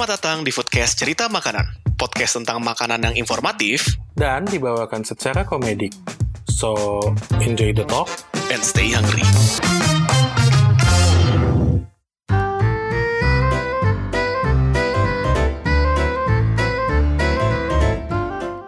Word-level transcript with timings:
Selamat 0.00 0.16
datang 0.16 0.40
di 0.40 0.48
Foodcast 0.48 0.96
Cerita 0.96 1.28
Makanan, 1.28 1.92
podcast 2.00 2.40
tentang 2.40 2.56
makanan 2.64 3.04
yang 3.04 3.20
informatif 3.20 4.00
dan 4.16 4.48
dibawakan 4.48 5.04
secara 5.04 5.44
komedik. 5.44 5.92
So, 6.48 7.04
enjoy 7.36 7.76
the 7.76 7.84
talk. 7.84 8.08
and 8.48 8.64
stay 8.64 8.96
hungry. 8.96 9.20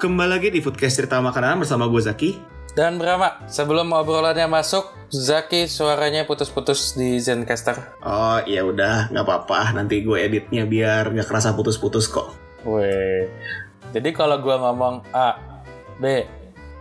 Kembali 0.05 0.29
lagi 0.29 0.53
di 0.53 0.61
Foodcast 0.61 1.01
Cerita 1.01 1.17
Makanan 1.25 1.65
bersama 1.65 1.89
gue 1.89 2.03
Zaki. 2.05 2.31
Dan 2.73 2.97
Brahma, 2.97 3.45
sebelum 3.53 3.93
obrolannya 3.93 4.49
masuk, 4.49 4.89
Zaki 5.13 5.69
suaranya 5.69 6.25
putus-putus 6.25 6.97
di 6.97 7.21
Zencaster. 7.21 7.77
Oh 8.01 8.41
iya 8.49 8.65
udah 8.65 9.13
nggak 9.13 9.25
apa-apa 9.29 9.77
nanti 9.77 10.01
gue 10.01 10.17
editnya 10.17 10.65
biar 10.65 11.13
nggak 11.13 11.29
kerasa 11.29 11.53
putus-putus 11.53 12.09
kok. 12.09 12.33
Weh. 12.65 13.29
Jadi 13.93 14.09
kalau 14.17 14.41
gua 14.41 14.57
ngomong 14.57 15.05
A, 15.13 15.37
B, 16.01 16.25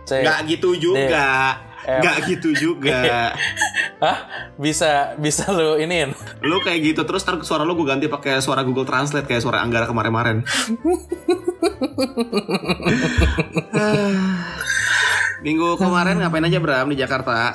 C, 0.08 0.24
Nggak 0.24 0.48
gitu 0.48 0.72
juga. 0.80 1.60
F. 1.84 2.00
Nggak 2.00 2.16
gitu 2.30 2.48
juga. 2.56 3.36
Hah? 4.02 4.18
Bisa 4.56 5.12
bisa 5.20 5.52
lu 5.52 5.76
iniin. 5.76 6.16
lu 6.40 6.56
kayak 6.64 6.80
gitu 6.94 7.04
terus 7.04 7.20
ntar 7.26 7.36
suara 7.44 7.68
lu 7.68 7.76
gue 7.76 7.84
ganti 7.84 8.08
pakai 8.08 8.40
suara 8.40 8.64
Google 8.64 8.88
Translate 8.88 9.28
kayak 9.28 9.44
suara 9.44 9.60
Anggara 9.60 9.84
kemarin-kemarin. 9.84 10.40
Minggu 15.42 15.74
kemarin 15.74 16.22
ngapain 16.22 16.46
aja 16.46 16.62
Bram 16.62 16.86
di 16.86 16.94
Jakarta? 16.94 17.50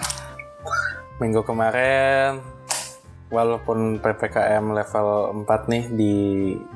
Minggu 1.23 1.39
kemarin 1.47 2.43
walaupun 3.31 4.03
PPKM 4.03 4.75
level 4.75 5.07
4 5.47 5.71
nih 5.71 5.83
di 5.95 6.15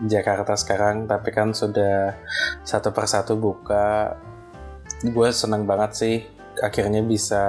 Jakarta 0.08 0.56
sekarang 0.56 1.12
tapi 1.12 1.36
kan 1.36 1.52
sudah 1.52 2.16
satu 2.64 2.96
persatu 2.96 3.36
buka. 3.36 4.16
Gue 5.04 5.36
seneng 5.36 5.68
banget 5.68 5.92
sih 6.00 6.16
akhirnya 6.64 7.04
bisa 7.04 7.44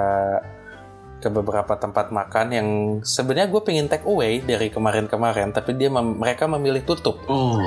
ke 1.22 1.30
beberapa 1.30 1.78
tempat 1.78 2.10
makan 2.10 2.46
yang 2.50 2.68
sebenarnya 3.06 3.46
gue 3.46 3.62
pengen 3.62 3.86
take 3.86 4.02
away 4.10 4.42
dari 4.42 4.74
kemarin-kemarin 4.74 5.54
tapi 5.54 5.78
dia 5.78 5.86
mem- 5.86 6.18
mereka 6.18 6.50
memilih 6.50 6.82
tutup. 6.82 7.22
Oh, 7.30 7.62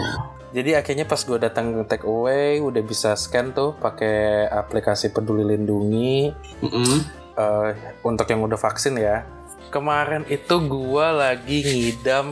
jadi 0.55 0.79
akhirnya 0.79 1.03
pas 1.03 1.19
gue 1.19 1.35
datang 1.35 1.75
ke 1.75 1.83
take 1.83 2.07
away 2.07 2.63
udah 2.63 2.79
bisa 2.79 3.11
scan 3.19 3.51
tuh 3.51 3.75
pakai 3.75 4.47
aplikasi 4.47 5.11
peduli 5.11 5.43
lindungi 5.43 6.31
mm-mm. 6.63 6.97
eh, 7.35 7.69
untuk 8.07 8.23
yang 8.31 8.39
udah 8.47 8.55
vaksin 8.55 8.95
ya. 8.95 9.27
Kemarin 9.67 10.23
itu 10.31 10.55
gua 10.63 11.11
lagi 11.11 11.59
ngidam 11.59 12.31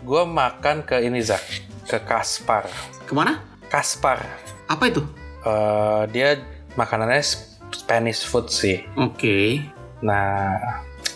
gua 0.00 0.24
makan 0.24 0.80
ke 0.88 1.04
ini 1.04 1.20
Zak, 1.20 1.44
ke 1.84 2.00
Kaspar. 2.00 2.64
ke 3.04 3.12
mana? 3.12 3.44
Kaspar. 3.68 4.24
Apa 4.64 4.88
itu? 4.88 5.04
Eh, 5.44 6.02
dia 6.16 6.40
makanannya 6.80 7.20
sp- 7.20 7.60
Spanish 7.76 8.24
food 8.24 8.48
sih. 8.48 8.80
Oke. 8.96 9.60
Nah, 10.00 10.56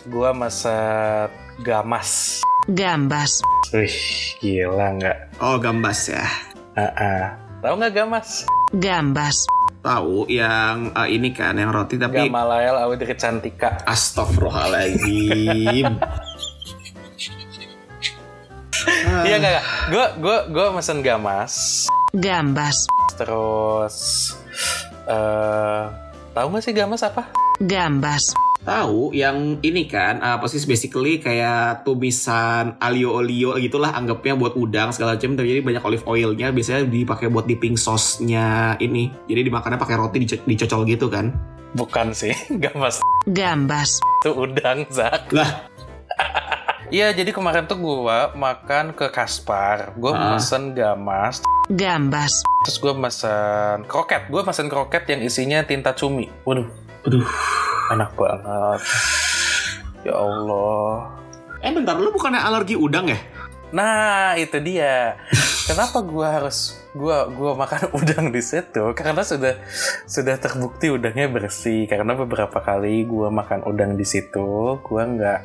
gua 0.05 0.37
masak 0.37 1.33
gamas. 1.65 2.38
Gambas. 2.69 3.41
Wih, 3.73 3.97
gila 4.45 4.93
nggak? 5.01 5.41
Oh, 5.41 5.57
gambas 5.57 6.13
ya. 6.13 6.21
Ah, 6.77 6.93
ah. 7.01 7.25
Tahu 7.65 7.81
nggak 7.81 7.97
gamas? 7.97 8.45
Gambas. 8.77 9.49
Tahu 9.81 10.29
yang 10.29 10.93
eh, 10.93 11.09
ini 11.17 11.33
kan 11.33 11.57
yang 11.57 11.73
roti 11.73 11.97
tapi 11.97 12.29
Gamalael 12.29 12.77
Audrey 12.77 13.17
Cantika. 13.17 13.81
Astagfirullahaladzim. 13.89 15.97
Ah, 18.85 19.25
Iya 19.25 19.37
nggak? 19.41 19.49
nggak. 19.49 19.65
Gua 19.89 20.07
gua 20.21 20.39
gua 20.53 20.67
mesen 20.77 21.01
gamas. 21.01 21.89
Gambas. 22.13 22.85
Terus 23.17 23.97
eh 25.09 25.83
tahu 26.37 26.47
nggak 26.53 26.65
sih 26.69 26.77
gamas 26.77 27.01
apa? 27.01 27.33
Gambas. 27.65 28.29
Tahu 28.61 29.11
yang 29.11 29.57
ini 29.61 29.85
kan 29.85 30.19
apa 30.19 30.45
sih 30.45 30.61
basically 30.61 31.17
kayak 31.17 31.83
tumisan 31.83 32.77
alio 32.79 33.15
olio 33.15 33.57
gitulah 33.57 33.91
anggapnya 33.91 34.35
buat 34.35 34.55
udang 34.55 34.91
segala 34.91 35.15
macam 35.15 35.35
jadi 35.35 35.59
banyak 35.59 35.81
olive 35.81 36.05
oilnya 36.05 36.51
biasanya 36.51 36.85
dipakai 36.85 37.27
buat 37.27 37.45
dipping 37.45 37.75
sauce-nya 37.75 38.77
ini 38.77 39.09
jadi 39.25 39.41
dimakannya 39.43 39.77
pakai 39.77 39.97
roti 39.97 40.19
dico- 40.21 40.45
dicocol 40.45 40.85
gitu 40.85 41.07
kan 41.07 41.33
Bukan 41.71 42.13
sih, 42.13 42.33
gamas 42.65 43.01
Gambas. 43.25 44.01
itu 44.21 44.31
udang 44.33 44.85
Zak. 44.89 45.29
lah 45.31 45.65
Iya, 46.89 47.13
jadi 47.13 47.29
kemarin 47.31 47.69
tuh 47.69 47.77
gua 47.77 48.33
makan 48.33 48.97
ke 48.97 49.13
Kaspar. 49.13 49.93
Gua 49.95 50.09
Ah. 50.11 50.21
mesen 50.33 50.73
gamas, 50.73 51.45
Gambas. 51.69 52.33
terus 52.65 52.81
gua 52.81 52.97
mesen 52.97 53.85
kroket. 53.85 54.25
Gua 54.27 54.41
mesen 54.41 54.73
kroket 54.73 55.05
yang 55.05 55.21
isinya 55.21 55.61
tinta 55.63 55.93
cumi. 55.93 56.33
Waduh, 56.43 56.65
aduh 57.09 57.29
enak 57.97 58.11
banget. 58.13 58.81
Ya 60.05 60.15
Allah. 60.15 61.17
eh 61.59 61.75
bentar 61.75 61.99
lu 61.99 62.15
bukannya 62.15 62.39
alergi 62.39 62.79
udang 62.79 63.11
ya 63.11 63.19
Nah, 63.69 64.33
itu 64.41 64.57
dia. 64.65 65.21
Kenapa 65.69 66.01
gua 66.01 66.41
harus 66.41 66.81
gua 66.97 67.29
gua 67.29 67.53
makan 67.53 67.93
udang 68.01 68.33
di 68.33 68.41
situ? 68.41 68.97
Karena 68.97 69.21
sudah 69.21 69.61
sudah 70.09 70.41
terbukti 70.41 70.89
udangnya 70.89 71.29
bersih. 71.29 71.85
Karena 71.85 72.17
beberapa 72.17 72.65
kali 72.65 73.05
gua 73.05 73.29
makan 73.29 73.69
udang 73.69 74.01
di 74.01 74.09
situ, 74.09 74.81
gua 74.81 75.03
nggak 75.05 75.41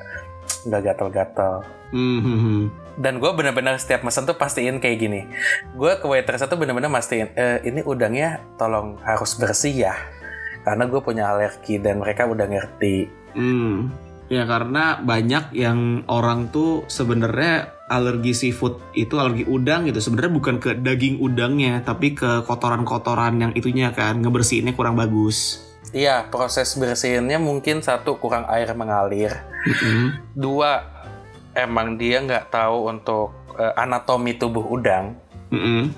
nggak 0.71 0.81
gatal-gatal. 0.87 1.67
Hmm, 1.91 2.19
hmm, 2.23 2.39
hmm. 2.39 2.63
Dan 3.03 3.19
gua 3.19 3.35
benar-benar 3.35 3.75
setiap 3.75 4.07
mesen 4.07 4.23
tuh 4.23 4.39
pastiin 4.39 4.79
kayak 4.79 4.97
gini. 5.03 5.27
Gua 5.75 5.99
ke 5.99 6.07
waiters 6.07 6.47
tuh 6.47 6.55
benar-benar 6.55 6.87
mastiin, 6.87 7.27
e, 7.35 7.59
ini 7.67 7.83
udangnya 7.83 8.39
tolong 8.55 8.95
harus 9.03 9.35
bersih 9.35 9.91
ya. 9.91 9.95
Karena 10.63 10.83
gue 10.87 11.01
punya 11.03 11.31
alergi 11.35 11.79
dan 11.79 11.99
mereka 11.99 12.27
udah 12.27 12.47
ngerti. 12.47 13.07
Hmm. 13.35 13.91
Ya 14.31 14.47
karena 14.47 15.03
banyak 15.03 15.51
yang 15.53 16.07
orang 16.07 16.49
tuh 16.49 16.87
sebenarnya 16.87 17.75
alergi 17.91 18.33
seafood 18.33 18.79
itu 18.95 19.19
alergi 19.19 19.45
udang 19.45 19.85
gitu. 19.85 19.99
Sebenarnya 19.99 20.31
bukan 20.33 20.55
ke 20.57 20.79
daging 20.79 21.19
udangnya, 21.19 21.83
tapi 21.83 22.15
ke 22.15 22.41
kotoran-kotoran 22.47 23.37
yang 23.37 23.51
itunya 23.53 23.91
kan 23.91 24.23
ngebersihinnya 24.23 24.73
kurang 24.73 24.97
bagus. 24.97 25.61
Iya, 25.93 26.25
proses 26.33 26.73
bersihinnya 26.73 27.37
mungkin 27.37 27.85
satu 27.85 28.17
kurang 28.17 28.49
air 28.49 28.73
mengalir. 28.73 29.45
Mm-mm. 29.69 30.33
Dua, 30.33 30.81
emang 31.53 32.01
dia 32.01 32.17
nggak 32.23 32.49
tahu 32.49 32.89
untuk 32.89 33.37
eh, 33.61 33.73
anatomi 33.77 34.33
tubuh 34.33 34.65
udang. 34.65 35.13
Mm-mm. 35.53 35.93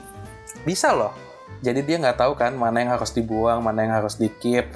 Bisa 0.67 0.91
loh. 0.91 1.24
Jadi 1.65 1.81
dia 1.81 1.97
nggak 1.97 2.21
tahu 2.21 2.37
kan 2.37 2.53
mana 2.53 2.85
yang 2.85 2.93
harus 2.93 3.09
dibuang, 3.09 3.65
mana 3.65 3.81
yang 3.81 3.97
harus 3.97 4.21
dikip. 4.21 4.69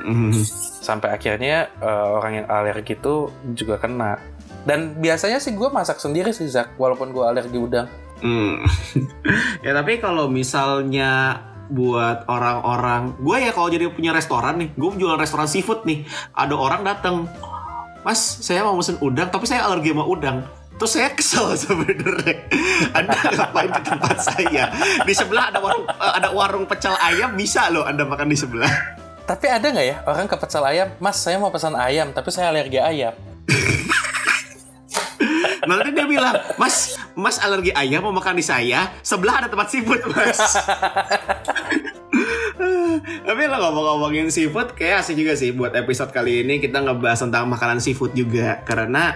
Mm. 0.00 0.32
Sampai 0.80 1.12
akhirnya 1.12 1.68
eh, 1.76 2.06
orang 2.08 2.42
yang 2.42 2.46
alergi 2.48 2.96
itu 2.96 3.28
juga 3.52 3.76
kena. 3.76 4.16
Dan 4.64 4.96
biasanya 5.00 5.40
sih 5.40 5.56
gue 5.56 5.68
masak 5.68 6.00
sendiri 6.00 6.32
sih 6.32 6.48
Zak, 6.48 6.76
walaupun 6.76 7.12
gue 7.12 7.24
alergi 7.24 7.56
udang. 7.56 7.88
Hmm. 8.20 8.60
ya 9.64 9.72
tapi 9.72 9.96
kalau 9.96 10.28
misalnya 10.28 11.40
buat 11.72 12.28
orang-orang, 12.28 13.16
gue 13.22 13.36
ya 13.40 13.52
kalau 13.56 13.72
jadi 13.72 13.88
punya 13.88 14.12
restoran 14.12 14.60
nih, 14.60 14.68
gue 14.76 14.90
jualan 15.00 15.16
restoran 15.16 15.48
seafood 15.48 15.86
nih, 15.88 16.04
ada 16.34 16.52
orang 16.52 16.82
datang, 16.84 17.30
Mas, 18.02 18.20
saya 18.20 18.66
mau 18.66 18.76
pesen 18.76 18.98
udang, 19.00 19.30
tapi 19.30 19.46
saya 19.46 19.64
alergi 19.64 19.94
sama 19.94 20.04
udang. 20.04 20.44
Terus 20.80 20.96
saya 20.96 21.12
kesel 21.12 21.52
sebenarnya. 21.68 22.48
Anda 22.96 23.12
ngapain 23.36 23.68
ke 23.68 23.82
tempat 23.84 24.16
saya? 24.24 24.72
Di 25.04 25.12
sebelah 25.12 25.52
ada 25.52 25.60
warung 25.60 25.84
eh, 25.84 26.12
ada 26.16 26.28
warung 26.32 26.64
pecel 26.64 26.96
ayam, 26.96 27.36
bisa 27.36 27.68
loh 27.68 27.84
Anda 27.84 28.08
makan 28.08 28.32
di 28.32 28.36
sebelah. 28.40 28.96
Tapi 29.28 29.46
ada 29.46 29.68
nggak 29.68 29.86
ya 29.86 29.96
orang 30.08 30.24
ke 30.24 30.36
pecel 30.40 30.64
ayam, 30.64 30.88
Mas 30.96 31.20
saya 31.20 31.36
mau 31.36 31.52
pesan 31.52 31.76
ayam, 31.76 32.16
tapi 32.16 32.32
saya 32.32 32.48
alergi 32.48 32.80
ayam. 32.80 33.12
Nanti 35.68 35.92
dia 35.92 36.08
bilang, 36.08 36.40
Mas, 36.56 36.96
Mas 37.12 37.36
alergi 37.36 37.70
ayam 37.76 38.00
mau 38.00 38.16
makan 38.16 38.40
di 38.40 38.42
saya, 38.42 38.88
sebelah 39.04 39.44
ada 39.44 39.48
tempat 39.52 39.68
seafood, 39.68 40.00
Mas. 40.08 40.40
Tapi 43.00 43.42
lo 43.46 43.56
ngomong-ngomongin 43.60 44.32
seafood, 44.32 44.74
kayak 44.74 45.04
asik 45.04 45.20
juga 45.20 45.36
sih 45.36 45.54
buat 45.54 45.76
episode 45.76 46.10
kali 46.10 46.42
ini 46.42 46.58
kita 46.58 46.82
ngebahas 46.82 47.28
tentang 47.28 47.46
makanan 47.46 47.78
seafood 47.78 48.16
juga. 48.16 48.64
Karena 48.66 49.14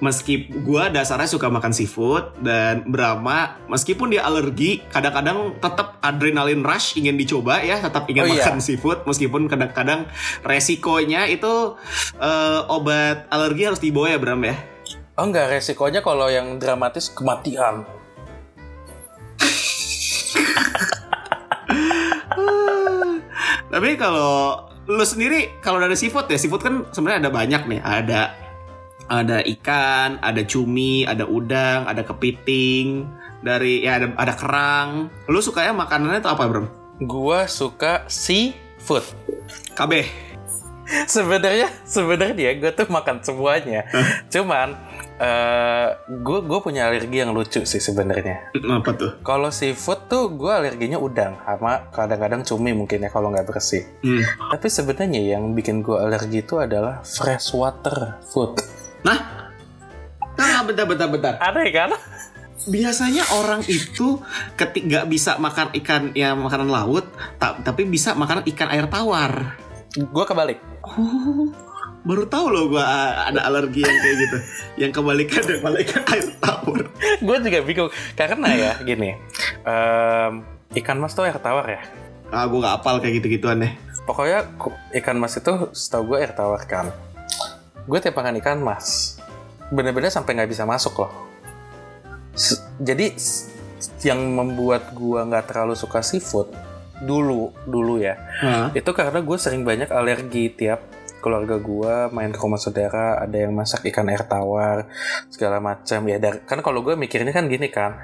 meski 0.00 0.48
gue 0.48 0.82
dasarnya 0.88 1.24
suka 1.24 1.46
makan 1.46 1.70
seafood 1.70 2.32
dan 2.40 2.82
Brahma 2.84 3.56
meskipun 3.68 4.10
dia 4.10 4.22
alergi 4.22 4.80
kadang-kadang 4.88 5.54
tetap 5.56 5.96
adrenalin 6.00 6.60
rush 6.60 6.96
ingin 6.96 7.14
dicoba 7.14 7.60
ya 7.60 7.78
tetap 7.78 8.08
ingin 8.08 8.20
Oh, 8.20 8.26
iya. 8.28 8.42
makan 8.42 8.58
seafood 8.58 9.04
meskipun 9.04 9.44
kadang-kadang 9.44 10.08
resikonya 10.40 11.24
itu 11.24 11.76
eh, 12.16 12.60
obat 12.66 13.28
alergi 13.28 13.62
harus 13.64 13.78
dibawa 13.78 14.08
ya 14.08 14.16
Bram 14.16 14.40
ya 14.40 14.56
Oh 15.14 15.28
enggak, 15.28 15.52
resikonya 15.52 16.00
kalau 16.00 16.32
yang 16.32 16.56
dramatis 16.56 17.12
kematian. 17.12 17.84
Tapi 23.70 23.94
kalau 23.94 24.66
lu 24.88 25.04
sendiri 25.04 25.60
kalau 25.60 25.78
dari 25.78 25.94
seafood 25.94 26.26
ya 26.26 26.34
seafood 26.34 26.64
kan 26.64 26.82
sebenarnya 26.90 27.28
ada 27.28 27.30
banyak 27.30 27.62
nih. 27.68 27.80
Ada 27.80 28.20
Ada 29.10 29.42
ikan, 29.58 30.22
ada 30.22 30.46
cumi, 30.46 31.02
ada 31.02 31.26
udang, 31.26 31.90
ada 31.90 32.06
kepiting, 32.06 33.10
dari 33.42 33.82
ya 33.82 33.98
ada 33.98 34.14
ada 34.14 34.34
kerang. 34.38 35.10
Lu 35.26 35.42
sukanya 35.42 35.74
makanannya 35.74 36.22
tuh 36.22 36.32
apa, 36.32 36.44
Bro? 36.46 36.64
Gua 37.02 37.50
suka 37.50 38.06
seafood. 38.06 39.02
KB. 39.74 40.06
sebenarnya 41.06 41.70
sebenarnya 41.86 42.50
gue 42.58 42.72
tuh 42.74 42.90
makan 42.90 43.22
semuanya. 43.22 43.86
Cuman 44.26 44.74
eh 45.20 45.88
gue 46.08 46.38
gue 46.48 46.58
punya 46.64 46.88
alergi 46.88 47.22
yang 47.22 47.30
lucu 47.30 47.62
sih 47.62 47.78
sebenarnya. 47.78 48.50
Apa 48.58 48.90
tuh? 48.96 49.10
Kalau 49.22 49.54
seafood 49.54 50.10
tuh 50.10 50.32
gue 50.34 50.50
alerginya 50.50 50.98
udang 50.98 51.38
sama 51.46 51.86
kadang-kadang 51.94 52.42
cumi 52.42 52.74
mungkin 52.74 53.06
ya 53.06 53.10
kalau 53.12 53.30
nggak 53.30 53.46
bersih. 53.46 53.86
Hmm. 54.02 54.24
Tapi 54.50 54.66
sebenarnya 54.66 55.20
yang 55.22 55.54
bikin 55.54 55.84
gue 55.84 55.94
alergi 55.94 56.42
itu 56.42 56.58
adalah 56.58 57.06
freshwater 57.06 58.18
food. 58.26 58.58
Nah, 59.00 59.18
nah 60.36 60.60
bentar, 60.64 60.84
bentar, 60.84 61.08
bentar. 61.08 61.34
Aneh 61.40 61.68
kan? 61.72 61.90
Biasanya 62.68 63.24
orang 63.32 63.64
itu 63.64 64.20
ketik 64.52 64.84
nggak 64.84 65.08
bisa 65.08 65.40
makan 65.40 65.72
ikan 65.80 66.12
ya 66.12 66.36
makanan 66.36 66.68
laut, 66.68 67.08
ta- 67.40 67.56
tapi 67.64 67.88
bisa 67.88 68.12
makan 68.12 68.44
ikan 68.44 68.68
air 68.68 68.84
tawar. 68.84 69.56
Gue 69.96 70.24
kebalik. 70.28 70.60
Oh, 70.84 71.48
baru 72.04 72.24
tahu 72.28 72.46
loh 72.52 72.64
gua 72.72 72.84
uh, 72.84 73.12
ada 73.32 73.48
alergi 73.48 73.80
yang 73.80 73.96
kayak 73.96 74.16
gitu. 74.20 74.36
Yang 74.76 74.90
kebalikan 75.00 75.42
dari 75.44 75.60
ikan 75.88 76.04
air 76.12 76.26
tawar. 76.36 76.84
gue 77.20 77.36
juga 77.40 77.58
bingung 77.64 77.90
karena 78.16 78.48
ya 78.52 78.72
gini. 78.84 79.16
em, 79.64 80.32
ikan 80.84 80.96
mas 81.00 81.16
tuh 81.16 81.24
air 81.24 81.40
tawar 81.40 81.64
ya. 81.64 81.80
Ah, 82.28 82.44
gua 82.44 82.60
nggak 82.60 82.74
apal 82.84 83.00
kayak 83.00 83.24
gitu-gituan 83.24 83.64
deh. 83.64 83.72
Pokoknya 84.04 84.46
ikan 85.00 85.16
mas 85.16 85.32
itu 85.36 85.72
setahu 85.72 86.12
gue 86.12 86.28
air 86.28 86.32
tawar 86.36 86.60
kan. 86.68 86.92
Gue 87.90 87.98
tiap 87.98 88.14
makan 88.14 88.38
ikan 88.38 88.62
mas, 88.62 89.18
bener-bener 89.68 90.14
sampai 90.14 90.38
nggak 90.38 90.50
bisa 90.50 90.62
masuk 90.62 91.02
loh. 91.02 91.12
S- 92.30 92.62
jadi 92.78 93.10
yang 94.06 94.20
membuat 94.30 94.94
gue 94.94 95.18
nggak 95.18 95.50
terlalu 95.50 95.74
suka 95.74 96.00
seafood 96.00 96.52
dulu 97.00 97.48
dulu 97.64 97.96
ya 97.96 98.12
Hah? 98.44 98.68
itu 98.76 98.92
karena 98.92 99.24
gue 99.24 99.36
sering 99.40 99.64
banyak 99.64 99.88
alergi 99.88 100.52
tiap 100.52 100.84
keluarga 101.20 101.56
gue 101.56 101.94
main 102.12 102.28
ke 102.28 102.36
rumah 102.36 102.60
saudara 102.60 103.16
ada 103.16 103.36
yang 103.36 103.56
masak 103.56 103.88
ikan 103.88 104.08
air 104.08 104.24
tawar 104.24 104.84
segala 105.32 105.64
macam 105.64 106.00
ya 106.04 106.16
dari, 106.16 106.44
kan 106.44 106.60
kalau 106.60 106.84
gue 106.84 106.92
mikirnya 106.96 107.32
kan 107.32 107.48
gini 107.48 107.72
kan 107.72 107.96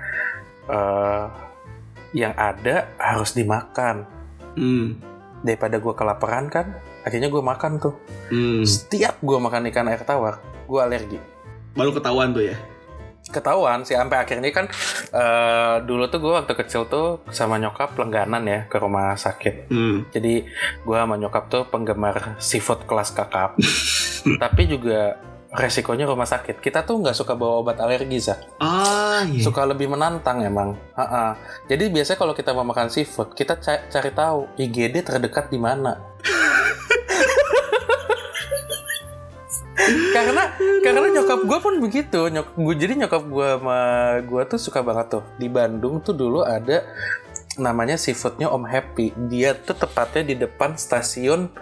eh 0.67 1.25
yang 2.17 2.33
ada 2.35 2.89
harus 2.97 3.37
dimakan 3.37 4.09
Hmm. 4.57 4.97
daripada 5.45 5.77
gue 5.77 5.93
kelaparan 5.93 6.49
kan 6.49 6.73
akhirnya 7.07 7.29
gue 7.29 7.39
makan 7.41 7.79
tuh 7.79 7.95
Hmm. 8.27 8.61
setiap 8.61 9.17
gue 9.19 9.39
makan 9.39 9.71
ikan 9.71 9.87
air 9.87 10.03
tawar 10.03 10.37
gue 10.65 10.81
alergi 10.81 11.23
Baru 11.73 11.93
ketahuan 11.93 12.33
tuh 12.33 12.43
ya. 12.45 12.59
ketahuan 13.27 13.83
sih 13.83 13.93
sampai 13.93 14.19
akhirnya 14.19 14.51
kan 14.51 14.67
eh, 15.09 15.77
dulu 15.81 16.07
tuh 16.07 16.19
gue 16.21 16.33
waktu 16.33 16.55
kecil 16.57 16.87
tuh 16.87 17.23
sama 17.29 17.57
nyokap 17.57 17.95
langganan 17.95 18.43
ya 18.43 18.61
ke 18.65 18.77
rumah 18.77 19.15
sakit 19.15 19.67
Hmm. 19.67 20.07
jadi 20.09 20.47
gue 20.81 20.97
sama 20.97 21.15
nyokap 21.15 21.47
tuh 21.47 21.63
penggemar 21.65 22.39
seafood 22.39 22.83
kelas 22.85 23.11
kakap 23.11 23.59
tapi 24.43 24.67
juga 24.67 25.19
resikonya 25.49 26.05
rumah 26.05 26.23
sakit 26.25 26.59
kita 26.61 26.83
tuh 26.83 27.01
nggak 27.01 27.15
suka 27.15 27.33
bawa 27.33 27.63
obat 27.63 27.79
alergi 27.79 28.19
Zak. 28.21 28.59
Ah, 28.59 29.25
iya. 29.25 29.41
suka 29.41 29.63
lebih 29.65 29.89
menantang 29.89 30.43
emang 30.43 30.79
Ha-ha. 30.93 31.35
jadi 31.65 31.89
biasanya 31.89 32.19
kalau 32.21 32.31
kita 32.31 32.51
mau 32.53 32.63
makan 32.63 32.87
seafood 32.89 33.33
kita 33.33 33.57
ca- 33.57 33.87
cari 33.87 34.11
tahu 34.13 34.51
IGD 34.57 35.03
terdekat 35.03 35.49
di 35.49 35.57
mana 35.57 35.99
karena 40.17 40.57
karena 40.81 41.09
nyokap 41.21 41.41
gue 41.45 41.59
pun 41.61 41.75
begitu. 41.79 42.21
Nyok 42.33 42.57
gue 42.57 42.75
jadi 42.75 42.93
nyokap 43.05 43.23
gue 43.29 43.49
sama 43.61 43.81
gue 44.25 44.43
tuh 44.49 44.61
suka 44.61 44.81
banget 44.81 45.21
tuh. 45.21 45.25
Di 45.37 45.49
Bandung 45.53 46.01
tuh 46.01 46.17
dulu 46.17 46.41
ada 46.43 46.83
namanya 47.61 48.01
seafoodnya 48.01 48.49
Om 48.49 48.65
Happy. 48.65 49.13
Dia 49.29 49.53
tuh 49.53 49.77
tepatnya 49.77 50.23
di 50.25 50.35
depan 50.41 50.75
stasiun 50.81 51.53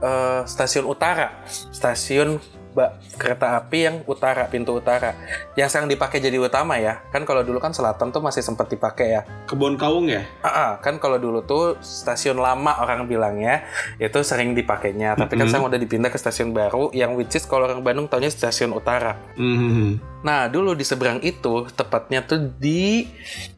eh, 0.00 0.42
stasiun 0.48 0.88
utara. 0.88 1.44
Stasiun 1.48 2.40
ba- 2.70 2.96
kereta 3.14 3.56
api 3.56 3.78
yang 3.80 3.96
utara 4.04 4.46
pintu 4.46 4.74
utara 4.74 5.14
yang 5.54 5.66
sekarang 5.66 5.86
dipakai 5.86 6.18
jadi 6.18 6.36
utama 6.36 6.76
ya 6.76 7.00
kan 7.08 7.22
kalau 7.22 7.40
dulu 7.40 7.58
kan 7.58 7.70
selatan 7.70 8.08
tuh 8.08 8.18
masih 8.18 8.40
sempat 8.40 8.66
dipakai 8.66 9.08
ya 9.10 9.22
Kebun 9.48 9.74
kaung 9.74 10.04
ya? 10.06 10.28
Ah, 10.40 10.48
ah, 10.48 10.70
kan 10.76 10.96
kalau 10.96 11.16
dulu 11.16 11.40
tuh 11.40 11.80
stasiun 11.80 12.36
lama 12.36 12.76
orang 12.78 13.04
bilangnya 13.04 13.64
itu 13.96 14.20
sering 14.20 14.52
dipakainya, 14.52 15.16
tapi 15.16 15.34
kan 15.34 15.48
Mhm. 15.48 15.50
sekarang 15.50 15.66
udah 15.66 15.80
dipindah 15.80 16.10
ke 16.10 16.18
stasiun 16.18 16.52
baru 16.52 16.92
yang 16.92 17.16
which 17.16 17.32
is 17.32 17.42
kalau 17.42 17.64
orang 17.64 17.80
Bandung 17.80 18.06
taunya 18.06 18.28
stasiun 18.28 18.70
utara. 18.70 19.16
Hmm. 19.34 19.96
Nah 20.20 20.46
dulu 20.46 20.72
di 20.72 20.84
seberang 20.84 21.22
itu 21.22 21.64
tepatnya 21.70 22.20
tuh 22.22 22.52
di 22.54 23.08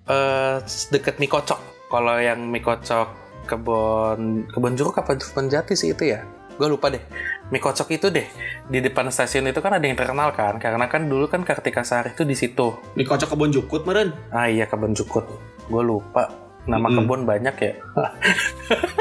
eh, 0.07 0.57
deket 0.89 1.19
mie 1.19 1.27
kocok. 1.27 1.59
Kalau 1.87 2.15
yang 2.17 2.39
mie 2.41 2.61
kocok 2.61 3.09
kebon 3.51 4.21
kebon 4.47 4.75
jeruk 4.75 4.95
apa 4.95 5.15
kebon 5.15 5.47
jati 5.47 5.75
sih 5.75 5.91
itu 5.91 6.07
ya? 6.09 6.23
Gue 6.55 6.69
lupa 6.69 6.87
deh. 6.87 7.03
Mie 7.51 7.59
kocok 7.59 7.91
itu 7.91 8.15
deh 8.15 8.27
di 8.71 8.79
depan 8.79 9.11
stasiun 9.11 9.51
itu 9.51 9.59
kan 9.59 9.75
ada 9.75 9.83
yang 9.83 9.99
terkenal 9.99 10.31
kan, 10.31 10.63
karena 10.63 10.87
kan 10.87 11.11
dulu 11.11 11.27
kan 11.27 11.43
Kartika 11.43 11.83
Sari 11.83 12.15
itu 12.15 12.23
di 12.23 12.39
situ. 12.39 12.79
Mie 12.95 13.03
kocok 13.03 13.35
kebun 13.35 13.51
jukut 13.51 13.83
meren. 13.83 14.15
Ah 14.31 14.47
iya 14.47 14.71
kebun 14.71 14.95
jukut. 14.95 15.27
Gue 15.67 15.83
lupa. 15.83 16.31
Nama 16.71 16.87
Mm-mm. 16.87 16.99
kebun 17.03 17.21
banyak 17.27 17.57
ya. 17.59 17.73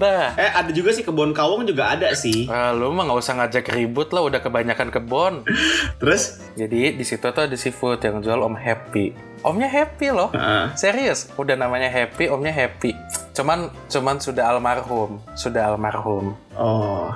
Dah. 0.00 0.32
Eh 0.40 0.48
ada 0.48 0.70
juga 0.72 0.96
sih 0.96 1.04
kebun 1.04 1.36
kawung 1.36 1.68
juga 1.68 1.92
ada 1.92 2.08
sih. 2.16 2.48
Ah, 2.48 2.72
lu 2.72 2.88
mah 2.96 3.04
nggak 3.04 3.20
usah 3.20 3.36
ngajak 3.36 3.68
ribut 3.76 4.08
lah, 4.16 4.24
udah 4.24 4.40
kebanyakan 4.40 4.88
kebun. 4.88 5.44
Terus? 6.00 6.40
Jadi 6.56 6.96
di 6.96 7.04
situ 7.04 7.20
tuh 7.20 7.44
ada 7.44 7.52
seafood 7.52 8.00
yang 8.00 8.24
jual 8.24 8.40
Om 8.40 8.56
Happy. 8.56 9.12
Omnya 9.40 9.72
happy 9.72 10.12
loh. 10.12 10.28
Heeh. 10.36 10.76
Serius, 10.76 11.32
udah 11.40 11.56
namanya 11.56 11.88
Happy, 11.88 12.28
Omnya 12.28 12.52
happy. 12.52 12.92
Cuman 13.32 13.72
cuman 13.88 14.20
sudah 14.20 14.52
almarhum, 14.52 15.16
sudah 15.32 15.72
almarhum. 15.72 16.36
Oh. 16.60 17.08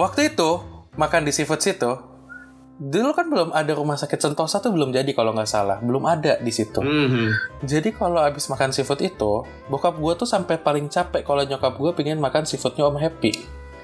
Waktu 0.00 0.32
itu 0.32 0.64
makan 0.96 1.28
di 1.28 1.32
seafood 1.36 1.60
situ, 1.60 1.92
dulu 2.76 3.16
kan 3.16 3.26
belum 3.26 3.50
ada 3.50 3.72
rumah 3.72 3.96
sakit 3.96 4.20
Sentosa 4.20 4.60
tuh 4.60 4.68
belum 4.68 4.92
jadi 4.92 5.08
kalau 5.10 5.32
nggak 5.32 5.48
salah, 5.48 5.80
belum 5.80 6.04
ada 6.04 6.36
di 6.36 6.52
situ. 6.52 6.78
Mhm. 6.78 7.60
Jadi 7.64 7.88
kalau 7.90 8.20
abis 8.20 8.46
makan 8.46 8.68
seafood 8.68 9.00
itu, 9.00 9.32
bokap 9.66 9.96
gue 9.96 10.12
tuh 10.14 10.28
sampai 10.28 10.60
paling 10.60 10.86
capek 10.86 11.24
kalau 11.24 11.40
nyokap 11.40 11.72
gue 11.72 11.90
pengen 11.94 12.20
makan 12.20 12.44
seafoodnya 12.44 12.84
Om 12.84 13.00
Happy. 13.00 13.32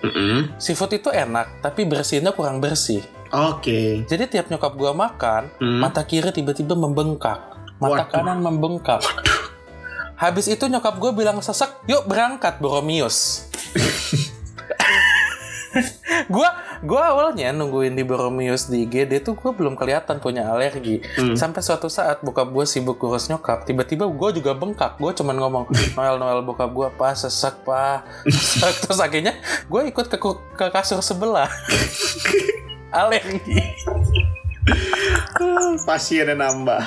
Mhm. 0.03 0.61
Seafood 0.61 0.93
itu 0.93 1.09
enak, 1.09 1.65
tapi 1.65 1.89
bersihnya 1.89 2.37
kurang 2.37 2.61
bersih. 2.61 3.01
Oke. 3.33 4.05
Jadi 4.05 4.29
tiap 4.29 4.53
nyokap 4.53 4.77
gue 4.77 4.93
makan, 4.93 5.43
Hmm. 5.57 5.81
mata 5.81 6.05
kiri 6.05 6.29
tiba-tiba 6.29 6.77
membengkak, 6.77 7.41
mata 7.81 8.05
Waduh. 8.05 8.09
kanan 8.13 8.45
membengkak. 8.45 9.01
Habis 10.21 10.47
itu 10.47 10.69
nyokap 10.69 11.01
gue 11.01 11.17
bilang 11.17 11.41
sesek, 11.41 11.81
yuk 11.89 12.05
berangkat 12.05 12.61
Boromius. 12.61 13.49
gue 16.35 16.49
gue 16.83 17.01
awalnya 17.01 17.55
nungguin 17.55 17.97
di 17.97 18.05
Boromius 18.05 18.69
di 18.69 18.85
IGD 18.85 19.25
tuh 19.25 19.35
gue 19.39 19.51
belum 19.55 19.75
kelihatan 19.79 20.21
punya 20.21 20.49
alergi. 20.49 21.01
Hmm. 21.17 21.35
sampai 21.39 21.65
suatu 21.65 21.89
saat 21.89 22.21
bokap 22.21 22.53
gue 22.53 22.65
sibuk 22.69 23.01
ngurus 23.01 23.33
nyokap 23.33 23.65
tiba-tiba 23.65 24.09
gue 24.09 24.29
juga 24.43 24.53
bengkak. 24.53 25.01
Gue 25.01 25.13
cuman 25.17 25.37
ngomong 25.39 25.65
Noel 25.97 26.17
Noel 26.21 26.41
bokap 26.45 26.71
gue 26.71 26.87
apa 26.89 27.17
sesek 27.17 27.65
pak 27.65 28.05
sesek 28.29 28.75
terus 28.87 29.01
akhirnya 29.01 29.35
gue 29.67 29.83
ikut 29.89 30.07
ke, 30.09 30.19
ke 30.59 30.67
kasur 30.69 31.01
sebelah. 31.01 31.49
Alergi. 32.93 33.61
Pasiennya 35.89 36.37
nambah. 36.37 36.85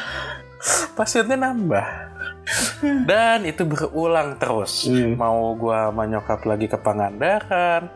pasiennya 0.96 1.38
nambah 1.38 2.05
dan 3.10 3.44
itu 3.44 3.66
berulang 3.66 4.38
terus 4.38 4.86
Hmm. 4.86 5.18
mau 5.18 5.54
gua 5.54 5.90
sama 5.90 6.06
nyokap 6.06 6.42
lagi 6.46 6.66
ke 6.66 6.78
Pangandaran 6.78 7.90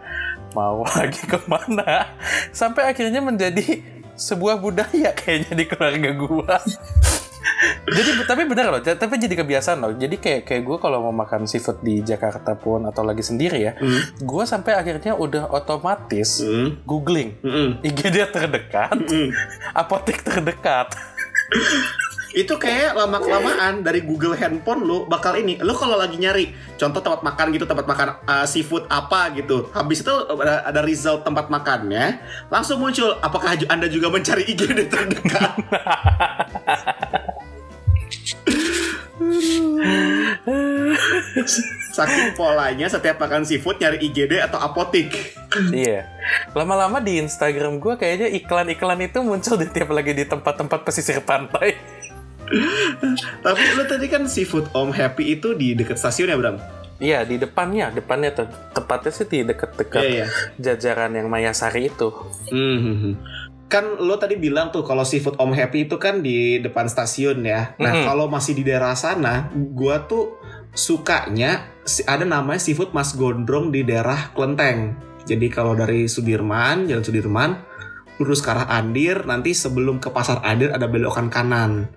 mau 0.51 0.81
lagi 0.97 1.21
ke 1.23 1.37
mana 1.45 2.09
sampai 2.49 2.89
akhirnya 2.89 3.21
menjadi 3.21 3.81
sebuah 4.13 4.57
budaya 4.57 5.13
kayaknya 5.13 5.53
di 5.53 5.65
keluarga 5.65 6.11
gua 6.11 6.57
jadi 7.89 8.23
tapi 8.23 8.47
bener 8.47 8.71
loh 8.71 8.79
tapi 8.79 9.15
jadi 9.15 9.35
kebiasaan 9.35 9.79
loh 9.79 9.91
jadi 9.91 10.15
kayak 10.15 10.41
kayak 10.47 10.63
gue 10.63 10.77
kalau 10.79 11.03
mau 11.03 11.15
makan 11.15 11.43
seafood 11.43 11.83
di 11.83 11.99
Jakarta 11.99 12.55
pun 12.55 12.87
atau 12.87 13.03
lagi 13.03 13.19
sendiri 13.19 13.59
ya 13.59 13.73
Hmm. 13.75 13.99
gue 14.15 14.43
sampai 14.43 14.75
akhirnya 14.75 15.11
udah 15.13 15.51
otomatis 15.51 16.39
Hmm. 16.39 16.79
googling 16.83 17.35
Mhm. 17.39 17.83
IGD 17.83 18.17
terdekat 18.31 18.95
Mhm. 18.95 19.29
apotek 19.75 20.23
terdekat 20.23 20.87
Itu 22.29 22.61
kayak 22.61 22.93
lama 22.93 23.17
kelamaan 23.17 23.81
dari 23.81 24.05
Google 24.05 24.37
handphone 24.37 24.85
lu 24.85 25.09
bakal 25.09 25.33
ini. 25.33 25.57
Lu 25.65 25.73
kalau 25.73 25.97
lagi 25.97 26.17
nyari 26.17 26.53
contoh 26.77 27.01
tempat 27.01 27.25
makan 27.25 27.47
gitu, 27.57 27.65
tempat 27.65 27.85
makan 27.89 28.07
uh, 28.29 28.45
seafood 28.45 28.85
apa 28.89 29.33
gitu. 29.33 29.69
Habis 29.73 30.05
itu 30.05 30.13
ada, 30.13 30.61
ada 30.65 30.81
result 30.85 31.25
tempat 31.25 31.49
makannya, 31.49 32.21
langsung 32.53 32.77
muncul 32.77 33.17
apakah 33.25 33.57
Anda 33.69 33.89
juga 33.89 34.13
mencari 34.13 34.45
IGD 34.45 34.79
terdekat? 34.93 35.53
Saking 41.89 42.37
polanya 42.37 42.87
setiap 42.87 43.19
makan 43.19 43.43
seafood 43.43 43.81
nyari 43.81 43.99
IGD 44.05 44.39
atau 44.39 44.61
apotik. 44.61 45.33
iya. 45.73 46.05
Lama-lama 46.53 47.01
di 47.01 47.17
Instagram 47.19 47.81
gue 47.81 47.97
kayaknya 47.97 48.29
iklan-iklan 48.37 49.01
itu 49.01 49.19
muncul 49.25 49.57
di 49.57 49.67
tiap 49.67 49.89
lagi 49.91 50.13
di 50.13 50.23
tempat-tempat 50.23 50.85
pesisir 50.85 51.19
pantai. 51.25 51.75
Tapi 53.39 53.61
lu 53.77 53.83
tadi 53.85 54.05
kan 54.07 54.25
seafood 54.25 54.69
Om 54.73 54.91
Happy 54.91 55.37
itu 55.37 55.53
di 55.53 55.73
dekat 55.73 55.97
stasiun 55.97 56.29
ya 56.29 56.37
Bram? 56.37 56.57
Iya, 56.99 57.23
di 57.23 57.39
depannya, 57.39 57.95
depannya 57.95 58.35
tuh. 58.35 58.47
Tepatnya 58.75 59.11
sih 59.15 59.23
di 59.23 59.47
deket-deket 59.47 60.03
Iya, 60.03 60.11
iya. 60.11 60.27
jajaran 60.59 61.15
yang 61.15 61.31
Mayasari 61.31 61.87
itu. 61.87 62.11
Hmm. 62.51 63.15
Kan 63.69 64.01
lo 64.01 64.19
tadi 64.19 64.35
bilang 64.35 64.73
tuh 64.73 64.83
kalau 64.83 65.07
seafood 65.07 65.39
Om 65.39 65.55
Happy 65.55 65.87
itu 65.87 65.95
kan 65.95 66.19
di 66.19 66.59
depan 66.59 66.91
stasiun 66.91 67.39
ya. 67.45 67.77
Nah 67.79 67.93
Mhm. 67.93 68.03
kalau 68.03 68.27
masih 68.27 68.51
di 68.51 68.67
daerah 68.67 68.97
sana, 68.99 69.47
gua 69.53 70.03
tuh 70.03 70.35
sukanya 70.73 71.69
ada 72.03 72.25
namanya 72.27 72.59
seafood 72.59 72.91
Mas 72.91 73.15
Gondrong 73.15 73.71
di 73.71 73.87
daerah 73.87 74.33
Klenteng. 74.33 74.97
Jadi 75.23 75.47
kalau 75.47 75.77
dari 75.77 76.09
Sudirman, 76.09 76.89
Jalan 76.89 77.05
Sudirman, 77.05 77.51
lurus 78.19 78.43
ke 78.43 78.51
arah 78.51 78.67
Andir, 78.67 79.23
nanti 79.23 79.55
sebelum 79.55 80.03
ke 80.03 80.11
Pasar 80.11 80.43
Andir 80.43 80.75
ada 80.75 80.85
belokan 80.91 81.31
kanan. 81.31 81.87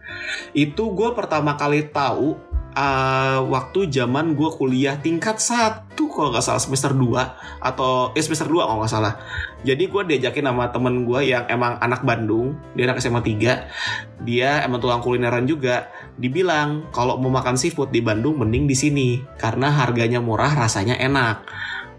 Itu 0.55 0.95
gue 0.95 1.13
pertama 1.19 1.59
kali 1.59 1.91
tahu 1.91 2.39
uh, 2.77 3.41
waktu 3.49 3.89
zaman 3.89 4.33
gue 4.37 4.51
kuliah 4.55 4.97
tingkat 5.01 5.41
satu 5.41 6.09
kalau 6.09 6.33
nggak 6.33 6.45
salah 6.45 6.63
semester 6.63 6.93
2 6.93 7.61
atau 7.61 8.13
eh, 8.17 8.23
semester 8.23 8.49
2 8.49 8.65
kalau 8.65 8.81
nggak 8.85 8.93
salah. 8.93 9.15
Jadi 9.63 9.87
gue 9.87 10.03
diajakin 10.03 10.51
sama 10.51 10.75
temen 10.75 11.07
gue 11.07 11.21
yang 11.23 11.47
emang 11.47 11.79
anak 11.79 12.03
Bandung, 12.03 12.59
dia 12.75 12.91
anak 12.91 12.99
SMA 12.99 13.23
3, 13.23 14.27
dia 14.27 14.63
emang 14.67 14.83
tukang 14.83 15.03
kulineran 15.03 15.47
juga. 15.47 15.87
Dibilang 16.19 16.91
kalau 16.91 17.19
mau 17.19 17.31
makan 17.31 17.55
seafood 17.55 17.95
di 17.95 18.03
Bandung 18.03 18.43
mending 18.43 18.67
di 18.67 18.75
sini 18.75 19.09
karena 19.39 19.71
harganya 19.71 20.19
murah, 20.19 20.51
rasanya 20.55 20.99
enak. 20.99 21.47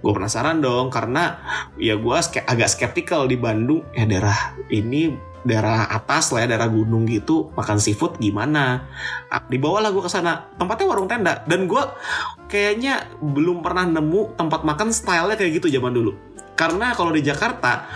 Gue 0.04 0.12
penasaran 0.12 0.60
dong 0.60 0.92
karena 0.92 1.40
ya 1.80 1.96
gue 1.96 2.18
ske- 2.20 2.44
agak 2.44 2.68
skeptikal 2.68 3.24
di 3.24 3.40
Bandung. 3.40 3.88
Ya 3.96 4.04
daerah 4.04 4.60
ini 4.68 5.16
daerah 5.48 5.88
atas 5.88 6.36
lah 6.36 6.44
ya 6.44 6.56
daerah 6.56 6.68
gunung 6.68 7.08
gitu 7.08 7.56
makan 7.56 7.80
seafood 7.80 8.20
gimana? 8.20 8.84
Ah, 9.32 9.40
dibawalah 9.48 9.96
gue 9.96 10.04
ke 10.04 10.12
sana. 10.12 10.52
Tempatnya 10.60 10.92
warung 10.92 11.08
tenda. 11.08 11.40
Dan 11.48 11.72
gue 11.72 11.84
kayaknya 12.52 13.16
belum 13.24 13.64
pernah 13.64 13.88
nemu 13.88 14.36
tempat 14.36 14.68
makan 14.68 14.92
stylenya 14.92 15.40
kayak 15.40 15.64
gitu 15.64 15.72
zaman 15.72 15.96
dulu. 15.96 16.12
Karena 16.60 16.92
kalau 16.92 17.16
di 17.16 17.24
Jakarta 17.24 17.88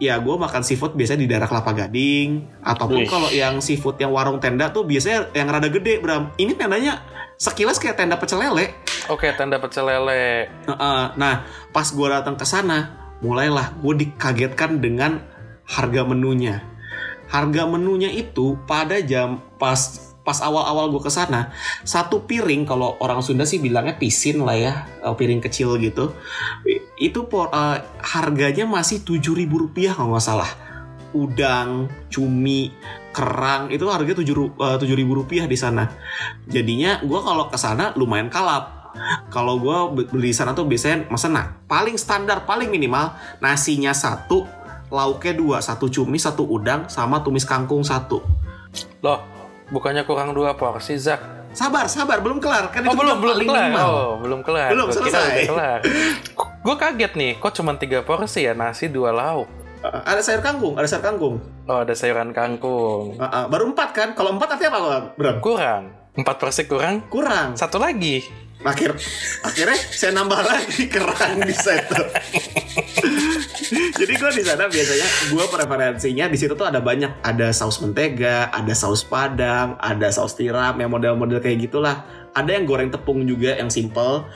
ya 0.00 0.16
gue 0.16 0.34
makan 0.34 0.64
seafood 0.64 0.96
biasanya 0.96 1.20
di 1.22 1.28
daerah 1.28 1.46
Kelapa 1.46 1.76
Gading 1.76 2.60
ataupun 2.64 3.04
kalau 3.04 3.28
yang 3.28 3.60
seafood 3.60 4.00
yang 4.00 4.10
warung 4.10 4.40
tenda 4.40 4.72
tuh 4.72 4.88
biasanya 4.88 5.28
yang 5.36 5.46
rada 5.52 5.68
gede 5.68 6.00
Bram 6.00 6.32
ini 6.40 6.56
tendanya 6.56 7.04
sekilas 7.36 7.76
kayak 7.76 8.00
tenda 8.00 8.16
pecel 8.16 8.40
lele 8.40 8.72
Oke, 9.10 9.26
tenda 9.34 9.58
pecel 9.58 9.90
lele. 9.90 10.46
Nah, 11.18 11.42
pas 11.74 11.82
gue 11.82 12.06
datang 12.06 12.38
ke 12.38 12.46
sana, 12.46 12.94
mulailah 13.18 13.74
gue 13.82 14.06
dikagetkan 14.06 14.78
dengan 14.78 15.18
harga 15.66 16.06
menunya. 16.06 16.62
Harga 17.26 17.66
menunya 17.66 18.06
itu 18.06 18.54
pada 18.70 19.02
jam 19.02 19.42
pas 19.58 20.09
pas 20.30 20.46
awal-awal 20.46 20.94
gue 20.94 21.02
ke 21.02 21.10
sana, 21.10 21.50
satu 21.82 22.22
piring 22.22 22.62
kalau 22.62 22.94
orang 23.02 23.18
Sunda 23.18 23.42
sih 23.42 23.58
bilangnya 23.58 23.98
pisin 23.98 24.46
lah 24.46 24.54
ya, 24.54 24.86
eh, 25.02 25.10
piring 25.10 25.42
kecil 25.42 25.74
gitu. 25.82 26.14
Itu 26.94 27.26
por, 27.26 27.50
eh, 27.50 27.82
harganya 27.98 28.70
masih 28.70 29.02
tujuh 29.02 29.34
ribu 29.34 29.66
rupiah 29.66 29.98
kalau 29.98 30.14
nggak 30.14 30.22
salah. 30.22 30.50
Udang, 31.10 31.90
cumi, 32.06 32.70
kerang 33.10 33.74
itu 33.74 33.82
harganya 33.90 34.22
tujuh 34.22 34.94
ribu 34.94 35.18
rupiah 35.18 35.50
di 35.50 35.58
sana. 35.58 35.90
Jadinya 36.46 37.02
gue 37.02 37.18
kalau 37.18 37.50
ke 37.50 37.58
sana 37.58 37.90
lumayan 37.98 38.30
kalap 38.30 38.78
kalau 39.30 39.58
gue 39.58 40.06
beli 40.10 40.30
di 40.30 40.36
sana 40.36 40.50
tuh 40.50 40.66
biasanya 40.66 41.06
mesen 41.14 41.30
nah 41.30 41.62
paling 41.70 41.94
standar 41.94 42.42
paling 42.42 42.66
minimal 42.66 43.14
nasinya 43.38 43.94
satu 43.94 44.50
lauknya 44.90 45.38
dua 45.38 45.56
satu 45.62 45.86
cumi 45.86 46.18
satu 46.18 46.42
udang 46.42 46.90
sama 46.90 47.22
tumis 47.22 47.46
kangkung 47.46 47.86
satu 47.86 48.18
Loh, 49.02 49.39
bukannya 49.70 50.02
kurang 50.02 50.30
dua 50.30 50.52
porsi, 50.52 50.94
Zak? 50.94 51.42
sabar 51.50 51.82
sabar 51.86 52.22
belum 52.22 52.38
kelar 52.38 52.70
kan 52.70 52.78
Oh, 52.80 52.94
itu 52.94 52.98
belum, 53.00 53.16
belum 53.18 53.36
kelar. 53.40 53.66
minimal. 53.66 53.86
Oh, 53.88 54.12
belum 54.22 54.40
kelar. 54.40 54.70
Belum 54.70 54.86
Gua 54.86 54.94
selesai. 54.96 55.50
kelar. 55.50 55.78
Gue 56.60 56.76
kaget 56.76 57.12
nih, 57.12 57.32
kok 57.36 57.50
cuma 57.52 57.74
tiga 57.74 57.98
porsi 58.00 58.44
ya 58.44 58.54
nasi 58.54 58.86
dua 58.86 59.10
lauk. 59.10 59.50
Uh, 59.80 59.98
ada 60.04 60.20
sayur 60.20 60.38
kangkung 60.38 60.76
ada 60.76 60.84
sayur 60.84 61.00
kangkung 61.02 61.40
Oh, 61.64 61.80
ada 61.80 61.90
sayuran 61.90 62.30
kangkung. 62.30 63.16
Uh, 63.16 63.24
uh, 63.24 63.44
baru 63.48 63.66
empat 63.68 63.88
kan 63.90 64.08
kalau 64.12 64.30
empat 64.30 64.54
artinya 64.54 64.76
apa 64.76 65.16
Bram 65.16 65.36
Kurang. 65.40 65.82
Empat 66.12 66.36
porsi 66.36 66.62
kurang. 66.64 67.08
kurang 67.08 67.56
Satu 67.56 67.78
lagi. 67.78 68.22
akhir 68.60 68.92
akhirnya 69.40 69.72
saya 69.90 70.12
nambah 70.12 70.36
lagi 70.38 70.84
kerang 70.92 71.40
di 71.40 71.54
situ 71.56 71.96
jadi 73.70 74.12
gue 74.18 74.30
di 74.34 74.42
sana 74.42 74.66
biasanya 74.66 75.08
gue 75.30 75.44
preferensinya 75.46 76.26
di 76.26 76.36
situ 76.38 76.52
tuh 76.58 76.66
ada 76.66 76.82
banyak 76.82 77.22
ada 77.22 77.54
saus 77.54 77.78
mentega 77.78 78.50
ada 78.50 78.74
saus 78.74 79.06
padang 79.06 79.78
ada 79.78 80.10
saus 80.10 80.34
tiram 80.34 80.74
yang 80.76 80.90
model-model 80.90 81.38
kayak 81.38 81.70
gitulah 81.70 82.02
ada 82.34 82.50
yang 82.50 82.66
goreng 82.66 82.90
tepung 82.90 83.22
juga 83.24 83.54
yang 83.54 83.70
simple 83.70 84.26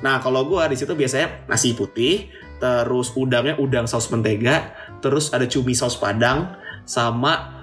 nah 0.00 0.22
kalau 0.22 0.46
gue 0.46 0.62
di 0.70 0.76
situ 0.78 0.94
biasanya 0.94 1.48
nasi 1.50 1.74
putih 1.74 2.30
terus 2.62 3.12
udangnya 3.18 3.58
udang 3.58 3.90
saus 3.90 4.08
mentega 4.08 4.72
terus 5.02 5.34
ada 5.34 5.44
cumi 5.44 5.74
saus 5.74 5.98
padang 5.98 6.54
sama 6.86 7.56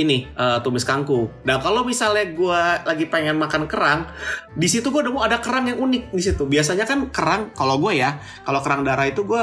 ini 0.00 0.28
eh, 0.28 0.58
tumis 0.64 0.84
kangkung. 0.84 1.28
Nah 1.44 1.60
kalau 1.60 1.84
misalnya 1.84 2.28
gue 2.28 2.62
lagi 2.84 3.04
pengen 3.08 3.36
makan 3.38 3.68
kerang, 3.68 4.08
di 4.56 4.68
situ 4.68 4.88
gue 4.88 5.02
nemu 5.04 5.20
ada 5.20 5.40
kerang 5.40 5.68
yang 5.68 5.78
unik 5.80 6.12
di 6.12 6.22
situ. 6.22 6.44
Biasanya 6.48 6.84
kan 6.88 7.08
kerang 7.12 7.52
kalau 7.52 7.76
gue 7.80 8.00
ya, 8.00 8.20
kalau 8.44 8.60
kerang 8.64 8.82
darah 8.84 9.08
itu 9.08 9.24
gue 9.24 9.42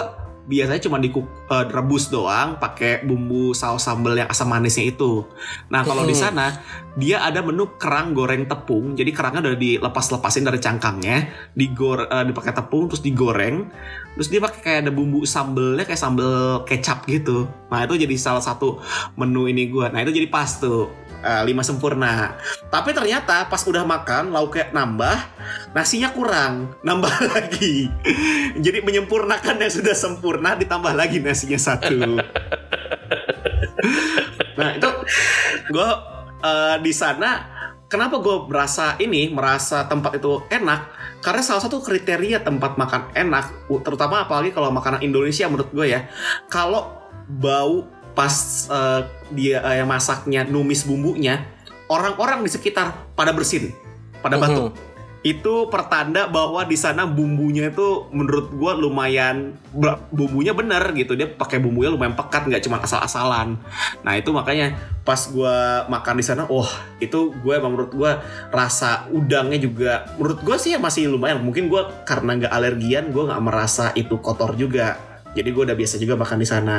biasanya 0.49 0.81
cuma 0.89 0.97
direbus 0.97 2.09
doang 2.09 2.57
pakai 2.57 3.05
bumbu 3.05 3.53
saus 3.53 3.85
sambal 3.85 4.17
yang 4.17 4.25
asam 4.25 4.49
manisnya 4.49 4.89
itu. 4.89 5.21
Nah 5.69 5.85
kalau 5.85 6.09
di 6.09 6.17
sana 6.17 6.57
dia 6.97 7.21
ada 7.21 7.45
menu 7.45 7.77
kerang 7.77 8.17
goreng 8.17 8.49
tepung. 8.49 8.97
Jadi 8.97 9.13
kerangnya 9.13 9.45
udah 9.45 9.53
dilepas-lepasin 9.53 10.49
dari 10.49 10.57
cangkangnya, 10.57 11.29
digor 11.53 12.09
eh, 12.09 12.25
dipakai 12.25 12.57
tepung 12.57 12.89
terus 12.89 13.05
digoreng. 13.05 13.69
Terus 14.17 14.27
dia 14.33 14.41
pakai 14.41 14.59
kayak 14.65 14.79
ada 14.89 14.91
bumbu 14.91 15.21
sambelnya 15.23 15.85
kayak 15.85 16.01
sambel 16.01 16.65
kecap 16.65 17.05
gitu. 17.05 17.45
Nah 17.69 17.85
itu 17.85 18.01
jadi 18.01 18.15
salah 18.17 18.41
satu 18.41 18.81
menu 19.21 19.45
ini 19.45 19.69
gue. 19.69 19.85
Nah 19.93 20.01
itu 20.01 20.09
jadi 20.09 20.27
pas 20.33 20.49
tuh 20.57 20.89
eh, 21.23 21.43
lima 21.45 21.63
sempurna. 21.65 22.35
Tapi 22.67 22.91
ternyata 22.91 23.47
pas 23.47 23.61
udah 23.63 23.83
makan 23.85 24.31
lauknya 24.31 24.71
nambah, 24.71 25.17
nasinya 25.75 26.09
kurang, 26.11 26.75
nambah 26.81 27.13
lagi. 27.35 27.87
Jadi 28.59 28.79
menyempurnakan 28.83 29.59
yang 29.59 29.73
sudah 29.73 29.95
sempurna 29.95 30.55
ditambah 30.55 30.93
lagi 30.95 31.19
nasinya 31.19 31.59
satu. 31.59 32.19
nah 34.59 34.75
itu 34.75 34.89
gue 35.71 35.89
eh, 36.43 36.75
di 36.83 36.91
sana 36.91 37.59
kenapa 37.89 38.21
gue 38.21 38.45
merasa 38.45 38.95
ini 39.01 39.31
merasa 39.33 39.87
tempat 39.89 40.21
itu 40.21 40.45
enak 40.51 40.91
karena 41.19 41.41
salah 41.43 41.63
satu 41.65 41.83
kriteria 41.83 42.45
tempat 42.45 42.75
makan 42.79 43.11
enak 43.11 43.67
terutama 43.83 44.23
apalagi 44.23 44.55
kalau 44.55 44.71
makanan 44.71 45.03
Indonesia 45.03 45.49
menurut 45.49 45.71
gue 45.73 45.87
ya 45.95 46.07
kalau 46.47 46.95
bau 47.27 47.98
pas 48.17 48.33
eh, 48.69 49.01
dia 49.33 49.61
eh, 49.61 49.75
yang 49.81 49.89
masaknya 49.89 50.45
numis 50.45 50.83
bumbunya 50.85 51.45
orang-orang 51.89 52.45
di 52.45 52.49
sekitar 52.53 53.13
pada 53.17 53.33
bersin 53.33 53.73
pada 54.21 54.37
batuk. 54.37 54.77
Itu 55.19 55.67
pertanda 55.67 56.31
bahwa 56.31 56.63
di 56.63 56.79
sana 56.79 57.03
bumbunya 57.03 57.67
itu 57.67 58.07
menurut 58.15 58.55
gua 58.55 58.71
lumayan 58.71 59.51
bumbunya 60.15 60.55
bener 60.55 60.95
gitu. 60.95 61.11
Dia 61.19 61.27
pakai 61.27 61.59
bumbunya 61.59 61.91
lumayan 61.91 62.15
pekat 62.15 62.47
nggak 62.47 62.63
cuma 62.63 62.79
asal-asalan. 62.79 63.59
Nah 63.99 64.13
itu 64.15 64.31
makanya 64.31 64.79
pas 65.03 65.27
gua 65.27 65.83
makan 65.91 66.23
di 66.23 66.23
sana 66.23 66.47
wah 66.47 66.71
itu 67.03 67.35
gue 67.35 67.51
emang 67.51 67.75
menurut 67.75 67.91
gua 67.91 68.11
rasa 68.47 69.11
udangnya 69.11 69.59
juga 69.59 70.07
menurut 70.15 70.39
gua 70.39 70.55
sih 70.55 70.71
ya 70.71 70.79
masih 70.79 71.11
lumayan. 71.11 71.43
Mungkin 71.43 71.67
gua 71.67 71.99
karena 72.07 72.39
nggak 72.39 72.53
alergian 72.55 73.11
gua 73.11 73.35
nggak 73.35 73.43
merasa 73.43 73.91
itu 73.99 74.23
kotor 74.23 74.55
juga. 74.55 74.95
Jadi 75.35 75.51
gua 75.51 75.67
udah 75.67 75.75
biasa 75.75 75.99
juga 75.99 76.15
makan 76.15 76.39
di 76.39 76.47
sana 76.47 76.77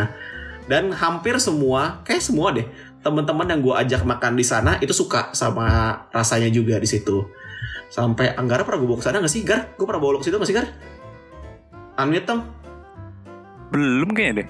dan 0.70 0.94
hampir 0.94 1.34
semua 1.42 1.98
kayak 2.06 2.22
semua 2.22 2.54
deh 2.54 2.70
teman-teman 3.02 3.50
yang 3.50 3.60
gua 3.60 3.82
ajak 3.82 4.06
makan 4.06 4.38
di 4.38 4.46
sana 4.46 4.78
itu 4.78 4.94
suka 4.94 5.34
sama 5.34 5.98
rasanya 6.14 6.46
juga 6.46 6.78
di 6.78 6.86
situ 6.86 7.26
sampai 7.90 8.38
Anggara 8.38 8.62
pernah 8.62 8.78
gue 8.80 8.88
bawa 8.88 8.98
ke 9.02 9.04
sana 9.04 9.18
gak 9.18 9.34
sih 9.34 9.42
Gar? 9.42 9.74
Gue 9.74 9.84
pernah 9.84 10.00
bawa 10.00 10.16
lo 10.16 10.18
ke 10.22 10.30
situ 10.30 10.38
gak 10.38 10.48
sih 10.48 10.56
Gar? 10.56 10.66
Unmute 11.98 12.24
dong? 12.24 12.40
Belum 13.74 14.10
kayaknya 14.14 14.46
deh. 14.46 14.48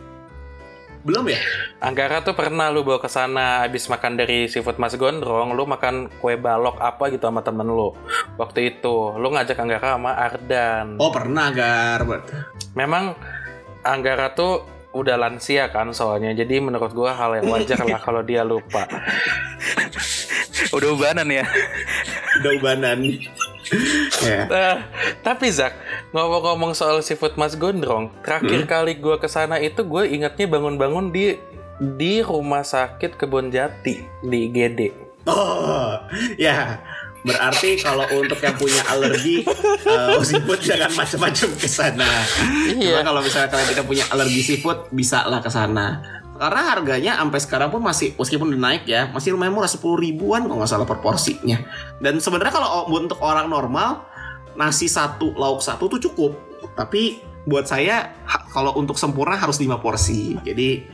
Belum 1.00 1.25
ya? 1.33 1.41
Anggara 1.81 2.21
tuh 2.21 2.37
pernah 2.37 2.69
lu 2.69 2.85
bawa 2.85 3.00
ke 3.00 3.09
sana 3.09 3.65
habis 3.65 3.89
makan 3.89 4.21
dari 4.21 4.45
seafood 4.53 4.77
Mas 4.77 4.93
Gondrong, 5.00 5.57
lu 5.57 5.65
makan 5.65 6.12
kue 6.21 6.37
balok 6.37 6.77
apa 6.77 7.09
gitu 7.09 7.25
sama 7.25 7.41
temen 7.41 7.65
lu. 7.65 7.97
Waktu 8.37 8.77
itu, 8.77 9.17
lu 9.17 9.33
ngajak 9.33 9.57
Anggara 9.57 9.97
sama 9.97 10.12
Ardan. 10.12 11.00
Oh 11.00 11.09
pernah 11.09 11.49
Gar 11.57 12.05
Memang 12.77 13.17
Anggara 13.81 14.37
tuh 14.37 14.80
udah 14.91 15.17
lansia 15.17 15.71
kan 15.71 15.91
soalnya, 15.95 16.35
jadi 16.35 16.59
menurut 16.59 16.91
gua 16.91 17.15
hal 17.15 17.39
yang 17.39 17.49
wajar 17.51 17.79
lah 17.87 18.01
kalau 18.07 18.23
dia 18.27 18.43
lupa. 18.43 18.87
Udah 20.71 20.89
ubanan 20.95 21.27
ya. 21.31 21.45
Udah 22.43 22.53
ubanan 22.59 22.99
ya. 23.03 23.19
Eh, 24.51 24.77
tapi 25.23 25.47
Zak, 25.51 25.75
ngomong-ngomong 26.11 26.75
soal 26.75 27.03
seafood 27.07 27.39
Mas 27.39 27.55
Gondrong, 27.55 28.11
terakhir 28.27 28.67
kali 28.67 28.99
gue 28.99 29.17
ke 29.23 29.31
sana 29.31 29.63
itu 29.63 29.87
gue 29.87 30.11
ingatnya 30.11 30.51
bangun-bangun 30.51 31.15
di 31.15 31.39
di 31.81 32.19
rumah 32.21 32.67
sakit 32.67 33.15
Kebon 33.15 33.49
Jati 33.55 34.03
di 34.27 34.39
IGD. 34.51 34.81
Oh, 35.31 35.97
ya. 36.35 36.83
Berarti 37.21 37.77
kalau 37.85 38.07
untuk 38.17 38.41
yang 38.41 38.57
punya 38.57 38.81
alergi 38.89 39.45
uh, 39.85 40.21
seafood 40.25 40.61
jangan 40.65 40.93
macam-macam 40.97 41.49
ke 41.57 41.69
sana. 41.69 42.11
Iya. 42.73 42.97
Cuma 42.97 43.00
kalau 43.12 43.21
misalnya 43.21 43.49
kalian 43.53 43.69
tidak 43.77 43.85
punya 43.85 44.05
alergi 44.09 44.41
seafood, 44.41 44.89
bisa 44.89 45.29
lah 45.29 45.45
ke 45.45 45.50
sana. 45.53 46.00
Karena 46.41 46.62
harganya 46.73 47.12
sampai 47.21 47.41
sekarang 47.45 47.69
pun 47.69 47.85
masih 47.85 48.17
meskipun 48.17 48.49
udah 48.49 48.62
naik 48.73 48.89
ya, 48.89 49.12
masih 49.12 49.37
lumayan 49.37 49.53
murah 49.53 49.69
10 49.69 49.85
ribuan 50.00 50.49
kalau 50.49 50.65
nggak 50.65 50.73
salah 50.73 50.89
per 50.89 51.05
porsinya. 51.05 51.61
Dan 52.00 52.17
sebenarnya 52.17 52.57
kalau 52.57 52.89
untuk 52.89 53.21
orang 53.21 53.53
normal 53.53 54.09
nasi 54.57 54.89
satu 54.89 55.37
lauk 55.37 55.61
satu 55.61 55.93
tuh 55.93 56.00
cukup. 56.00 56.33
Tapi 56.73 57.21
buat 57.45 57.65
saya 57.69 58.17
kalau 58.53 58.77
untuk 58.77 58.97
sempurna 58.97 59.37
harus 59.37 59.61
5 59.61 59.85
porsi. 59.85 60.41
Jadi 60.41 60.89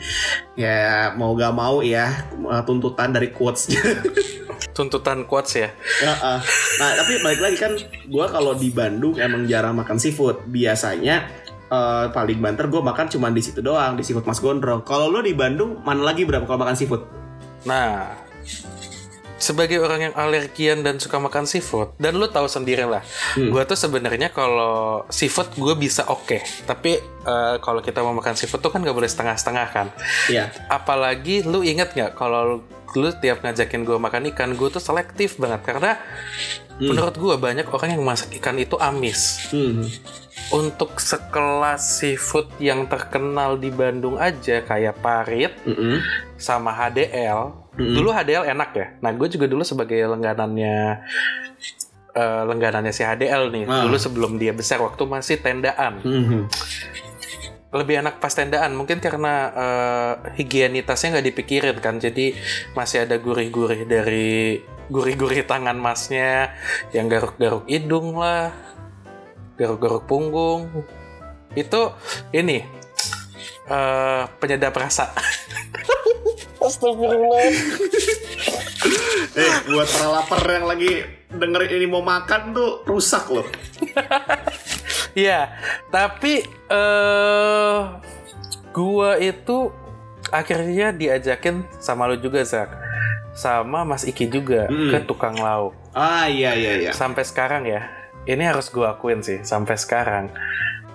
ya 0.59 1.15
mau 1.15 1.39
gak 1.39 1.55
mau 1.55 1.79
ya 1.79 2.27
eh, 2.35 2.63
tuntutan 2.67 3.15
dari 3.15 3.31
quotes 3.31 3.71
Tuntutan 4.73 5.25
quotes 5.25 5.57
ya. 5.57 5.71
Ya, 6.03 6.15
ah. 6.21 6.41
Nah, 6.81 6.91
tapi 7.01 7.21
balik 7.25 7.41
lagi 7.41 7.57
kan, 7.57 7.73
gue 8.05 8.27
kalau 8.29 8.53
di 8.57 8.69
Bandung 8.73 9.17
emang 9.17 9.49
jarang 9.49 9.77
makan 9.77 9.97
seafood. 9.97 10.45
Biasanya 10.49 11.29
eh, 11.67 12.07
paling 12.13 12.39
banter 12.39 12.69
gue 12.69 12.83
makan 12.83 13.07
cuma 13.11 13.29
di 13.33 13.43
situ 13.43 13.65
doang, 13.65 13.97
di 13.97 14.03
seafood 14.05 14.29
Mas 14.29 14.41
Gondrong. 14.41 14.85
Kalau 14.85 15.09
lo 15.09 15.25
di 15.25 15.33
Bandung, 15.33 15.81
mana 15.83 16.07
lagi 16.07 16.23
berapa 16.25 16.45
kalau 16.45 16.63
makan 16.63 16.77
seafood? 16.77 17.03
Nah, 17.67 18.15
sebagai 19.37 19.79
orang 19.79 20.11
yang 20.11 20.15
alergian 20.17 20.81
dan 20.81 20.97
suka 20.97 21.21
makan 21.21 21.45
seafood, 21.45 21.93
dan 22.01 22.17
lu 22.17 22.25
tahu 22.27 22.49
sendiri 22.49 22.89
lah, 22.89 23.05
Hmm. 23.37 23.53
gue 23.53 23.63
tuh 23.65 23.77
sebenarnya 23.77 24.33
kalau 24.33 25.05
seafood 25.09 25.53
gue 25.55 25.75
bisa 25.77 26.09
oke, 26.09 26.41
tapi 26.65 26.97
eh, 27.27 27.57
kalau 27.59 27.83
kita 27.83 28.01
mau 28.01 28.15
makan 28.15 28.33
seafood 28.33 28.63
tuh 28.63 28.71
kan 28.71 28.81
gak 28.81 28.95
boleh 28.95 29.11
setengah-setengah 29.11 29.67
kan. 29.69 29.87
Iya. 30.31 30.49
Apalagi 30.71 31.43
lu 31.43 31.61
inget 31.61 31.93
nggak 31.93 32.15
kalau 32.15 32.63
lu 32.95 33.09
tiap 33.21 33.45
ngajakin 33.45 33.85
gue 33.85 33.99
makan 33.99 34.31
ikan, 34.33 34.57
gue 34.57 34.69
tuh 34.71 34.81
selektif 34.81 35.37
banget 35.37 35.61
karena 35.67 36.01
menurut 36.79 37.13
gue 37.13 37.35
banyak 37.37 37.69
orang 37.69 37.99
yang 37.99 38.05
masak 38.05 38.33
ikan 38.41 38.57
itu 38.57 38.77
amis. 38.81 39.49
Hmm. 39.53 39.85
Untuk 40.47 41.03
sekelas 41.03 41.99
seafood 41.99 42.47
yang 42.63 42.87
terkenal 42.87 43.59
di 43.59 43.75
Bandung 43.75 44.15
aja 44.15 44.63
kayak 44.63 45.03
parit, 45.03 45.51
Mm-mm. 45.67 45.99
sama 46.39 46.71
HDL. 46.71 47.66
Mm-mm. 47.77 47.93
Dulu 47.93 48.09
HDL 48.09 48.49
enak 48.57 48.71
ya. 48.73 48.87
Nah, 49.05 49.13
gue 49.13 49.29
juga 49.29 49.45
dulu 49.45 49.61
sebagai 49.61 50.01
langganannya 50.09 51.05
eh, 52.17 52.43
langganannya 52.49 52.93
si 52.93 53.05
HDL 53.05 53.53
nih. 53.53 53.65
Ah. 53.69 53.85
Dulu 53.85 53.97
sebelum 54.01 54.41
dia 54.41 54.57
besar 54.57 54.81
waktu 54.81 55.05
masih 55.05 55.37
tendaan. 55.45 56.01
Mhm. 56.01 56.41
Lebih 57.77 58.01
enak 58.01 58.17
pas 58.17 58.33
tendaan 58.33 58.73
mungkin 58.73 58.97
karena 59.05 59.53
eh, 59.53 60.13
higienitasnya 60.41 61.21
nggak 61.21 61.27
dipikirin 61.29 61.77
kan. 61.85 62.01
Jadi 62.01 62.33
masih 62.73 63.05
ada 63.05 63.21
gurih-gurih 63.21 63.85
dari 63.85 64.65
gurih-gurih 64.89 65.45
tangan 65.45 65.77
masnya 65.77 66.57
yang 66.97 67.13
garuk-garuk 67.13 67.69
hidung 67.69 68.17
lah. 68.17 68.57
Garuk-garuk 69.61 70.09
punggung. 70.09 70.73
Itu 71.53 71.93
ini 72.33 72.65
eh, 73.69 74.23
penyedap 74.41 74.73
rasa. 74.73 75.13
Astagfirullah. 76.59 77.45
Eh, 79.37 79.53
buat 79.69 79.87
para 79.87 80.09
lapar 80.11 80.41
yang 80.47 80.65
lagi 80.65 81.05
dengerin 81.29 81.73
ini 81.77 81.87
mau 81.87 82.01
makan 82.01 82.55
tuh 82.55 82.81
rusak 82.85 83.29
loh. 83.29 83.45
Iya, 85.13 85.53
tapi 85.89 86.41
eh 86.69 87.81
gua 88.71 89.17
itu 89.17 89.73
akhirnya 90.29 90.93
diajakin 90.93 91.65
sama 91.77 92.09
lu 92.09 92.17
juga 92.17 92.41
Zak. 92.43 92.69
Sama 93.37 93.85
Mas 93.85 94.05
Iki 94.05 94.33
juga 94.33 94.65
Hmm. 94.67 94.89
ke 94.89 95.05
tukang 95.05 95.37
lauk. 95.37 95.77
Ah 95.93 96.25
iya 96.25 96.57
iya 96.57 96.73
iya. 96.81 96.91
Sampai 96.93 97.25
sekarang 97.25 97.65
ya. 97.65 97.85
Ini 98.25 98.43
harus 98.43 98.69
gua 98.69 98.97
akuin 98.97 99.21
sih, 99.21 99.45
sampai 99.45 99.77
sekarang 99.77 100.33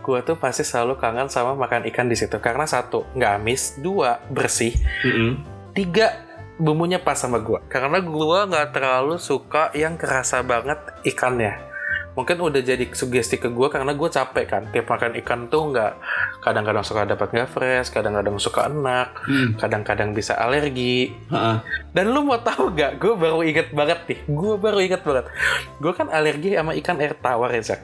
gua 0.01 0.19
tuh 0.19 0.33
pasti 0.35 0.65
selalu 0.65 0.97
kangen 0.97 1.29
sama 1.29 1.53
makan 1.53 1.85
ikan 1.93 2.09
di 2.09 2.17
situ 2.17 2.41
karena 2.41 2.65
satu 2.65 3.05
nggak 3.13 3.31
amis, 3.37 3.77
dua 3.77 4.17
bersih, 4.27 4.73
Mm-mm. 5.05 5.37
Tiga 5.71 6.19
bumbunya 6.61 7.01
pas 7.01 7.17
sama 7.17 7.41
gua. 7.41 7.63
Karena 7.65 7.97
gua 8.03 8.45
nggak 8.45 8.75
terlalu 8.75 9.17
suka 9.17 9.73
yang 9.73 9.97
kerasa 9.97 10.45
banget 10.45 10.77
ikannya. 11.07 11.71
Mungkin 12.11 12.43
udah 12.43 12.59
jadi 12.59 12.91
sugesti 12.91 13.39
ke 13.39 13.47
gua 13.47 13.71
karena 13.71 13.95
gue 13.95 14.09
capek 14.11 14.43
kan. 14.43 14.63
Tiap 14.67 14.83
makan 14.83 15.15
ikan 15.23 15.47
tuh 15.47 15.71
nggak 15.71 15.95
kadang-kadang 16.43 16.83
suka 16.83 17.07
dapat 17.07 17.31
nggak 17.31 17.47
fresh, 17.47 17.87
kadang-kadang 17.87 18.35
suka 18.35 18.67
enak, 18.67 19.15
Hmm. 19.23 19.55
kadang-kadang 19.55 20.11
bisa 20.11 20.35
alergi. 20.35 21.15
Heeh. 21.31 21.57
Dan 21.95 22.11
lu 22.11 22.27
mau 22.27 22.35
tahu 22.43 22.75
gak? 22.75 22.99
Gue 22.99 23.15
baru 23.15 23.47
inget 23.47 23.71
banget 23.71 24.03
nih. 24.11 24.19
Gue 24.27 24.59
baru 24.59 24.83
inget 24.83 25.07
banget. 25.07 25.31
Gue 25.79 25.95
kan 25.95 26.11
alergi 26.11 26.51
sama 26.51 26.75
ikan 26.83 26.99
air 26.99 27.15
tawar 27.15 27.47
ya, 27.55 27.63
Zak. 27.63 27.79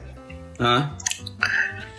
Hah? 0.60 0.92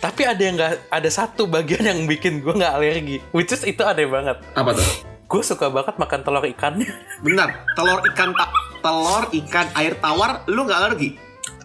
Tapi 0.00 0.22
ada 0.24 0.40
yang 0.40 0.54
nggak 0.54 0.86
ada 0.86 1.10
satu 1.10 1.44
bagian 1.50 1.82
yang 1.82 2.06
bikin 2.06 2.40
gue 2.46 2.54
nggak 2.56 2.72
alergi, 2.78 3.18
which 3.34 3.50
is 3.50 3.66
itu 3.66 3.82
aneh 3.82 4.06
banget. 4.06 4.38
Apa 4.54 4.70
tuh? 4.72 5.09
Gue 5.30 5.46
suka 5.46 5.70
banget 5.70 5.94
makan 5.94 6.20
telur 6.26 6.42
ikannya. 6.42 6.90
Benar, 7.24 7.62
telur 7.78 8.02
ikan 8.10 8.34
ta- 8.34 8.50
telur 8.82 9.24
ikan 9.30 9.66
air 9.78 9.94
tawar 10.02 10.42
lu 10.50 10.66
nggak 10.66 10.80
alergi? 10.82 11.14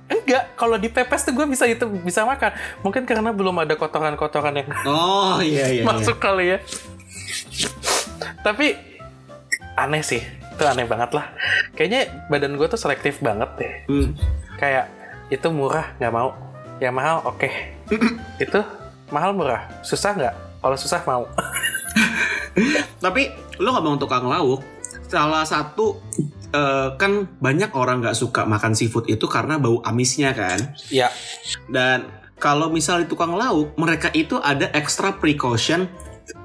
Enggak, 0.05 0.53
kalau 0.53 0.77
dipepes 0.77 1.25
tuh 1.25 1.33
gue 1.33 1.49
bisa 1.49 1.65
itu 1.65 1.89
bisa 1.89 2.21
makan. 2.29 2.53
Mungkin 2.85 3.09
karena 3.09 3.33
belum 3.33 3.57
ada 3.65 3.73
kotoran-kotoran 3.73 4.53
yang 4.53 4.69
Oh 4.85 5.41
iya 5.41 5.65
iya. 5.65 5.81
iya. 5.81 5.83
masuk 5.83 6.21
kali 6.21 6.53
ya. 6.53 6.57
Tapi 8.45 8.77
aneh 9.73 10.05
sih, 10.05 10.21
itu 10.21 10.61
aneh 10.61 10.85
banget 10.85 11.09
lah. 11.17 11.33
Kayaknya 11.73 12.29
badan 12.29 12.53
gue 12.53 12.67
tuh 12.69 12.77
selektif 12.77 13.17
banget 13.17 13.49
deh. 13.57 13.73
Hmm. 13.89 14.13
Kayak 14.61 14.93
itu 15.33 15.49
murah 15.49 15.97
nggak 15.97 16.13
mau, 16.13 16.37
yang 16.77 16.93
mahal 16.93 17.25
oke. 17.25 17.49
itu 18.45 18.59
mahal 19.09 19.33
murah, 19.33 19.65
susah 19.81 20.13
nggak? 20.13 20.35
Kalau 20.61 20.77
susah 20.77 21.01
mau. 21.09 21.25
Tapi 23.03 23.21
lu 23.59 23.69
ngomong 23.71 23.99
tukang 23.99 24.27
lauk, 24.27 24.63
salah 25.07 25.43
satu 25.43 25.99
eh, 26.51 26.89
kan 26.95 27.27
banyak 27.39 27.71
orang 27.75 28.03
nggak 28.03 28.17
suka 28.17 28.43
makan 28.47 28.73
seafood 28.73 29.07
itu 29.07 29.25
karena 29.27 29.59
bau 29.59 29.79
amisnya 29.83 30.31
kan. 30.35 30.75
ya, 30.91 31.11
Dan 31.67 32.07
kalau 32.35 32.67
misal 32.67 33.03
di 33.03 33.07
tukang 33.07 33.35
lauk, 33.35 33.75
mereka 33.79 34.11
itu 34.11 34.39
ada 34.39 34.67
extra 34.75 35.15
precaution 35.15 35.87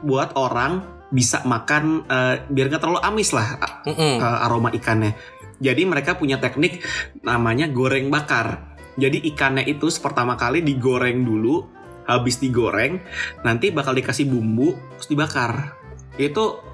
buat 0.04 0.36
orang 0.38 1.00
bisa 1.10 1.42
makan 1.42 2.06
eh, 2.06 2.46
biar 2.46 2.70
nggak 2.70 2.82
terlalu 2.82 3.02
amis 3.02 3.34
lah 3.34 3.58
Mm-mm. 3.86 4.22
eh, 4.22 4.38
aroma 4.46 4.70
ikannya. 4.70 5.14
Jadi 5.60 5.84
mereka 5.84 6.16
punya 6.16 6.40
teknik 6.40 6.80
namanya 7.20 7.68
goreng 7.68 8.08
bakar. 8.08 8.72
Jadi 8.96 9.20
ikannya 9.28 9.68
itu 9.68 9.86
pertama 10.00 10.34
kali 10.36 10.64
digoreng 10.64 11.20
dulu, 11.20 11.68
habis 12.10 12.42
digoreng, 12.42 12.98
nanti 13.46 13.70
bakal 13.70 13.94
dikasih 13.94 14.26
bumbu 14.26 14.74
terus 14.98 15.08
dibakar. 15.08 15.78
Itu 16.18 16.66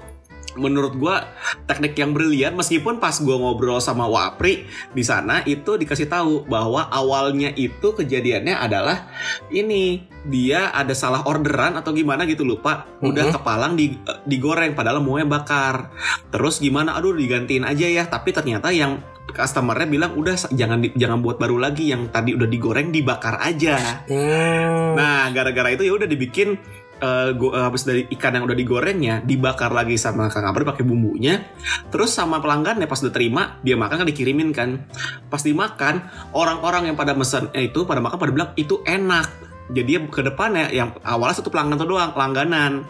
menurut 0.57 0.97
gua 0.97 1.21
teknik 1.69 1.93
yang 1.93 2.17
brilian 2.17 2.57
meskipun 2.57 2.97
pas 2.97 3.13
gua 3.21 3.37
ngobrol 3.37 3.77
sama 3.77 4.09
Wapri 4.09 4.65
di 4.89 5.05
sana 5.05 5.45
itu 5.45 5.77
dikasih 5.77 6.09
tahu 6.09 6.49
bahwa 6.49 6.89
awalnya 6.89 7.53
itu 7.53 7.93
kejadiannya 7.93 8.57
adalah 8.57 9.05
ini 9.53 10.09
dia 10.25 10.73
ada 10.73 10.97
salah 10.97 11.29
orderan 11.29 11.77
atau 11.77 11.93
gimana 11.93 12.25
gitu 12.25 12.41
lupa 12.41 12.89
udah 13.05 13.29
Mhm. 13.29 13.33
kepalang 13.37 13.73
di, 13.77 14.01
digoreng 14.25 14.73
padahal 14.73 14.97
maunya 14.97 15.29
bakar 15.29 15.93
terus 16.33 16.57
gimana 16.57 16.97
aduh 16.97 17.13
digantiin 17.13 17.61
aja 17.61 17.85
ya 17.85 18.09
tapi 18.09 18.33
ternyata 18.33 18.73
yang 18.73 18.97
customernya 19.27 19.87
bilang 19.87 20.11
udah 20.15 20.35
jangan 20.49 20.79
di- 20.81 20.95
jangan 20.95 21.19
buat 21.19 21.37
baru 21.37 21.59
lagi 21.59 21.91
yang 21.91 22.07
tadi 22.09 22.33
udah 22.33 22.47
digoreng 22.47 22.89
dibakar 22.89 23.37
aja 23.39 24.05
Hmm. 24.07 24.95
Nah, 24.97 25.29
gara-gara 25.29 25.69
itu 25.71 25.85
ya 25.85 25.93
udah 25.93 26.07
dibikin 26.07 26.57
go- 27.37 27.53
eh, 27.53 27.61
habis 27.61 27.85
dari 27.85 28.09
ikan 28.17 28.33
yang 28.33 28.49
udah 28.49 28.57
digorengnya 28.57 29.21
dibakar 29.21 29.69
lagi 29.69 29.93
sama 29.95 30.33
Kang 30.33 30.49
Abri 30.49 30.65
pakai 30.65 30.81
bumbunya. 30.81 31.45
Terus 31.93 32.09
sama 32.09 32.41
pelanggannya 32.41 32.89
pas 32.89 32.97
udah 32.97 33.13
terima, 33.13 33.61
dia 33.61 33.77
makan 33.77 34.01
kan 34.01 34.07
dikirimin 34.07 34.49
kan. 34.49 34.89
Pas 35.29 35.43
dimakan, 35.45 36.09
orang-orang 36.33 36.89
yang 36.89 36.97
pada 36.97 37.13
mesen 37.13 37.53
eh, 37.53 37.69
itu 37.69 37.85
pada 37.85 38.01
makan 38.01 38.17
pada 38.17 38.31
bilang 38.33 38.51
itu 38.57 38.81
enak. 38.81 39.29
Jadi 39.67 39.89
ya 39.93 39.99
ke 40.07 40.21
depannya 40.23 40.71
yang 40.71 40.95
awalnya 41.03 41.43
satu 41.43 41.51
pelanggan 41.51 41.77
tuh 41.77 41.91
doang, 41.91 42.15
pelangganan 42.15 42.87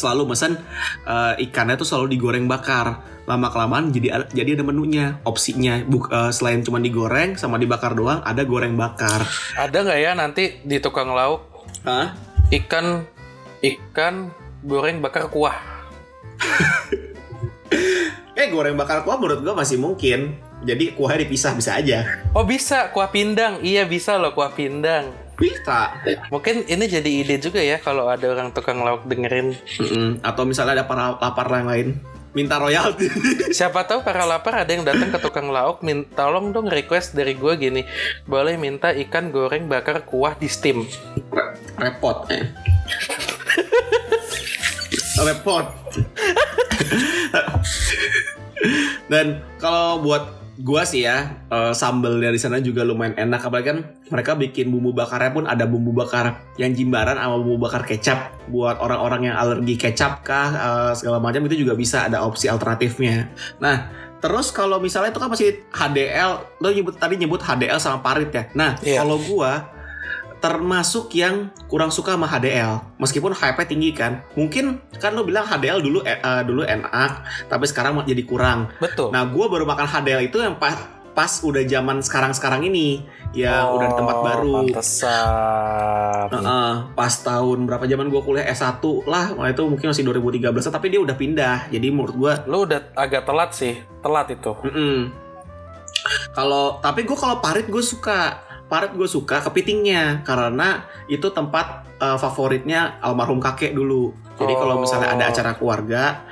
selalu 0.00 0.32
mesen 0.32 0.56
eh, 1.04 1.34
ikannya 1.44 1.76
tuh 1.76 1.84
selalu 1.84 2.16
digoreng 2.16 2.48
bakar 2.48 3.04
lama 3.28 3.52
kelamaan 3.52 3.92
jadi 3.92 4.32
jadi 4.32 4.56
ada 4.56 4.64
menunya 4.64 5.20
opsinya 5.28 5.84
Buk, 5.84 6.08
eh, 6.08 6.32
selain 6.32 6.64
cuma 6.64 6.80
digoreng 6.80 7.36
sama 7.36 7.60
dibakar 7.60 7.92
doang 7.92 8.24
ada 8.24 8.40
goreng 8.48 8.74
bakar 8.80 9.28
Ada 9.60 9.84
nggak 9.84 10.00
ya 10.00 10.12
nanti 10.16 10.64
di 10.64 10.80
tukang 10.80 11.12
lauk 11.12 11.44
Hah? 11.84 12.16
ikan 12.50 13.04
ikan 13.60 14.32
goreng 14.64 15.00
bakar 15.04 15.28
kuah? 15.28 15.56
Eh 18.40 18.48
goreng 18.48 18.72
bakar 18.72 19.04
kuah 19.04 19.20
menurut 19.20 19.44
gua 19.44 19.52
masih 19.52 19.76
mungkin. 19.76 20.40
Jadi 20.64 20.96
kuahnya 20.96 21.28
dipisah 21.28 21.52
bisa 21.52 21.76
aja. 21.76 22.04
Oh 22.32 22.44
bisa 22.48 22.88
kuah 22.88 23.12
pindang, 23.12 23.60
iya 23.60 23.84
bisa 23.84 24.16
loh 24.16 24.32
kuah 24.32 24.52
pindang. 24.56 25.12
Bisa. 25.40 25.96
Mungkin 26.28 26.68
ini 26.68 26.84
jadi 26.84 27.10
ide 27.24 27.40
juga 27.40 27.64
ya 27.64 27.80
kalau 27.80 28.12
ada 28.12 28.28
orang 28.28 28.52
tukang 28.52 28.84
lauk 28.84 29.08
dengerin. 29.08 29.56
Mm-mm. 29.56 30.20
Atau 30.20 30.44
misalnya 30.44 30.84
ada 30.84 30.84
para 30.84 31.16
lapar 31.16 31.48
yang 31.48 31.68
lain 31.72 31.88
minta 32.30 32.62
royalti. 32.62 33.10
Siapa 33.58 33.82
tahu 33.86 34.06
para 34.06 34.22
lapar 34.22 34.62
ada 34.62 34.70
yang 34.70 34.86
datang 34.86 35.10
ke 35.10 35.18
tukang 35.18 35.50
lauk, 35.50 35.82
min 35.82 36.06
tolong 36.14 36.54
dong 36.54 36.70
request 36.70 37.18
dari 37.18 37.34
gue 37.34 37.52
gini, 37.58 37.82
boleh 38.26 38.54
minta 38.54 38.94
ikan 38.94 39.34
goreng 39.34 39.66
bakar 39.66 40.06
kuah 40.06 40.38
di 40.38 40.46
steam. 40.46 40.86
Repot. 41.74 42.30
Eh. 42.30 42.44
Repot. 45.26 45.66
Dan 49.10 49.42
kalau 49.58 49.98
buat 50.04 50.39
gua 50.60 50.84
sih 50.84 51.04
ya 51.04 51.40
eh, 51.48 51.72
sambal 51.72 52.20
dari 52.20 52.36
sana 52.36 52.60
juga 52.60 52.84
lumayan 52.84 53.16
enak. 53.16 53.40
Apalagi 53.42 53.66
kan 53.72 53.78
mereka 54.08 54.36
bikin 54.36 54.68
bumbu 54.68 54.92
bakarnya 54.92 55.30
pun 55.32 55.44
ada 55.48 55.64
bumbu 55.64 55.90
bakar 55.90 56.44
yang 56.60 56.70
jimbaran 56.72 57.16
sama 57.16 57.40
bumbu 57.40 57.66
bakar 57.66 57.82
kecap. 57.82 58.36
Buat 58.48 58.78
orang-orang 58.78 59.32
yang 59.32 59.36
alergi 59.36 59.74
kecap 59.74 60.22
kah 60.22 60.48
eh, 60.52 60.92
segala 60.94 61.18
macam 61.18 61.44
itu 61.48 61.64
juga 61.64 61.72
bisa 61.74 62.06
ada 62.06 62.22
opsi 62.22 62.46
alternatifnya. 62.46 63.32
Nah 63.58 63.88
terus 64.20 64.52
kalau 64.52 64.76
misalnya 64.76 65.16
itu 65.16 65.20
kan 65.20 65.32
masih 65.32 65.48
HDL 65.72 66.60
lo 66.60 66.68
nyebut 66.68 66.92
tadi 67.00 67.16
nyebut 67.16 67.40
HDL 67.40 67.80
sama 67.80 68.04
parit 68.04 68.28
ya. 68.28 68.44
Nah 68.52 68.76
Iya. 68.84 69.00
kalau 69.00 69.16
gua 69.24 69.64
termasuk 70.40 71.12
yang 71.12 71.52
kurang 71.68 71.92
suka 71.92 72.16
sama 72.16 72.24
HDL 72.24 72.96
meskipun 72.96 73.36
hype 73.36 73.60
tinggi 73.68 73.92
kan 73.92 74.24
mungkin 74.32 74.80
kan 74.96 75.12
lo 75.12 75.22
bilang 75.22 75.44
HDL 75.44 75.84
dulu 75.84 76.00
eh, 76.02 76.16
eh, 76.16 76.42
dulu 76.48 76.64
enak 76.64 77.24
tapi 77.52 77.64
sekarang 77.68 78.00
jadi 78.08 78.24
kurang 78.24 78.72
Betul. 78.80 79.12
Nah, 79.12 79.28
gue 79.28 79.46
baru 79.46 79.68
makan 79.68 79.86
HDL 79.86 80.32
itu 80.32 80.40
yang 80.40 80.56
pas 80.56 80.76
pas 81.10 81.42
udah 81.42 81.60
zaman 81.66 82.00
sekarang-sekarang 82.00 82.70
ini, 82.70 83.02
ya 83.34 83.66
Oh, 83.66 83.76
udah 83.76 83.86
di 83.90 83.96
tempat 83.98 84.16
baru. 84.22 84.54
Pantesan. 84.62 86.26
Heeh, 86.32 86.72
pas 86.94 87.12
tahun 87.20 87.66
berapa 87.66 87.84
zaman 87.84 88.06
gue 88.08 88.22
kuliah 88.22 88.46
S1 88.48 88.80
lah, 89.10 89.34
wah 89.34 89.50
itu 89.50 89.60
mungkin 89.66 89.90
masih 89.90 90.06
2013 90.06 90.54
tapi 90.70 90.86
dia 90.88 91.00
udah 91.02 91.16
pindah. 91.18 91.68
Jadi 91.68 91.86
menurut 91.90 92.14
gue, 92.14 92.32
Lu 92.46 92.64
udah 92.64 92.94
agak 92.94 93.26
telat 93.26 93.50
sih, 93.52 93.74
telat 94.00 94.30
itu. 94.32 94.54
mm-mm. 94.64 95.10
kalau 96.32 96.78
tapi 96.80 97.04
gue 97.04 97.18
kalau 97.18 97.42
parit 97.42 97.66
gue 97.66 97.82
suka. 97.84 98.48
Parit 98.70 98.94
gue 98.94 99.10
suka 99.10 99.42
kepitingnya 99.42 100.22
karena 100.22 100.86
itu 101.10 101.26
tempat 101.34 101.89
eh, 102.00 102.16
favoritnya 102.16 102.98
almarhum 102.98 103.38
kakek 103.38 103.70
dulu. 103.70 104.16
Jadi 104.40 104.56
kalau 104.56 104.80
misalnya 104.80 105.12
ada 105.12 105.28
Oh. 105.28 105.30
acara 105.36 105.52
keluarga, 105.52 106.24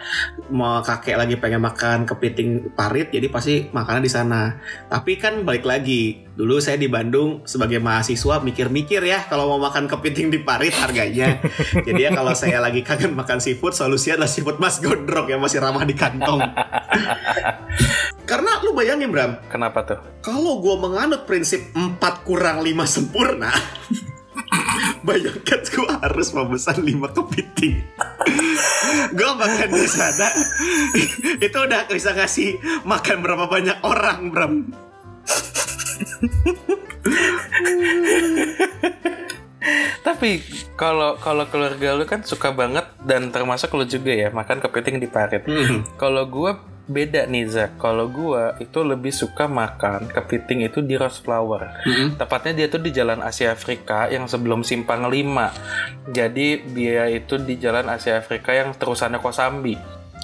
mau 0.48 0.80
kakek 0.80 1.12
lagi 1.12 1.36
pengen 1.36 1.60
makan 1.60 2.08
kepiting 2.08 2.72
parit, 2.72 3.12
jadi 3.12 3.28
pasti 3.28 3.68
makannya 3.68 4.00
di 4.00 4.08
sana. 4.08 4.56
Tapi 4.88 5.20
kan 5.20 5.44
balik 5.44 5.68
lagi, 5.68 6.24
dulu 6.32 6.56
saya 6.56 6.80
di 6.80 6.88
Bandung 6.88 7.44
sebagai 7.44 7.76
mahasiswa 7.76 8.40
mikir-mikir 8.40 9.04
ya 9.04 9.28
kalau 9.28 9.52
mau 9.52 9.60
makan 9.60 9.84
kepiting 9.84 10.32
di 10.32 10.40
parit 10.40 10.72
harganya. 10.72 11.36
jadi 11.86 12.08
ya 12.08 12.10
kalau 12.16 12.32
saya 12.32 12.64
lagi 12.64 12.80
kangen 12.80 13.12
makan 13.12 13.44
seafood, 13.44 13.76
solusinya 13.76 14.24
adalah 14.24 14.32
seafood 14.32 14.56
mas 14.56 14.80
gondrong 14.80 15.28
yang 15.28 15.44
masih 15.44 15.60
ramah 15.60 15.84
di 15.84 15.92
kantong. 15.92 16.40
Karena 18.28 18.60
lu 18.60 18.72
bayangin 18.72 19.08
Bram, 19.08 19.40
Kenapa 19.48 19.84
tuh? 19.84 20.00
kalau 20.20 20.60
gue 20.60 20.76
menganut 20.76 21.24
prinsip 21.24 21.72
4 21.72 21.96
kurang 22.24 22.60
5 22.60 22.84
sempurna, 22.84 23.48
bayangkan 25.06 25.60
gue 25.64 25.88
harus 25.88 26.28
memesan 26.34 26.78
5 26.82 27.16
kepiting. 27.16 27.76
gue 29.18 29.30
makan 29.36 29.68
di 29.74 29.88
sana, 29.88 30.28
itu 31.38 31.58
udah 31.58 31.86
bisa 31.90 32.14
ngasih 32.14 32.58
makan 32.86 33.22
berapa 33.22 33.46
banyak 33.46 33.78
orang, 33.84 34.30
Bram. 34.32 34.54
Tapi 40.06 40.40
kalau 40.78 41.20
kalau 41.20 41.44
keluarga 41.50 41.92
lu 41.92 42.08
kan 42.08 42.24
suka 42.24 42.54
banget 42.54 42.86
dan 43.04 43.28
termasuk 43.28 43.74
lu 43.76 43.84
juga 43.84 44.14
ya 44.14 44.28
makan 44.32 44.62
kepiting 44.64 45.02
di 45.02 45.08
parit. 45.10 45.44
Hmm. 45.44 45.84
Kalau 46.00 46.24
gua 46.24 46.56
beda 46.88 47.28
nih 47.28 47.44
Zak. 47.46 47.76
Kalau 47.76 48.08
gua 48.08 48.56
itu 48.58 48.80
lebih 48.80 49.12
suka 49.12 49.44
makan 49.46 50.08
kepiting 50.08 50.64
itu 50.64 50.80
di 50.80 50.96
Rose 50.96 51.20
Flower. 51.20 51.68
Hmm. 51.84 52.16
Tepatnya 52.16 52.64
dia 52.64 52.66
tuh 52.72 52.80
di 52.80 52.90
Jalan 52.90 53.20
Asia 53.20 53.52
Afrika 53.52 54.08
yang 54.08 54.26
sebelum 54.26 54.64
Simpang 54.64 55.06
5. 55.06 56.10
Jadi 56.10 56.64
dia 56.72 57.06
itu 57.12 57.36
di 57.36 57.60
Jalan 57.60 57.86
Asia 57.92 58.16
Afrika 58.16 58.56
yang 58.56 58.72
terusannya 58.74 59.20
Kosambi. 59.20 59.76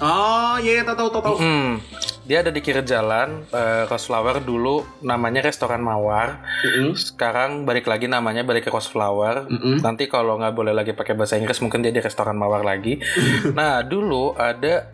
Oh 0.03 0.59
iya, 0.59 0.81
iya, 0.81 0.83
tahu 0.83 0.96
tahu 0.96 1.11
tahu. 1.12 1.22
tahu. 1.22 1.37
Hmm. 1.38 1.70
Dia 2.24 2.40
ada 2.40 2.48
di 2.48 2.64
kiri 2.64 2.81
jalan 2.88 3.44
eh, 3.53 3.85
Rose 3.85 4.09
Flower 4.09 4.40
dulu 4.40 4.81
namanya 5.05 5.44
restoran 5.44 5.85
Mawar. 5.85 6.40
Mm-mm. 6.64 6.96
Sekarang 6.96 7.68
balik 7.68 7.85
lagi 7.85 8.09
namanya 8.09 8.40
balik 8.40 8.64
ke 8.64 8.72
Rose 8.72 8.88
Flower. 8.88 9.44
Mm-mm. 9.44 9.85
Nanti 9.85 10.09
kalau 10.09 10.40
nggak 10.40 10.57
boleh 10.57 10.72
lagi 10.72 10.96
pakai 10.96 11.12
bahasa 11.12 11.37
Inggris 11.37 11.61
mungkin 11.61 11.85
dia 11.85 11.92
di 11.92 12.00
restoran 12.00 12.35
Mawar 12.40 12.64
lagi. 12.64 12.96
nah 13.59 13.85
dulu 13.85 14.33
ada 14.40 14.88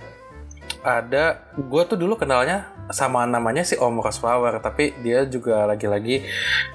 ada 0.80 1.44
gue 1.54 1.82
tuh 1.84 1.94
dulu 1.94 2.16
kenalnya 2.16 2.64
sama 2.88 3.22
namanya 3.22 3.62
si 3.62 3.76
Om 3.76 4.00
Rose 4.00 4.16
Flower 4.16 4.58
tapi 4.58 4.96
dia 4.98 5.22
juga 5.24 5.62
lagi-lagi 5.64 6.24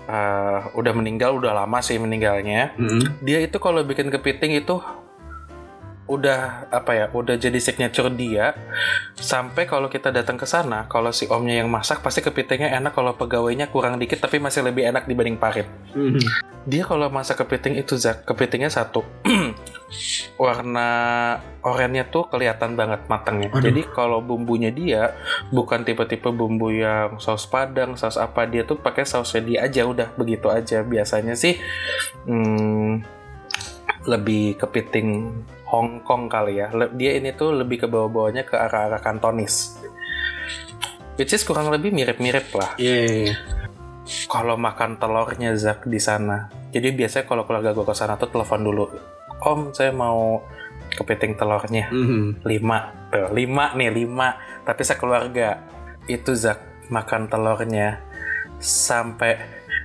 eh, 0.05 0.59
udah 0.71 0.93
meninggal 0.93 1.35
udah 1.35 1.51
lama 1.55 1.81
sih 1.81 1.97
meninggalnya. 1.97 2.77
Mm-mm. 2.77 3.19
Dia 3.19 3.41
itu 3.41 3.57
kalau 3.57 3.81
bikin 3.81 4.07
kepiting 4.07 4.55
itu 4.55 4.77
udah 6.05 6.69
apa 6.69 6.91
ya 6.93 7.05
udah 7.09 7.33
jadi 7.33 7.57
signature 7.57 8.13
dia 8.13 8.53
sampai 9.17 9.65
kalau 9.65 9.89
kita 9.89 10.13
datang 10.13 10.37
ke 10.37 10.45
sana 10.45 10.85
kalau 10.85 11.09
si 11.09 11.25
omnya 11.25 11.65
yang 11.65 11.69
masak 11.73 12.05
pasti 12.05 12.21
kepitingnya 12.21 12.77
enak 12.77 12.93
kalau 12.93 13.17
pegawainya 13.17 13.73
kurang 13.73 13.97
dikit 13.97 14.21
tapi 14.21 14.37
masih 14.37 14.61
lebih 14.61 14.85
enak 14.85 15.09
dibanding 15.09 15.33
parit 15.33 15.65
Mhm. 15.97 16.21
dia 16.61 16.85
kalau 16.85 17.09
masak 17.09 17.41
kepiting 17.41 17.81
itu 17.81 17.97
Zak, 17.97 18.21
kepitingnya 18.21 18.69
satu 18.69 19.01
warna 20.36 20.89
oranye 21.62 22.04
tuh 22.10 22.28
kelihatan 22.28 22.74
banget 22.74 23.06
matangnya. 23.06 23.50
Aduh. 23.54 23.69
Jadi 23.69 23.82
kalau 23.93 24.19
bumbunya 24.19 24.74
dia 24.74 25.13
bukan 25.54 25.86
tipe-tipe 25.86 26.28
bumbu 26.34 26.74
yang 26.74 27.21
saus 27.21 27.45
padang, 27.45 27.95
saus 27.95 28.17
apa 28.17 28.50
dia 28.50 28.65
tuh 28.65 28.82
pakai 28.82 29.06
sausnya 29.06 29.41
dia 29.45 29.60
aja 29.69 29.86
udah 29.86 30.12
begitu 30.17 30.50
aja. 30.50 30.82
Biasanya 30.82 31.38
sih 31.38 31.56
hmm, 32.26 33.06
lebih 34.10 34.58
kepiting 34.58 35.34
Hong 35.69 36.02
Kong 36.02 36.30
kali 36.30 36.62
ya. 36.62 36.69
Dia 36.93 37.17
ini 37.17 37.34
tuh 37.34 37.54
lebih 37.54 37.86
ke 37.86 37.88
bawah-bawahnya 37.89 38.45
ke 38.45 38.58
arah-arah 38.58 39.02
kantonis. 39.02 39.78
Which 41.15 41.32
is 41.32 41.48
kurang 41.48 41.71
lebih 41.71 41.95
mirip-mirip 41.95 42.52
lah 42.52 42.76
Iya, 42.76 42.91
iya, 42.91 43.15
iya. 43.32 43.36
kalau 44.28 44.60
makan 44.60 45.00
telurnya 45.00 45.56
Zak 45.56 45.88
di 45.88 45.95
sana. 45.95 46.52
Jadi 46.76 46.91
biasanya 46.91 47.24
kalau 47.24 47.48
keluarga 47.48 47.71
gue 47.71 47.88
ke 47.88 47.95
sana 47.95 48.19
tuh 48.19 48.28
telepon 48.28 48.60
dulu. 48.60 49.14
Om, 49.45 49.71
saya 49.77 49.93
mau 49.93 50.41
kepiting 50.97 51.38
telurnya. 51.38 51.91
Mhm. 51.93 52.41
Lima. 52.41 52.79
Tuh, 53.13 53.29
lima 53.29 53.77
nih, 53.77 53.91
lima. 53.93 54.36
Tapi 54.65 54.81
sekeluarga. 54.81 55.62
Itu 56.10 56.34
Zak, 56.34 56.89
makan 56.89 57.29
telurnya. 57.29 58.01
Sampai 58.58 59.38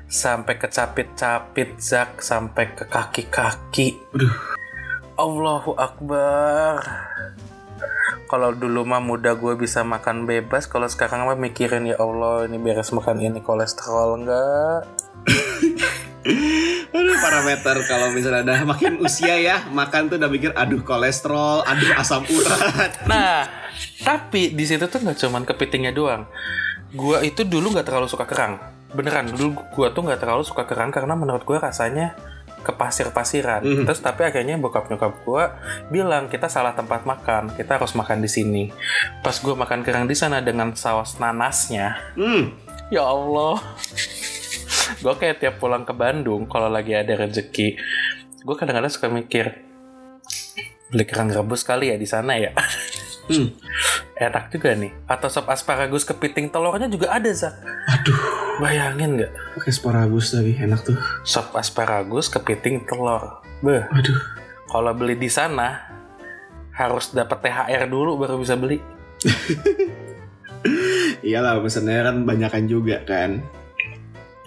sampai 0.08 0.56
kecapit-capit 0.56 1.76
Zak. 1.76 2.24
Sampai 2.24 2.72
ke 2.72 2.88
kaki-kaki. 2.88 4.00
Allahu 5.20 5.76
Akbar. 5.76 6.80
Kalau 8.30 8.54
dulu 8.54 8.86
mah 8.86 9.02
muda 9.02 9.34
gue 9.34 9.58
bisa 9.58 9.82
makan 9.82 10.22
bebas, 10.22 10.70
kalau 10.70 10.86
sekarang 10.86 11.26
mah 11.26 11.34
mikirin 11.34 11.90
ya 11.90 11.98
Allah 11.98 12.46
ini 12.46 12.62
beres 12.62 12.94
makan 12.94 13.18
ini 13.18 13.42
kolesterol 13.42 14.22
enggak? 14.22 14.86
Aduh 16.90 17.16
parameter 17.22 17.76
kalau 17.88 18.12
misalnya 18.12 18.44
udah 18.44 18.60
makin 18.76 19.00
usia 19.00 19.40
ya 19.40 19.64
makan 19.72 20.12
tuh 20.12 20.16
udah 20.20 20.30
mikir 20.30 20.52
aduh 20.52 20.84
kolesterol, 20.84 21.64
aduh 21.64 21.90
asam 21.96 22.22
urat. 22.28 22.60
Nah, 23.08 23.48
tapi 24.04 24.52
di 24.52 24.64
situ 24.68 24.84
tuh 24.84 25.00
nggak 25.00 25.16
cuman 25.16 25.42
kepitingnya 25.48 25.92
doang. 25.96 26.28
Gua 26.92 27.22
itu 27.24 27.46
dulu 27.46 27.72
nggak 27.72 27.86
terlalu 27.88 28.10
suka 28.10 28.28
kerang. 28.28 28.60
Beneran, 28.90 29.30
dulu 29.32 29.54
gua 29.72 29.94
tuh 29.94 30.02
nggak 30.04 30.20
terlalu 30.20 30.42
suka 30.44 30.66
kerang 30.66 30.90
karena 30.92 31.14
menurut 31.16 31.46
gua 31.46 31.62
rasanya 31.62 32.18
kepasir-pasiran. 32.60 33.64
Mhm. 33.64 33.84
Terus 33.88 34.04
tapi 34.04 34.28
akhirnya 34.28 34.60
bokap 34.60 34.92
nyokap 34.92 35.24
gua 35.24 35.56
bilang 35.88 36.28
kita 36.28 36.52
salah 36.52 36.76
tempat 36.76 37.08
makan, 37.08 37.56
kita 37.56 37.80
harus 37.80 37.96
makan 37.96 38.20
di 38.20 38.28
sini. 38.28 38.62
Pas 39.24 39.40
gua 39.40 39.56
makan 39.56 39.80
kerang 39.80 40.04
di 40.04 40.12
sana 40.12 40.44
dengan 40.44 40.76
saus 40.76 41.16
nanasnya, 41.16 41.96
Hmm. 42.18 42.52
ya 42.92 43.08
Allah. 43.08 43.56
Gue 44.98 45.14
kayak 45.14 45.38
tiap 45.38 45.62
pulang 45.62 45.86
ke 45.86 45.94
Bandung 45.94 46.50
kalau 46.50 46.66
lagi 46.66 46.98
ada 46.98 47.14
rezeki, 47.14 47.78
gue 48.42 48.54
kadang-kadang 48.58 48.90
suka 48.90 49.06
mikir 49.06 49.70
beli 50.90 51.06
kerang 51.06 51.30
rebus 51.30 51.62
kali 51.62 51.94
ya 51.94 51.96
di 51.96 52.06
sana 52.06 52.34
ya. 52.34 52.50
Hmm. 53.30 53.54
Enak 54.18 54.50
juga 54.50 54.74
nih. 54.74 54.90
Atau 55.06 55.30
sop 55.30 55.46
asparagus 55.46 56.02
kepiting 56.02 56.50
telurnya 56.50 56.90
juga 56.90 57.14
ada, 57.14 57.30
Zak. 57.30 57.54
Aduh, 57.86 58.18
Bayangin 58.58 59.16
nggak? 59.16 59.32
pakai 59.56 59.70
asparagus 59.70 60.34
lagi 60.34 60.58
enak 60.58 60.80
tuh. 60.82 60.98
Sop 61.22 61.54
asparagus 61.54 62.26
kepiting 62.26 62.82
telur. 62.84 63.38
Beh, 63.62 63.86
Aduh. 63.86 64.18
kalau 64.66 64.92
beli 64.98 65.14
di 65.14 65.30
sana 65.30 65.78
harus 66.74 67.14
dapat 67.14 67.38
THR 67.38 67.86
dulu 67.86 68.18
baru 68.18 68.42
bisa 68.42 68.58
beli. 68.58 68.82
Iyalah 71.24 71.62
pesennya 71.62 72.10
kan 72.10 72.26
banyakan 72.26 72.64
juga 72.66 72.98
kan. 73.06 73.46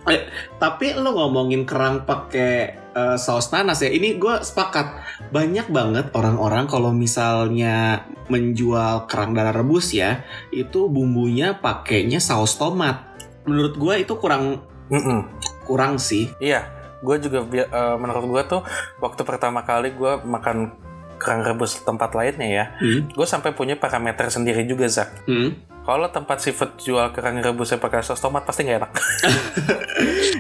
Eh, 0.04 0.28
tapi 0.60 0.92
lo 0.94 1.16
ngomongin 1.16 1.64
kerang 1.64 2.04
pakai 2.04 2.54
eh, 2.92 3.18
saus 3.18 3.48
nanas 3.50 3.80
ya. 3.80 3.88
Ini 3.88 4.20
gue 4.20 4.44
sepakat. 4.44 5.00
Banyak 5.32 5.72
banget 5.72 6.06
orang-orang 6.12 6.68
kalau 6.68 6.92
misalnya 6.92 8.04
menjual 8.28 9.08
kerang 9.08 9.32
darah 9.32 9.56
rebus 9.56 9.96
ya, 9.96 10.24
itu 10.52 10.88
bumbunya 10.92 11.56
pakainya 11.56 12.20
saus 12.20 12.56
tomat. 12.56 13.04
Menurut 13.48 13.76
gue 13.80 13.94
itu 14.04 14.14
kurang 14.20 14.64
Mm-mm. 14.92 15.28
kurang 15.64 15.96
sih. 16.00 16.28
Iya, 16.40 16.68
gue 17.00 17.16
juga 17.24 17.40
eh, 17.64 17.96
menurut 17.96 18.26
gue 18.28 18.42
tuh 18.60 18.62
waktu 19.00 19.22
pertama 19.24 19.64
kali 19.64 19.96
gue 19.96 20.20
makan 20.24 20.76
kerang 21.24 21.40
rebus 21.48 21.80
tempat 21.88 22.12
lainnya 22.12 22.50
ya, 22.52 22.66
Hmm. 22.84 23.08
gue 23.08 23.24
sampai 23.24 23.56
punya 23.56 23.80
parameter 23.80 24.28
sendiri 24.28 24.68
juga 24.68 24.92
Zak. 24.92 25.24
Hmm. 25.24 25.56
Kalau 25.84 26.08
tempat 26.08 26.40
seafood 26.40 26.80
jual 26.80 27.12
kerang 27.12 27.44
rebusnya 27.44 27.76
pakai 27.76 28.00
saus 28.00 28.24
tomat 28.24 28.48
pasti 28.48 28.64
nggak 28.64 28.80
enak. 28.80 28.92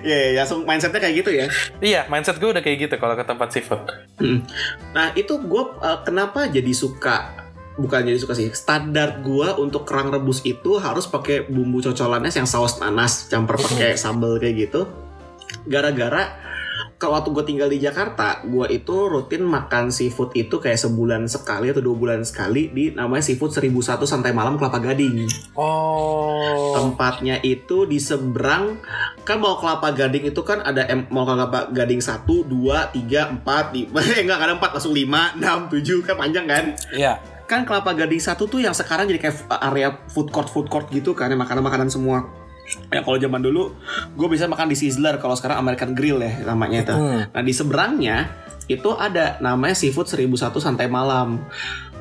Iya, 0.04 0.36
iya, 0.36 0.44
langsung 0.44 0.68
mindsetnya 0.68 1.00
kayak 1.00 1.16
gitu 1.24 1.32
ya. 1.32 1.48
iya, 1.80 2.02
mindset 2.12 2.36
gue 2.36 2.52
udah 2.52 2.60
kayak 2.60 2.76
gitu 2.76 2.96
kalau 3.00 3.16
ke 3.16 3.24
tempat 3.24 3.56
seafood. 3.56 3.88
Hmm. 4.20 4.44
Nah 4.92 5.16
itu 5.16 5.40
gue 5.40 5.64
kenapa 6.04 6.52
jadi 6.52 6.76
suka 6.76 7.44
bukan 7.80 8.06
jadi 8.06 8.20
suka 8.20 8.36
sih 8.38 8.52
standar 8.54 9.24
gue 9.26 9.48
untuk 9.58 9.88
kerang 9.88 10.14
rebus 10.14 10.46
itu 10.46 10.78
harus 10.78 11.10
pakai 11.10 11.50
bumbu 11.50 11.82
cocolannya 11.82 12.30
yang 12.30 12.46
saus 12.46 12.78
nanas 12.78 13.32
campur 13.32 13.58
pakai 13.58 13.98
sambal 14.04 14.38
kayak 14.38 14.70
gitu 14.70 14.86
gara-gara 15.66 16.38
kalau 17.04 17.20
waktu 17.20 17.30
gue 17.30 17.46
tinggal 17.46 17.68
di 17.68 17.78
Jakarta 17.78 18.40
gue 18.42 18.64
itu 18.72 18.96
rutin 19.04 19.44
makan 19.44 19.92
seafood 19.92 20.32
itu 20.34 20.56
kayak 20.56 20.80
sebulan 20.80 21.28
sekali 21.28 21.68
atau 21.68 21.84
dua 21.84 21.94
bulan 21.94 22.24
sekali 22.24 22.72
di 22.72 22.90
namanya 22.90 23.20
seafood 23.22 23.52
1001 23.52 23.76
santai 24.02 24.32
malam 24.32 24.56
kelapa 24.56 24.80
gading 24.80 25.28
Oh. 25.54 26.72
tempatnya 26.74 27.40
itu 27.42 27.84
di 27.84 28.00
seberang 28.00 28.80
kan 29.22 29.38
mau 29.38 29.56
kelapa 29.56 29.92
gading 29.92 30.24
itu 30.26 30.42
kan 30.42 30.60
ada 30.60 30.84
em- 30.86 31.08
mau 31.10 31.24
kelapa 31.24 31.68
gading 31.70 32.00
1, 32.00 32.24
2, 32.24 32.48
3, 32.90 33.36
4, 33.36 33.44
5 33.44 34.00
eh 34.10 34.24
enggak 34.24 34.40
ada 34.40 34.56
4 34.56 34.72
langsung 34.72 34.94
5, 34.94 35.36
6, 35.36 35.68
7 35.68 36.00
kan 36.02 36.16
panjang 36.16 36.46
kan 36.46 36.66
Iya. 36.90 37.20
kan 37.44 37.64
kelapa 37.64 37.92
gading 37.92 38.18
satu 38.18 38.48
tuh 38.48 38.60
yang 38.60 38.72
sekarang 38.72 39.06
jadi 39.06 39.20
kayak 39.20 39.36
area 39.62 39.92
food 40.08 40.32
court 40.32 40.48
food 40.48 40.68
court 40.68 40.88
gitu 40.88 41.12
kan 41.12 41.28
makanan-makanan 41.30 41.92
semua 41.92 42.24
ya 42.90 43.04
kalau 43.04 43.20
zaman 43.20 43.44
dulu 43.44 43.76
gue 44.16 44.28
bisa 44.32 44.48
makan 44.48 44.72
di 44.72 44.78
Sizzler 44.80 45.20
kalau 45.20 45.36
sekarang 45.36 45.60
American 45.60 45.92
Grill 45.94 46.24
ya 46.24 46.42
namanya 46.48 46.78
itu 46.84 46.96
Hmm. 46.96 47.22
Nah 47.30 47.42
di 47.44 47.54
seberangnya 47.54 48.18
itu 48.72 48.96
ada 48.96 49.38
namanya 49.44 49.76
seafood 49.76 50.08
1001 50.08 50.56
santai 50.64 50.88
malam. 50.88 51.44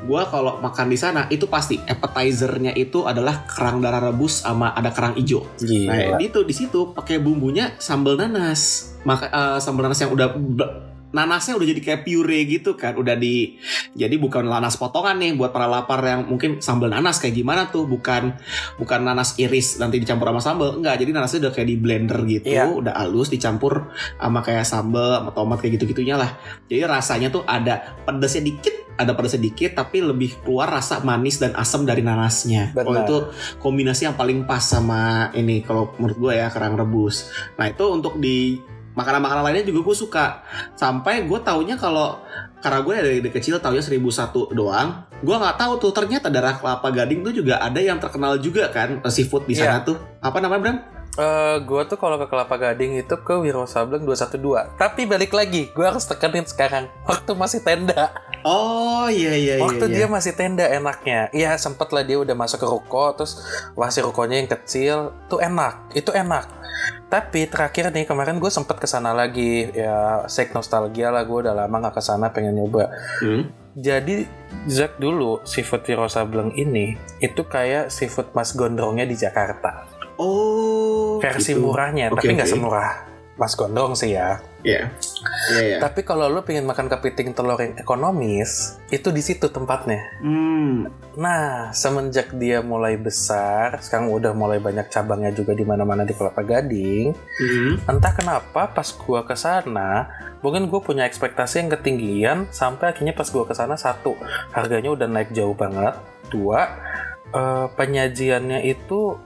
Gua 0.03 0.27
kalau 0.27 0.59
makan 0.59 0.91
di 0.91 0.99
sana 0.99 1.31
itu 1.31 1.47
pasti 1.47 1.79
appetizernya 1.79 2.75
itu 2.75 3.07
adalah 3.07 3.47
kerang 3.47 3.79
darah 3.79 4.03
rebus 4.03 4.43
sama 4.43 4.75
ada 4.75 4.91
kerang 4.91 5.15
hijau. 5.15 5.47
Nah 5.63 6.19
Gila. 6.19 6.19
itu 6.19 6.43
di 6.43 6.55
situ 6.55 6.91
pakai 6.91 7.23
bumbunya 7.23 7.75
sambal 7.79 8.19
nanas. 8.19 8.95
Maka 9.07 9.31
eh, 9.31 9.59
sambal 9.63 9.87
nanas 9.87 10.03
yang 10.03 10.11
udah 10.11 10.29
nanasnya 11.13 11.55
udah 11.57 11.67
jadi 11.69 11.81
kayak 11.81 12.01
pure 12.09 12.39
gitu 12.49 12.75
kan. 12.75 12.97
Udah 12.97 13.15
di 13.15 13.57
jadi 13.93 14.17
bukan 14.17 14.49
nanas 14.49 14.81
potongan 14.81 15.21
nih 15.21 15.37
buat 15.37 15.53
para 15.53 15.69
lapar 15.69 16.01
yang 16.03 16.27
mungkin 16.27 16.59
sambal 16.59 16.91
nanas 16.91 17.21
kayak 17.21 17.37
gimana 17.37 17.69
tuh. 17.69 17.85
Bukan 17.87 18.37
bukan 18.81 19.01
nanas 19.05 19.37
iris 19.39 19.79
nanti 19.79 20.01
dicampur 20.01 20.33
sama 20.33 20.43
sambal. 20.43 20.69
Enggak 20.81 21.01
jadi 21.05 21.11
nanasnya 21.13 21.49
udah 21.49 21.53
kayak 21.53 21.69
di 21.69 21.77
blender 21.77 22.19
gitu. 22.27 22.49
Iya. 22.53 22.69
udah 22.73 22.95
halus 22.97 23.29
dicampur 23.29 23.93
sama 24.17 24.41
kayak 24.41 24.67
sambal 24.67 25.23
sama 25.23 25.31
tomat 25.31 25.59
kayak 25.61 25.79
gitu 25.79 25.93
gitunya 25.93 26.17
lah. 26.17 26.35
Jadi 26.67 26.83
rasanya 26.89 27.29
tuh 27.29 27.45
ada 27.45 28.01
pedasnya 28.09 28.43
dikit 28.49 28.83
ada 28.97 29.17
pedasnya 29.17 29.43
dikit 29.49 29.73
tapi 29.73 30.05
lebih 30.05 30.45
keluar 30.45 30.69
rasa 30.69 31.01
manis 31.01 31.41
dan 31.41 31.57
asam 31.57 31.89
dari 31.89 32.05
nanasnya. 32.05 32.77
Kalau 32.77 32.93
Benar. 32.93 33.05
itu 33.09 33.17
kombinasi 33.59 34.09
yang 34.09 34.17
paling 34.17 34.45
pas 34.45 34.61
sama 34.61 35.33
ini 35.33 35.65
kalau 35.65 35.97
menurut 35.97 36.19
gue 36.19 36.33
ya 36.39 36.49
kerang 36.53 36.77
rebus. 36.77 37.33
Nah 37.57 37.73
itu 37.73 37.85
untuk 37.89 38.21
di 38.21 38.61
makanan-makanan 38.93 39.43
lainnya 39.45 39.65
juga 39.69 39.93
gue 39.93 39.97
suka 39.97 40.27
sampai 40.77 41.25
gue 41.25 41.39
taunya 41.41 41.77
kalau 41.81 42.21
karena 42.61 42.79
gue 42.85 42.93
dari, 42.95 43.19
dari 43.25 43.33
kecil 43.33 43.59
taunya 43.59 43.83
1001 43.83 44.53
doang 44.53 44.89
gue 45.25 45.37
nggak 45.37 45.57
tahu 45.57 45.73
tuh 45.81 45.93
ternyata 45.97 46.29
darah 46.29 46.57
kelapa 46.61 46.89
gading 46.93 47.25
tuh 47.25 47.33
juga 47.33 47.59
ada 47.59 47.81
yang 47.81 47.97
terkenal 47.97 48.37
juga 48.39 48.69
kan 48.69 49.01
seafood 49.09 49.49
di 49.49 49.57
sana 49.57 49.81
tuh 49.83 49.97
apa 50.21 50.39
namanya 50.39 50.61
Bram? 50.63 50.79
Eh, 51.13 51.57
gue 51.69 51.83
tuh 51.93 52.01
kalau 52.01 52.17
ke 52.17 52.25
Kelapa 52.25 52.57
Gading 52.57 53.05
itu 53.05 53.15
ke 53.21 53.37
Wiro 53.37 53.69
Sableng 53.69 54.09
212. 54.09 54.81
Tapi 54.81 55.05
balik 55.05 55.37
lagi, 55.37 55.69
gue 55.69 55.85
harus 55.85 56.09
tekenin 56.09 56.49
sekarang. 56.49 56.89
Waktu 57.05 57.37
masih 57.37 57.61
tenda. 57.61 58.17
Oh 58.49 59.13
iya 59.13 59.37
iya 59.37 59.61
iya. 59.61 59.63
Waktu 59.63 59.93
iya. 59.93 59.97
dia 60.03 60.07
masih 60.09 60.33
tenda 60.33 60.65
enaknya. 60.65 61.29
Iya 61.37 61.61
sempet 61.61 61.93
lah 61.93 62.01
dia 62.01 62.17
udah 62.17 62.33
masuk 62.33 62.65
ke 62.65 62.67
ruko, 62.67 63.13
terus 63.13 63.45
wasi 63.77 64.01
rukonya 64.01 64.41
yang 64.41 64.49
kecil, 64.49 65.13
tuh 65.29 65.45
enak. 65.45 65.93
Itu 65.93 66.17
enak. 66.17 66.49
Tapi 67.13 67.45
terakhir 67.45 67.93
nih 67.93 68.09
kemarin 68.09 68.41
gue 68.41 68.49
sempet 68.49 68.81
ke 68.81 68.89
sana 68.89 69.13
lagi 69.13 69.69
ya 69.69 70.25
sek 70.25 70.57
nostalgia 70.57 71.13
lah 71.13 71.29
gue 71.29 71.45
udah 71.45 71.53
lama 71.53 71.77
nggak 71.77 72.01
ke 72.01 72.03
sana 72.03 72.33
pengen 72.33 72.57
nyoba. 72.57 72.89
Hmm. 73.21 73.53
Jadi 73.77 74.25
Zack 74.65 74.97
dulu 74.97 75.45
seafood 75.45 75.85
Wiro 75.85 76.09
Sableng 76.09 76.57
ini 76.57 76.97
itu 77.21 77.45
kayak 77.45 77.93
seafood 77.93 78.33
Mas 78.33 78.57
Gondrongnya 78.57 79.05
di 79.05 79.17
Jakarta. 79.21 79.85
Oh. 80.17 81.21
Versi 81.21 81.53
gitu. 81.53 81.69
murahnya, 81.69 82.09
Oke, 82.09 82.25
tapi 82.25 82.33
nggak 82.33 82.49
oke. 82.49 82.55
semurah 82.57 83.12
Mas 83.41 83.57
Gondrong 83.57 83.97
sih 83.97 84.13
ya. 84.13 84.45
Iya. 84.63 84.93
Iya 85.51 85.63
iya. 85.65 85.79
Tapi 85.83 86.07
kalau 86.07 86.31
lu 86.31 86.45
pengen 86.47 86.69
makan 86.69 86.87
kepiting 86.87 87.35
telur 87.35 87.59
yang 87.59 87.75
ekonomis, 87.81 88.79
itu 88.93 89.11
di 89.11 89.19
situ 89.25 89.51
tempatnya. 89.51 89.99
Hmm. 90.23 90.87
Nah, 91.19 91.75
semenjak 91.75 92.31
dia 92.37 92.63
mulai 92.63 92.95
besar, 93.01 93.81
sekarang 93.83 94.13
udah 94.13 94.31
mulai 94.37 94.63
banyak 94.63 94.87
cabangnya 94.93 95.35
juga 95.35 95.57
di 95.57 95.65
mana-mana 95.67 96.07
di 96.07 96.15
Kelapa 96.15 96.45
Gading. 96.45 97.11
Hmm. 97.17 97.73
Entah 97.89 98.13
kenapa 98.15 98.71
pas 98.71 98.89
gua 98.95 99.27
ke 99.27 99.35
sana, 99.35 100.07
mungkin 100.45 100.71
gue 100.71 100.81
punya 100.85 101.09
ekspektasi 101.09 101.67
yang 101.67 101.71
ketinggian 101.73 102.39
sampai 102.55 102.95
akhirnya 102.95 103.17
pas 103.17 103.27
gua 103.33 103.49
ke 103.49 103.57
sana 103.57 103.75
satu, 103.75 104.15
harganya 104.55 104.95
udah 104.95 105.09
naik 105.11 105.35
jauh 105.35 105.57
banget. 105.57 105.99
Dua, 106.31 106.69
eh, 107.35 107.67
penyajiannya 107.75 108.63
itu 108.63 109.19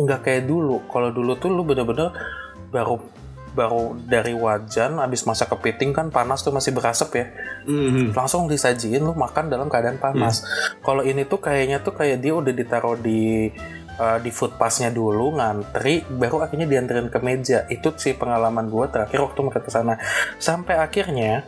nggak 0.00 0.20
kayak 0.24 0.44
dulu. 0.48 0.80
Kalau 0.88 1.12
dulu 1.12 1.36
tuh 1.36 1.52
lu 1.52 1.62
bener-bener 1.66 2.08
baru 2.72 2.96
baru 3.52 3.96
dari 4.08 4.32
wajan 4.32 4.98
habis 4.98 5.28
masak 5.28 5.52
kepiting 5.52 5.92
kan 5.92 6.08
panas 6.08 6.40
tuh 6.40 6.52
masih 6.52 6.72
berasap 6.72 7.10
ya 7.14 7.26
Hmm. 7.62 8.10
langsung 8.10 8.50
disajiin 8.50 9.06
lu 9.06 9.14
makan 9.14 9.46
dalam 9.46 9.70
keadaan 9.70 10.02
panas. 10.02 10.42
Kalau 10.82 11.06
ini 11.06 11.22
tuh 11.22 11.38
kayaknya 11.38 11.78
tuh 11.78 11.94
kayak 11.94 12.18
dia 12.18 12.34
udah 12.34 12.50
ditaruh 12.50 12.98
di 12.98 13.54
uh, 14.02 14.18
di 14.18 14.30
food 14.34 14.58
passnya 14.58 14.90
dulu 14.90 15.38
ngantri, 15.38 16.02
baru 16.02 16.42
akhirnya 16.42 16.66
dianterin 16.66 17.06
ke 17.06 17.22
meja. 17.22 17.62
Itu 17.70 17.94
sih 17.94 18.18
pengalaman 18.18 18.66
gue 18.66 18.86
terakhir 18.90 19.22
waktu 19.22 19.40
mereka 19.46 19.62
ke 19.62 19.70
sana. 19.70 19.94
Sampai 20.42 20.74
akhirnya 20.74 21.46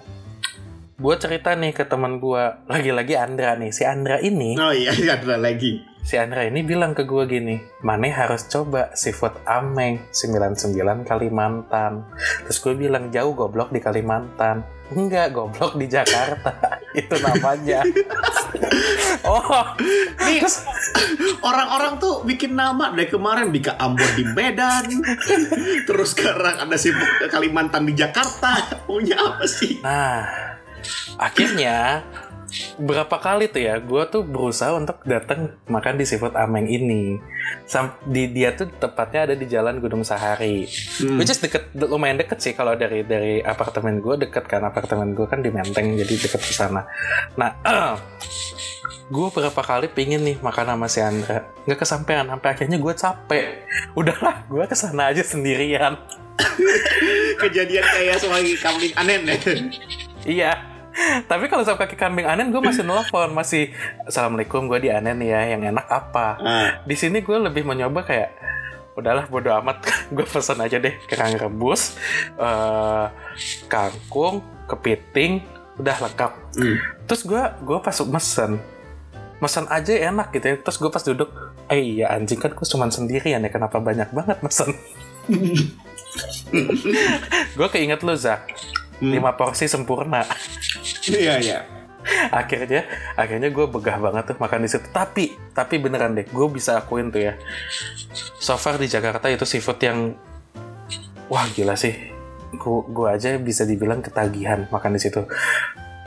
gue 0.95 1.15
cerita 1.19 1.59
nih 1.59 1.75
ke 1.75 1.83
teman 1.91 2.23
gue 2.23 2.43
lagi-lagi 2.71 3.19
Andra 3.19 3.59
nih. 3.59 3.75
Si 3.75 3.83
Andra 3.83 4.23
ini, 4.23 4.55
Oh 4.55 4.71
iya 4.71 4.95
ada 4.95 5.35
lagi. 5.35 5.83
si 6.05 6.21
Andra 6.21 6.45
ini 6.45 6.61
bilang 6.63 6.93
ke 6.95 7.09
gue 7.09 7.25
gini, 7.27 7.57
Mane 7.83 8.13
harus 8.15 8.47
coba 8.47 8.95
seafood 8.95 9.35
ameng 9.49 9.99
99 10.15 10.71
Kalimantan. 11.03 12.07
Terus 12.47 12.59
gue 12.63 12.75
bilang 12.79 13.11
jauh 13.11 13.35
goblok 13.35 13.75
di 13.75 13.83
Kalimantan. 13.83 14.63
Enggak, 14.95 15.35
goblok 15.35 15.75
di 15.81 15.91
Jakarta. 15.91 16.79
Itu 17.01 17.17
namanya. 17.19 17.83
oh, 19.27 19.65
Nih, 20.29 20.45
orang-orang 21.43 21.99
tuh 21.99 22.23
bikin 22.23 22.55
nama 22.55 22.93
dari 22.95 23.09
kemarin 23.11 23.51
di 23.51 23.65
Ambon 23.65 24.11
di 24.15 24.25
Medan, 24.31 24.85
terus 25.89 26.15
sekarang 26.15 26.69
ada 26.69 26.77
sibuk 26.79 27.09
ke 27.19 27.27
Kalimantan 27.33 27.83
di 27.89 27.97
Jakarta. 27.97 28.85
Punya 28.87 29.17
apa 29.19 29.49
sih? 29.49 29.81
nah 29.81 30.54
akhirnya 31.17 32.05
berapa 32.79 33.19
kali 33.19 33.51
tuh 33.51 33.63
ya 33.67 33.83
gue 33.83 34.03
tuh 34.07 34.23
berusaha 34.23 34.79
untuk 34.79 35.03
datang 35.03 35.59
makan 35.67 35.99
di 35.99 36.07
seafood 36.07 36.39
ameng 36.39 36.71
ini 36.71 37.19
Sam 37.67 37.99
di 38.07 38.31
dia 38.31 38.55
tuh 38.55 38.71
tepatnya 38.71 39.27
ada 39.31 39.35
di 39.35 39.47
jalan 39.51 39.83
Gunung 39.83 40.07
Sahari 40.07 40.63
Hmm. 41.03 41.19
which 41.19 41.35
is 41.35 41.43
deket 41.43 41.75
lumayan 41.75 42.15
deket 42.15 42.39
sih 42.39 42.55
kalau 42.55 42.79
dari 42.79 43.03
dari 43.03 43.43
apartemen 43.43 43.99
gue 43.99 44.15
deket 44.23 44.47
kan 44.47 44.63
apartemen 44.63 45.19
gue 45.19 45.27
kan 45.27 45.43
di 45.43 45.51
Menteng 45.51 45.99
jadi 45.99 46.15
deket 46.15 46.39
ke 46.39 46.53
sana 46.55 46.87
nah 47.35 47.59
gue 49.15 49.29
berapa 49.35 49.61
kali 49.61 49.91
pingin 49.91 50.23
nih 50.23 50.37
makan 50.39 50.79
sama 50.79 50.87
si 50.87 51.03
Andra 51.03 51.51
nggak 51.67 51.79
kesampaian 51.83 52.31
sampai 52.31 52.49
akhirnya 52.55 52.79
gue 52.79 52.95
capek 52.95 53.45
udahlah 53.99 54.47
gue 54.47 54.65
ke 54.71 54.77
sana 54.79 55.11
aja 55.11 55.27
sendirian 55.27 55.99
Kejadian 57.43 57.85
kayak 57.87 58.19
soal 58.19 58.43
kambing 58.59 58.95
anen 58.99 59.23
ya. 59.23 59.37
Iya. 60.27 60.53
Tapi 61.31 61.45
kalau 61.49 61.65
sama 61.65 61.79
kaki 61.81 61.97
kambing 61.97 62.27
Anen 62.27 62.51
gue 62.51 62.63
masih 62.63 62.85
nelfon, 62.87 63.33
masih 63.33 63.73
Assalamualaikum 64.07 64.69
gue 64.69 64.87
di 64.87 64.91
Anen 64.91 65.21
ya, 65.21 65.45
yang 65.45 65.65
enak 65.65 65.87
apa? 65.89 66.27
Ah, 66.41 66.69
Di 66.85 66.97
sini 66.97 67.21
gue 67.21 67.37
lebih 67.37 67.65
mencoba 67.67 68.05
kayak 68.05 68.31
udahlah 68.95 69.27
bodo 69.27 69.51
amat, 69.59 69.83
gue 70.15 70.23
pesan 70.23 70.63
aja 70.63 70.79
deh 70.79 70.95
kerang 71.11 71.35
rebus, 71.35 71.99
eh, 72.39 73.07
kangkung, 73.67 74.39
kepiting, 74.71 75.43
udah 75.83 75.99
lengkap. 75.99 76.33
hmm. 76.55 76.77
Terus 77.11 77.27
gue 77.27 77.43
gue 77.43 77.79
pas 77.83 77.97
mesen, 78.07 78.63
mesen 79.43 79.67
aja 79.67 79.93
enak 79.93 80.31
gitu 80.31 80.47
ya. 80.47 80.57
Terus 80.63 80.79
gue 80.79 80.91
pas 80.95 81.03
duduk, 81.03 81.27
eh 81.69 81.99
iya 81.99 82.15
anjing 82.15 82.39
kan 82.39 82.55
gue 82.55 82.67
cuma 82.67 82.87
sendirian 82.87 83.43
ya, 83.43 83.51
kenapa 83.51 83.83
banyak 83.83 84.15
banget 84.15 84.39
mesen? 84.41 84.71
gue 87.59 87.69
keinget 87.73 87.99
lu 88.07 88.15
Zak. 88.15 88.47
Hmm. 89.03 89.11
5 89.11 89.39
porsi 89.41 89.67
sempurna. 89.67 90.23
Iya 91.11 91.35
iya. 91.41 91.59
akhirnya 92.41 92.85
akhirnya 93.17 93.49
gue 93.49 93.67
begah 93.69 93.97
banget 93.97 94.35
tuh 94.35 94.37
makan 94.37 94.61
di 94.65 94.69
situ 94.69 94.87
tapi 94.93 95.33
tapi 95.57 95.81
beneran 95.81 96.13
deh 96.13 96.29
gue 96.29 96.47
bisa 96.53 96.77
akuin 96.77 97.09
tuh 97.09 97.33
ya 97.33 97.35
so 98.37 98.61
far 98.61 98.77
di 98.77 98.89
Jakarta 98.89 99.33
itu 99.33 99.49
seafood 99.49 99.81
yang 99.81 100.13
wah 101.33 101.49
gila 101.57 101.75
sih 101.75 101.97
gue 102.55 102.79
gue 102.93 103.07
aja 103.09 103.41
bisa 103.41 103.65
dibilang 103.65 104.05
ketagihan 104.05 104.69
makan 104.69 104.95
di 104.97 105.01
situ 105.01 105.25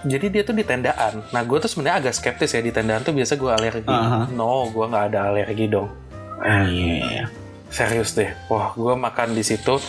jadi 0.06 0.30
dia 0.30 0.44
tuh 0.46 0.54
di 0.54 0.62
tendaan 0.62 1.26
nah 1.34 1.42
gue 1.42 1.58
tuh 1.58 1.70
sebenarnya 1.70 2.08
agak 2.08 2.14
skeptis 2.14 2.54
ya 2.54 2.62
di 2.62 2.70
tendaan 2.70 3.02
tuh 3.02 3.18
biasa 3.18 3.34
gue 3.34 3.52
alergi 3.52 3.90
Aha. 3.90 4.30
no 4.32 4.70
gue 4.70 4.86
nggak 4.86 5.06
ada 5.14 5.34
alergi 5.34 5.66
dong 5.66 5.90
Oh 6.38 6.64
iya. 6.70 7.26
serius 7.74 8.14
deh 8.14 8.30
wah 8.46 8.70
gue 8.78 8.94
makan 8.94 9.34
di 9.34 9.42
situ 9.42 9.82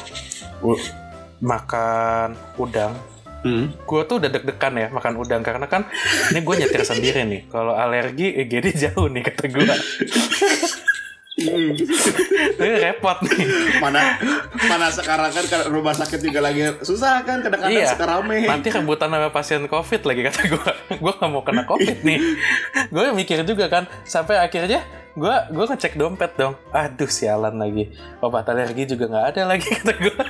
makan 1.40 2.34
udang. 2.58 2.94
Hmm. 3.38 3.70
gue 3.70 4.02
tuh 4.02 4.18
udah 4.18 4.34
deg-degan 4.34 4.74
ya 4.74 4.90
makan 4.90 5.14
udang 5.14 5.46
karena 5.46 5.70
kan 5.70 5.86
ini 6.34 6.42
gue 6.42 6.54
nyetir 6.58 6.82
sendiri 6.82 7.22
nih. 7.22 7.46
Kalau 7.46 7.70
alergi 7.78 8.34
eh, 8.34 8.50
jadi 8.50 8.90
jauh 8.90 9.06
nih 9.06 9.22
kata 9.22 9.46
gue 9.46 9.62
ini 11.38 12.76
repot 12.82 13.18
nih. 13.22 13.46
Mana 13.78 14.18
mana 14.66 14.86
sekarang 14.90 15.30
kan 15.30 15.44
kalau 15.46 15.66
rumah 15.70 15.94
sakit 15.94 16.18
juga 16.18 16.42
lagi 16.42 16.66
susah 16.82 17.22
kan 17.22 17.38
kadang-kadang 17.38 17.78
iya. 17.78 17.94
suka 17.94 18.06
rame. 18.10 18.42
nanti 18.42 18.74
rebutan 18.74 19.08
sama 19.10 19.30
pasien 19.30 19.62
covid 19.70 20.02
lagi 20.02 20.20
kata 20.26 20.40
gue 20.50 20.70
gue 20.98 21.12
nggak 21.14 21.30
mau 21.30 21.42
kena 21.46 21.62
covid 21.62 22.02
nih. 22.08 22.18
Gue 22.90 23.14
mikir 23.14 23.46
juga 23.46 23.70
kan 23.70 23.86
sampai 24.02 24.42
akhirnya 24.42 24.82
gue 25.14 25.34
gue 25.54 25.64
ngecek 25.70 25.94
dompet 25.94 26.34
dong. 26.34 26.58
Aduh 26.74 27.10
sialan 27.10 27.54
lagi. 27.54 27.94
Obat 28.18 28.50
alergi 28.50 28.90
juga 28.90 29.06
nggak 29.06 29.26
ada 29.34 29.42
lagi 29.46 29.68
kata 29.70 29.92
gue 29.94 30.14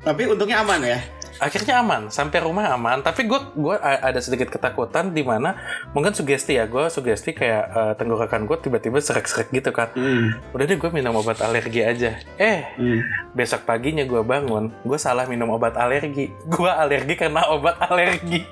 Tapi 0.00 0.22
untungnya 0.26 0.60
aman 0.60 0.82
ya. 0.82 0.98
akhirnya 1.38 1.80
aman 1.80 2.02
sampai 2.08 2.38
rumah 2.38 2.68
aman 2.68 3.00
tapi 3.00 3.24
gue 3.24 3.40
gue 3.56 3.74
ada 3.80 4.20
sedikit 4.20 4.50
ketakutan 4.50 5.08
di 5.08 5.24
mana 5.24 5.56
mungkin 5.90 6.12
sugesti 6.12 6.52
ya 6.52 6.66
gue 6.66 6.86
sugesti 6.86 7.32
kayak 7.32 7.64
eh, 7.66 7.92
tenggorokan 7.96 8.44
gue 8.44 8.56
tiba-tiba 8.60 9.00
serak-serak 9.00 9.48
gitu 9.48 9.70
kan 9.70 9.88
Hmm. 9.90 10.36
udah 10.52 10.62
deh 10.62 10.76
gue 10.76 10.90
minum 10.92 11.16
obat 11.16 11.40
alergi 11.40 11.80
aja 11.80 12.20
eh 12.36 12.60
Hmm. 12.76 13.00
besok 13.32 13.64
paginya 13.64 14.04
gue 14.04 14.20
bangun 14.20 14.68
gue 14.84 14.98
salah 15.00 15.24
minum 15.24 15.48
obat 15.48 15.74
alergi 15.74 16.28
gue 16.44 16.70
alergi 16.70 17.14
karena 17.16 17.48
obat 17.48 17.80
alergi 17.80 18.44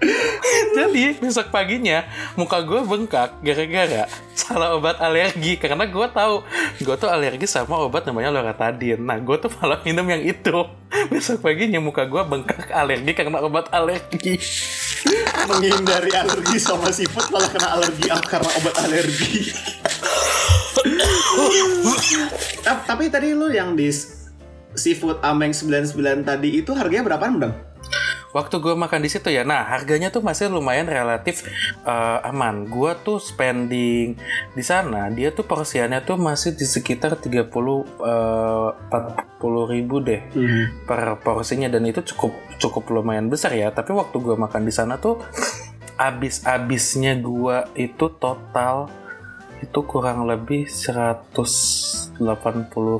jadi 0.76 1.20
besok 1.20 1.52
paginya 1.52 2.08
muka 2.34 2.64
gue 2.64 2.80
bengkak 2.84 3.36
gara-gara 3.44 4.08
salah 4.32 4.72
obat 4.72 4.96
alergi 4.96 5.60
karena 5.60 5.84
gue 5.84 6.06
tahu 6.08 6.40
gue 6.80 6.94
tuh 6.96 7.10
alergi 7.12 7.44
sama 7.44 7.76
obat 7.84 8.08
namanya 8.08 8.32
loratadin 8.32 9.04
nah 9.04 9.20
gue 9.20 9.36
tuh 9.36 9.52
malah 9.60 9.80
minum 9.84 10.08
yang 10.08 10.24
itu 10.24 10.64
besok 11.12 11.44
paginya 11.44 11.78
muka 11.78 12.08
gue 12.08 12.22
bengkak 12.24 12.72
alergi 12.72 13.12
karena 13.12 13.38
obat 13.44 13.68
alergi 13.70 14.40
Menghindari 15.48 16.12
alergi 16.12 16.60
sama 16.60 16.92
seafood 16.92 17.32
malah 17.32 17.48
kena 17.48 17.68
alergi 17.72 18.06
karena 18.28 18.50
obat 18.60 18.74
alergi. 18.84 19.48
Ta- 22.60 22.84
Tapi 22.84 23.08
tadi 23.08 23.32
lu 23.32 23.48
yang 23.48 23.72
di 23.72 23.88
seafood 24.76 25.18
Ameng 25.24 25.56
99 25.56 25.96
tadi 26.28 26.60
itu 26.60 26.70
harganya 26.76 27.08
berapaan, 27.08 27.40
Bang? 27.40 27.52
Waktu 28.30 28.62
gue 28.62 28.78
makan 28.78 29.02
di 29.02 29.10
situ 29.10 29.26
ya, 29.26 29.42
nah 29.42 29.66
harganya 29.66 30.14
tuh 30.14 30.22
masih 30.22 30.46
lumayan 30.46 30.86
relatif 30.86 31.42
eh, 31.82 32.28
aman. 32.30 32.62
Gue 32.70 32.94
tuh 33.02 33.18
spending 33.18 34.14
di 34.54 34.62
sana, 34.62 35.10
dia 35.10 35.34
tuh 35.34 35.42
porsiannya 35.42 36.06
tuh 36.06 36.14
masih 36.14 36.54
di 36.54 36.62
sekitar 36.62 37.18
30 37.18 37.50
eh, 37.50 37.50
40 37.50 39.72
ribu 39.72 39.98
deh 39.98 40.22
per 40.86 41.18
porsinya 41.24 41.66
dan 41.66 41.82
itu 41.88 42.04
cukup 42.14 42.30
cukup 42.62 42.86
lumayan 42.94 43.26
besar 43.26 43.50
ya. 43.50 43.74
Tapi 43.74 43.90
waktu 43.90 44.14
gue 44.22 44.38
makan 44.38 44.62
di 44.62 44.70
sana 44.70 45.02
tuh 45.02 45.18
abis-abisnya 46.00 47.20
gue 47.20 47.68
itu 47.76 48.08
total 48.16 48.88
itu 49.60 49.80
kurang 49.84 50.24
lebih 50.24 50.64
180 50.64 52.16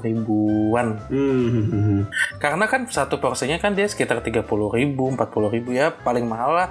ribuan 0.01 1.01
Hmm. 1.09 2.05
karena 2.37 2.65
kan 2.69 2.89
satu 2.89 3.17
porsinya 3.21 3.57
kan 3.61 3.73
dia 3.77 3.89
sekitar 3.89 4.21
30 4.21 4.71
ribu, 4.73 5.09
40 5.13 5.49
ribu 5.53 5.73
ya 5.73 5.93
paling 5.93 6.25
mahal 6.25 6.53
lah. 6.57 6.69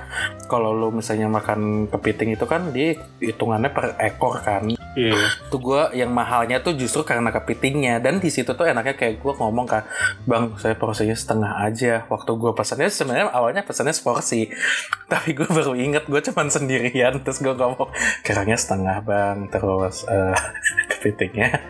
Kalau 0.49 0.73
lo 0.73 0.89
misalnya 0.89 1.29
makan 1.29 1.85
kepiting 1.93 2.33
itu 2.33 2.49
kan 2.49 2.73
dia 2.73 2.97
hitungannya 3.21 3.69
per 3.69 3.93
ekor 4.01 4.41
kan. 4.41 4.65
Iya. 4.97 5.13
Tuh 5.53 5.61
gue 5.61 5.81
yang 5.93 6.09
mahalnya 6.09 6.59
tuh 6.65 6.73
justru 6.73 7.05
karena 7.05 7.29
kepitingnya 7.29 8.01
dan 8.01 8.17
di 8.17 8.33
situ 8.33 8.57
tuh 8.57 8.65
enaknya 8.65 8.97
kayak 8.97 9.21
gue 9.21 9.33
ngomong 9.37 9.69
kan, 9.69 9.85
bang 10.25 10.57
saya 10.57 10.73
porsinya 10.73 11.13
setengah 11.13 11.61
aja. 11.61 12.09
Waktu 12.09 12.31
gue 12.33 12.51
pesannya 12.57 12.89
sebenarnya 12.89 13.29
awalnya 13.29 13.61
pesannya 13.61 13.93
seporsi, 13.93 14.49
tapi 15.11 15.37
gue 15.37 15.45
baru 15.45 15.77
inget 15.77 16.09
gue 16.09 16.21
cuman 16.33 16.49
sendirian 16.49 17.21
terus 17.21 17.39
gue 17.39 17.53
ngomong 17.53 17.93
kerangnya 18.25 18.57
setengah 18.57 19.05
bang 19.05 19.37
terus 19.53 20.09
eh, 20.09 20.35
kepitingnya 20.97 21.61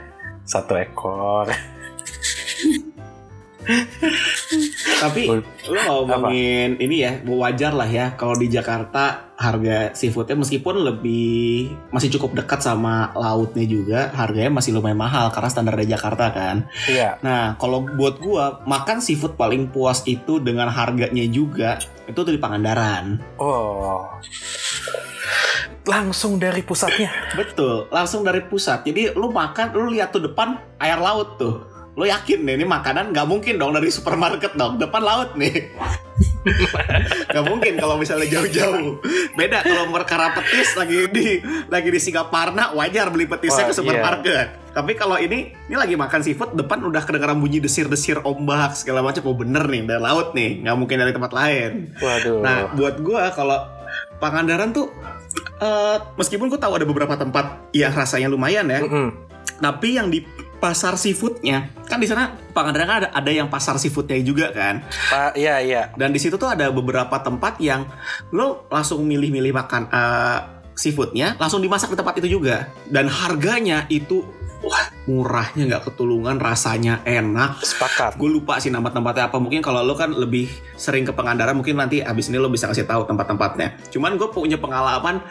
satu 0.48 0.80
ekor. 0.80 1.52
Tapi 5.00 5.30
lu 5.70 5.80
ngomongin 5.86 6.82
ini 6.82 7.06
ya, 7.06 7.12
wajar 7.24 7.72
lah 7.78 7.88
ya 7.88 8.18
kalau 8.18 8.34
di 8.36 8.50
Jakarta 8.50 9.30
harga 9.40 9.96
seafoodnya 9.96 10.36
meskipun 10.36 10.84
lebih 10.84 11.72
masih 11.96 12.12
cukup 12.20 12.44
dekat 12.44 12.60
sama 12.60 13.16
lautnya 13.16 13.64
juga, 13.64 14.12
harganya 14.12 14.60
masih 14.60 14.76
lumayan 14.76 15.00
mahal 15.00 15.32
karena 15.32 15.50
standar 15.50 15.80
di 15.80 15.88
Jakarta 15.88 16.34
kan. 16.36 16.68
Iya. 16.90 17.22
Nah, 17.24 17.56
kalau 17.56 17.88
buat 17.88 18.20
gua 18.20 18.60
makan 18.68 19.00
seafood 19.00 19.40
paling 19.40 19.72
puas 19.72 20.04
itu 20.04 20.44
dengan 20.44 20.68
harganya 20.68 21.24
juga 21.32 21.80
itu 22.10 22.20
tuh 22.20 22.34
di 22.34 22.42
Pangandaran. 22.42 23.22
Oh. 23.38 24.04
Langsung 25.88 26.42
dari 26.42 26.62
pusatnya. 26.66 27.10
Betul, 27.38 27.88
langsung 27.94 28.26
dari 28.26 28.44
pusat. 28.44 28.84
Jadi 28.84 29.16
lu 29.16 29.32
makan, 29.32 29.74
lu 29.78 29.94
lihat 29.94 30.12
tuh 30.12 30.26
depan 30.26 30.60
air 30.82 31.00
laut 31.00 31.40
tuh. 31.40 31.79
Lu 32.00 32.08
yakin 32.08 32.48
nih 32.48 32.56
ini 32.56 32.66
makanan 32.66 33.12
nggak 33.12 33.28
mungkin 33.28 33.60
dong 33.60 33.76
dari 33.76 33.92
supermarket 33.92 34.56
dong, 34.56 34.80
depan 34.80 35.04
laut 35.04 35.36
nih. 35.36 35.68
Gak 37.36 37.46
mungkin 37.46 37.76
kalau 37.76 38.00
misalnya 38.00 38.28
jauh-jauh. 38.32 39.04
Beda 39.36 39.60
kalau 39.60 39.92
perkara 39.92 40.32
petis 40.36 40.72
lagi 40.76 41.12
di 41.12 41.44
lagi 41.68 41.90
di 41.92 42.00
Singaparna 42.00 42.72
wajar 42.76 43.12
beli 43.12 43.28
petisnya 43.28 43.68
Wah, 43.68 43.70
ke 43.72 43.76
supermarket. 43.76 44.48
Tapi 44.72 44.96
kalau 44.96 45.20
ini 45.20 45.52
ini 45.68 45.76
lagi 45.76 46.00
makan 46.00 46.24
seafood 46.24 46.56
depan 46.56 46.80
udah 46.88 47.04
kedengaran 47.04 47.44
bunyi 47.44 47.60
desir-desir 47.60 48.24
ombak 48.24 48.80
segala 48.80 49.04
macam. 49.04 49.28
Oh 49.28 49.36
bener 49.36 49.68
nih 49.68 49.84
dari 49.84 50.02
laut 50.02 50.32
nih, 50.32 50.64
nggak 50.64 50.76
mungkin 50.80 50.98
dari 51.04 51.12
tempat 51.12 51.32
lain. 51.36 51.72
Waduh. 52.00 52.40
Nah, 52.40 52.58
buat 52.72 52.96
gua 53.04 53.36
kalau 53.36 53.60
Pangandaran 54.20 54.76
tuh 54.76 54.92
eh, 55.64 55.98
meskipun 56.20 56.52
gua 56.52 56.60
tahu 56.60 56.76
ada 56.76 56.88
beberapa 56.88 57.16
tempat 57.16 57.72
yang 57.72 57.92
rasanya 57.96 58.28
lumayan 58.28 58.68
ya, 58.68 58.84
Mm-mm. 58.84 59.08
tapi 59.64 59.96
yang 59.96 60.12
di 60.12 60.24
pasar 60.60 61.00
seafoodnya 61.00 61.72
kan 61.88 61.98
di 61.98 62.06
sana 62.06 62.36
Pangandaran 62.54 62.88
kan 62.88 62.98
ada 63.06 63.10
ada 63.16 63.32
yang 63.32 63.48
pasar 63.48 63.80
seafoodnya 63.80 64.20
juga 64.20 64.52
kan. 64.52 64.84
Pak, 64.84 65.40
iya 65.40 65.64
iya. 65.64 65.82
Dan 65.96 66.12
di 66.12 66.20
situ 66.20 66.36
tuh 66.36 66.52
ada 66.52 66.68
beberapa 66.74 67.16
tempat 67.24 67.56
yang 67.64 67.88
lo 68.36 68.68
langsung 68.68 69.08
milih-milih 69.08 69.56
makan 69.56 69.88
eh, 69.88 70.40
seafoodnya, 70.76 71.40
langsung 71.40 71.64
dimasak 71.64 71.94
di 71.94 71.98
tempat 71.98 72.20
itu 72.20 72.36
juga. 72.36 72.68
Dan 72.84 73.08
harganya 73.08 73.88
itu 73.88 74.28
wah 74.60 74.92
murahnya 75.08 75.72
nggak 75.72 75.84
ketulungan, 75.88 76.36
rasanya 76.36 77.00
enak. 77.08 77.64
Sepakat. 77.64 78.20
Gue 78.20 78.28
lupa 78.28 78.60
sih 78.60 78.68
nama 78.68 78.92
tempatnya 78.92 79.32
apa. 79.32 79.40
Mungkin 79.40 79.64
kalau 79.64 79.80
lo 79.86 79.96
kan 79.96 80.12
lebih 80.12 80.52
sering 80.76 81.08
ke 81.08 81.16
Pangandaran, 81.16 81.56
mungkin 81.56 81.80
nanti 81.80 82.04
abis 82.04 82.28
ini 82.28 82.42
lo 82.42 82.52
bisa 82.52 82.68
kasih 82.68 82.84
tahu 82.84 83.08
tempat-tempatnya. 83.08 83.80
Cuman 83.88 84.20
gue 84.20 84.28
punya 84.28 84.60
pengalaman. 84.60 85.24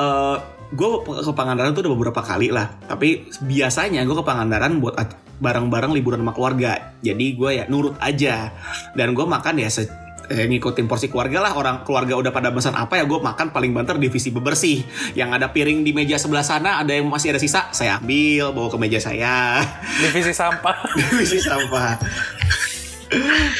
eh 0.00 0.61
gue 0.72 0.88
ke 1.04 1.32
Pangandaran 1.32 1.72
tuh 1.72 1.84
udah 1.84 1.92
beberapa 1.92 2.20
kali 2.20 2.48
lah. 2.48 2.72
Tapi 2.82 3.28
biasanya 3.40 4.02
gue 4.02 4.16
ke 4.16 4.24
Pangandaran 4.24 4.80
buat 4.80 4.96
at- 4.96 5.20
bareng-bareng 5.38 5.92
liburan 5.92 6.22
sama 6.22 6.32
keluarga. 6.32 6.96
Jadi 6.98 7.34
gue 7.34 7.50
ya 7.52 7.64
nurut 7.66 7.94
aja. 7.98 8.50
Dan 8.92 9.12
gue 9.12 9.22
makan 9.22 9.58
ya 9.58 9.68
se- 9.68 9.90
eh, 10.30 10.46
ngikutin 10.46 10.86
porsi 10.86 11.10
keluarga 11.10 11.42
lah 11.42 11.52
orang 11.52 11.82
keluarga 11.82 12.16
udah 12.16 12.30
pada 12.30 12.48
pesan 12.48 12.72
apa 12.72 12.96
ya 12.96 13.04
gue 13.04 13.18
makan 13.18 13.50
paling 13.50 13.74
banter 13.74 13.98
divisi 13.98 14.30
bebersih 14.30 14.80
yang 15.12 15.28
ada 15.28 15.50
piring 15.50 15.82
di 15.82 15.92
meja 15.92 16.16
sebelah 16.16 16.46
sana 16.46 16.78
ada 16.78 16.94
yang 16.94 17.10
masih 17.10 17.34
ada 17.34 17.40
sisa 17.42 17.68
saya 17.74 17.98
ambil 17.98 18.54
bawa 18.54 18.70
ke 18.70 18.78
meja 18.80 18.98
saya 19.02 19.60
Divisi 19.98 20.32
sampah. 20.32 20.78
divisi 20.96 21.36
sampah 21.36 21.98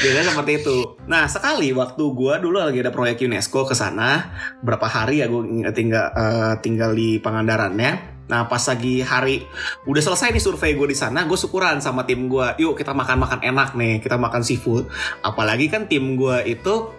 Biasanya 0.01 0.33
seperti 0.33 0.51
itu. 0.63 0.77
Nah 1.05 1.29
sekali 1.29 1.69
waktu 1.71 2.03
gue 2.03 2.33
dulu 2.41 2.57
lagi 2.57 2.81
ada 2.81 2.89
proyek 2.89 3.23
UNESCO 3.25 3.69
ke 3.69 3.75
sana, 3.77 4.33
berapa 4.65 4.85
hari 4.89 5.21
ya 5.21 5.27
gue 5.29 5.69
tinggal 5.71 6.05
eh, 6.13 6.53
tinggal 6.59 6.91
di 6.97 7.21
Pangandarannya. 7.21 8.13
Nah 8.23 8.47
pas 8.47 8.63
lagi 8.65 9.03
hari 9.03 9.43
udah 9.83 10.01
selesai 10.01 10.31
nih 10.33 10.43
survei 10.43 10.73
gue 10.73 10.87
di 10.89 10.97
sana, 10.97 11.27
gue 11.27 11.37
syukuran 11.37 11.83
sama 11.83 12.07
tim 12.07 12.25
gue. 12.31 12.47
Yuk 12.59 12.79
kita 12.79 12.95
makan 12.95 13.21
makan 13.21 13.39
enak 13.43 13.75
nih, 13.77 14.01
kita 14.01 14.17
makan 14.17 14.41
seafood. 14.41 14.89
Apalagi 15.21 15.69
kan 15.69 15.85
tim 15.85 16.15
gue 16.17 16.37
itu 16.47 16.89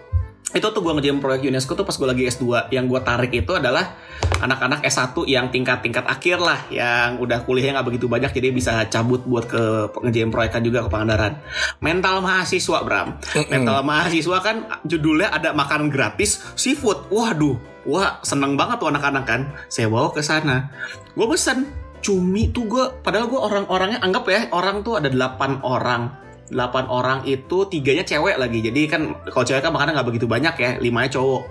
itu 0.53 0.67
tuh 0.69 0.81
gue 0.85 0.93
ngerjain 0.93 1.17
proyek 1.17 1.49
UNESCO 1.49 1.73
tuh 1.73 1.85
pas 1.87 1.97
gue 1.97 2.07
lagi 2.07 2.23
S2 2.29 2.69
yang 2.69 2.85
gue 2.85 3.01
tarik 3.01 3.33
itu 3.33 3.51
adalah 3.57 3.97
anak-anak 4.39 4.85
S1 4.85 5.17
yang 5.25 5.49
tingkat-tingkat 5.49 6.05
akhir 6.05 6.37
lah 6.37 6.59
yang 6.69 7.17
udah 7.17 7.41
kuliahnya 7.43 7.81
nggak 7.81 7.87
begitu 7.89 8.05
banyak 8.05 8.29
jadi 8.29 8.53
bisa 8.53 8.85
cabut 8.87 9.25
buat 9.25 9.49
ke 9.49 9.89
ngerjain 10.05 10.29
proyekan 10.29 10.61
juga 10.61 10.85
ke 10.85 10.89
Pangandaran. 10.93 11.41
Mental 11.81 12.21
mahasiswa 12.21 12.79
Bram. 12.85 13.17
Mental 13.49 13.81
mahasiswa 13.81 14.37
kan 14.45 14.69
judulnya 14.85 15.33
ada 15.33 15.51
makanan 15.57 15.89
gratis 15.89 16.39
seafood. 16.53 17.09
Waduh 17.09 17.57
wah 17.89 18.21
seneng 18.21 18.53
banget 18.53 18.77
tuh 18.77 18.89
anak-anak 18.93 19.23
kan. 19.25 19.41
Saya 19.67 19.89
bawa 19.89 20.13
ke 20.13 20.21
sana. 20.21 20.69
Gue 21.17 21.25
pesen 21.31 21.65
cumi 22.05 22.53
tuh 22.53 22.69
gue 22.69 22.85
padahal 23.01 23.25
gue 23.25 23.41
orang-orangnya 23.41 23.97
anggap 24.05 24.29
ya 24.29 24.45
orang 24.53 24.85
tuh 24.85 25.01
ada 25.01 25.09
8 25.09 25.65
orang 25.65 26.24
8 26.53 26.85
orang 26.91 27.25
itu 27.25 27.65
tiganya 27.69 28.05
cewek 28.05 28.37
lagi. 28.37 28.61
Jadi 28.61 28.81
kan 28.85 29.01
kalau 29.33 29.45
cewek 29.45 29.61
kan 29.65 29.73
makannya 29.73 29.97
nggak 29.97 30.09
begitu 30.13 30.25
banyak 30.29 30.55
ya 30.57 30.69
limanya 30.77 31.17
cowok. 31.17 31.43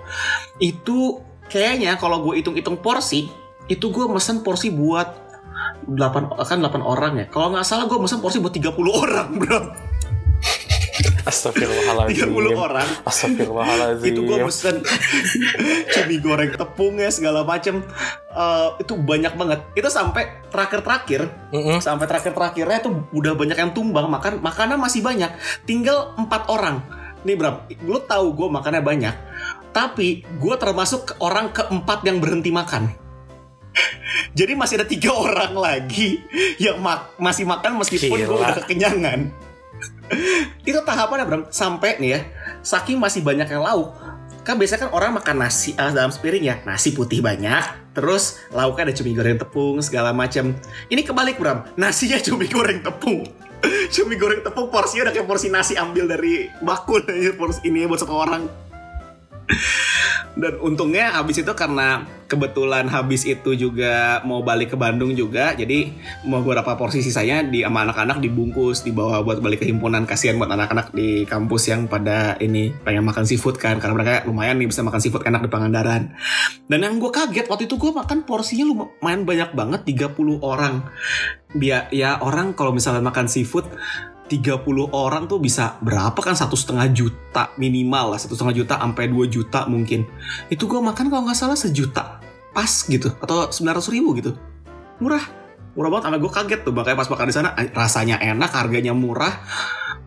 Itu 0.63 1.19
kayaknya 1.51 1.99
kalau 1.99 2.23
gue 2.23 2.39
hitung-hitung 2.39 2.79
porsi 2.79 3.27
itu 3.67 3.85
gue 3.91 4.05
mesen 4.07 4.45
porsi 4.45 4.71
buat 4.71 5.25
8 5.89 6.39
kan 6.47 6.59
8 6.63 6.79
orang 6.81 7.13
ya. 7.19 7.25
Kalau 7.27 7.51
nggak 7.51 7.65
salah 7.67 7.85
gue 7.91 7.99
mesen 7.99 8.23
porsi 8.23 8.39
buat 8.39 8.55
30 8.55 8.71
orang 8.91 9.27
bro 9.35 9.59
Astagfirullahaladzim. 11.25 12.29
30 12.29 12.53
orang. 12.53 12.87
Astagfirullahaladzim. 13.01 14.13
Itu 14.13 14.21
gue 14.23 14.37
pesen 14.45 14.75
cumi 15.93 16.15
goreng 16.21 16.53
tepungnya 16.53 17.09
segala 17.09 17.41
macem. 17.41 17.81
Eh, 18.29 18.69
itu 18.79 18.93
banyak 18.93 19.33
banget. 19.33 19.59
Itu 19.73 19.89
sampai 19.89 20.45
terakhir-terakhir. 20.53 21.27
Mm-mm. 21.49 21.81
sampai 21.81 22.05
terakhir-terakhirnya 22.05 22.79
tuh 22.85 23.09
udah 23.09 23.33
banyak 23.33 23.57
yang 23.57 23.71
tumbang. 23.73 24.05
Makan 24.05 24.45
makanan 24.45 24.77
masih 24.77 25.01
banyak. 25.01 25.33
Tinggal 25.65 26.13
empat 26.15 26.45
orang. 26.47 26.85
Nih 27.25 27.33
Bram 27.33 27.65
lu 27.81 27.97
tahu 28.05 28.37
gue 28.37 28.47
makannya 28.47 28.85
banyak. 28.85 29.15
Tapi 29.73 30.23
gue 30.23 30.55
termasuk 30.61 31.17
orang 31.19 31.49
keempat 31.49 32.05
yang 32.05 32.21
berhenti 32.21 32.53
makan. 32.53 32.93
Jadi 34.37 34.53
masih 34.55 34.79
ada 34.79 34.87
tiga 34.87 35.11
orang 35.11 35.51
lagi 35.57 36.21
yang 36.61 36.79
mak- 36.79 37.17
masih 37.19 37.43
makan 37.43 37.81
meskipun 37.81 38.23
gue 38.23 38.37
udah 38.39 38.55
kekenyangan 38.63 39.33
itu 40.69 40.79
tahapannya 40.81 41.25
Bram. 41.25 41.41
Sampai 41.49 41.97
nih 41.99 42.09
ya 42.17 42.19
saking 42.65 42.97
masih 42.97 43.21
banyak 43.21 43.47
yang 43.49 43.63
lauk 43.63 43.93
kan 44.45 44.61
biasanya 44.61 44.85
kan 44.85 44.91
orang 44.93 45.17
makan 45.17 45.41
nasi 45.41 45.73
ah, 45.73 45.89
dalam 45.89 46.13
sepiring 46.13 46.45
ya 46.45 46.55
nasi 46.69 46.93
putih 46.93 47.17
banyak 47.17 47.65
terus 47.97 48.37
lauknya 48.53 48.93
ada 48.93 48.93
cumi 48.93 49.17
goreng 49.17 49.41
tepung 49.41 49.81
segala 49.81 50.13
macam 50.13 50.53
ini 50.93 51.01
kebalik 51.01 51.41
Bram. 51.41 51.65
Nasinya 51.73 52.21
cumi 52.21 52.45
goreng 52.45 52.85
tepung. 52.85 53.25
Cumi 53.95 54.13
goreng 54.19 54.45
tepung 54.45 54.69
porsinya 54.69 55.09
udah 55.09 55.13
kayak 55.15 55.25
porsi 55.25 55.49
nasi 55.49 55.73
ambil 55.73 56.05
dari 56.05 56.45
bakul 56.61 57.01
porsi 57.39 57.65
ini 57.65 57.89
buat 57.89 57.97
satu 57.97 58.13
orang 58.13 58.45
dan 60.35 60.53
untungnya 60.59 61.15
habis 61.15 61.39
itu 61.39 61.51
karena 61.55 62.03
kebetulan 62.25 62.89
habis 62.89 63.23
itu 63.23 63.53
juga 63.53 64.19
mau 64.25 64.41
balik 64.41 64.73
ke 64.73 64.77
Bandung 64.77 65.13
juga 65.13 65.53
jadi 65.53 65.93
mau 66.25 66.41
beberapa 66.41 66.73
porsi 66.75 66.99
sisanya 66.99 67.45
di 67.45 67.61
sama 67.61 67.85
anak-anak 67.85 68.17
dibungkus 68.19 68.81
dibawa 68.83 69.21
buat 69.21 69.39
balik 69.39 69.63
ke 69.63 69.69
himpunan. 69.69 70.03
Kasihan 70.03 70.35
buat 70.35 70.51
anak-anak 70.51 70.91
di 70.91 71.23
kampus 71.23 71.69
yang 71.71 71.87
pada 71.87 72.35
ini 72.41 72.73
pengen 72.83 73.05
makan 73.05 73.23
seafood 73.23 73.61
kan 73.61 73.77
karena 73.77 73.93
mereka 73.95 74.13
lumayan 74.27 74.57
nih 74.59 74.67
bisa 74.67 74.81
makan 74.81 74.99
seafood 74.99 75.23
enak 75.23 75.45
di 75.45 75.49
Pangandaran. 75.49 76.11
Dan 76.65 76.79
yang 76.81 76.97
gue 76.97 77.11
kaget 77.13 77.47
waktu 77.47 77.69
itu 77.69 77.77
gue 77.77 77.91
makan 77.93 78.25
porsinya 78.25 78.65
lumayan 78.67 79.23
banyak 79.23 79.49
banget 79.53 79.81
30 79.85 80.41
orang. 80.41 80.83
Biar 81.55 81.87
ya 81.95 82.19
orang 82.19 82.57
kalau 82.57 82.75
misalnya 82.75 83.05
makan 83.05 83.31
seafood 83.31 83.69
30 84.25 84.61
orang 84.89 85.29
tuh 85.29 85.37
bisa 85.37 85.77
berapa 85.81 86.17
kan? 86.17 86.33
Satu 86.33 86.57
setengah 86.57 86.89
juta 86.89 87.53
minimal 87.61 88.15
lah 88.15 88.19
satu 88.19 88.33
setengah 88.33 88.55
juta 88.65 88.73
sampai 88.81 89.05
2 89.09 89.29
juta 89.29 89.69
mungkin. 89.69 90.05
Itu 90.49 90.65
gue 90.65 90.81
makan 90.81 91.13
kalau 91.13 91.29
nggak 91.29 91.37
salah 91.37 91.57
sejuta 91.57 92.19
pas 92.55 92.71
gitu 92.87 93.11
atau 93.19 93.51
900 93.51 93.93
ribu 93.93 94.15
gitu. 94.17 94.31
Murah. 95.03 95.21
Murah 95.75 95.89
banget 95.91 96.03
sampai 96.07 96.19
gue 96.23 96.31
kaget 96.31 96.59
tuh 96.63 96.73
makanya 96.73 96.97
pas 97.03 97.09
makan 97.11 97.25
di 97.27 97.35
sana 97.35 97.49
eh, 97.59 97.67
rasanya 97.75 98.15
enak 98.23 98.51
harganya 98.55 98.95
murah 98.95 99.43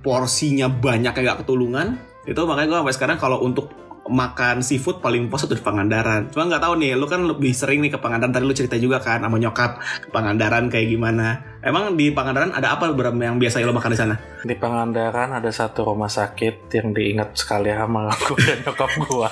porsinya 0.00 0.66
banyak 0.72 1.12
kayak 1.12 1.36
gak 1.36 1.38
ketulungan. 1.44 2.00
Itu 2.24 2.48
makanya 2.48 2.68
gue 2.72 2.78
sampai 2.82 2.94
sekarang 2.96 3.18
kalau 3.20 3.44
untuk 3.44 3.87
makan 4.08 4.64
seafood 4.64 5.04
paling 5.04 5.28
puas 5.28 5.44
itu 5.44 5.54
di 5.54 5.62
Pangandaran. 5.62 6.32
Cuma 6.32 6.48
nggak 6.48 6.64
tahu 6.64 6.74
nih, 6.80 6.96
lu 6.96 7.06
kan 7.06 7.22
lebih 7.22 7.52
sering 7.52 7.84
nih 7.84 7.94
ke 7.94 7.98
Pangandaran. 8.00 8.32
Tadi 8.34 8.44
lu 8.44 8.56
cerita 8.56 8.76
juga 8.80 8.98
kan 8.98 9.22
sama 9.22 9.36
nyokap 9.36 9.78
ke 9.78 10.08
Pangandaran 10.08 10.72
kayak 10.72 10.88
gimana. 10.88 11.58
Emang 11.60 11.94
di 11.94 12.10
Pangandaran 12.10 12.56
ada 12.56 12.74
apa 12.74 12.90
Bram 12.90 13.16
yang 13.20 13.36
biasa 13.36 13.60
lo 13.62 13.76
makan 13.76 13.92
di 13.92 13.98
sana? 13.98 14.14
Di 14.42 14.54
Pangandaran 14.56 15.36
ada 15.36 15.50
satu 15.52 15.84
rumah 15.84 16.08
sakit 16.08 16.72
yang 16.72 16.96
diingat 16.96 17.36
sekali 17.36 17.70
sama 17.70 18.08
aku 18.14 18.34
dan 18.40 18.58
nyokap 18.64 18.90
gua. 19.06 19.30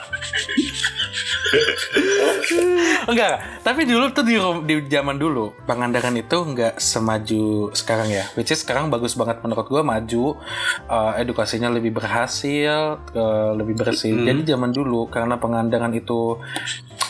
Enggak, 1.47 3.09
enggak. 3.11 3.35
tapi 3.63 3.87
dulu 3.87 4.11
tuh 4.11 4.25
di, 4.27 4.37
di 4.67 4.75
zaman 4.91 5.17
dulu 5.17 5.53
Pangandaran 5.67 6.15
itu 6.19 6.37
enggak 6.43 6.79
semaju 6.79 7.71
sekarang 7.73 8.09
ya. 8.11 8.25
Which 8.35 8.51
is 8.53 8.63
sekarang 8.63 8.91
bagus 8.91 9.15
banget 9.15 9.43
menurut 9.43 9.67
gua 9.67 9.83
maju, 9.83 10.39
eh, 10.87 11.13
edukasinya 11.23 11.71
lebih 11.71 11.95
berhasil, 11.97 13.01
eh, 13.15 13.51
lebih 13.55 13.75
bersih. 13.79 14.15
Mm. 14.15 14.27
Jadi 14.27 14.41
zaman 14.55 14.71
dulu 14.75 15.07
karena 15.11 15.39
Pangandaran 15.39 15.93
itu 15.95 16.39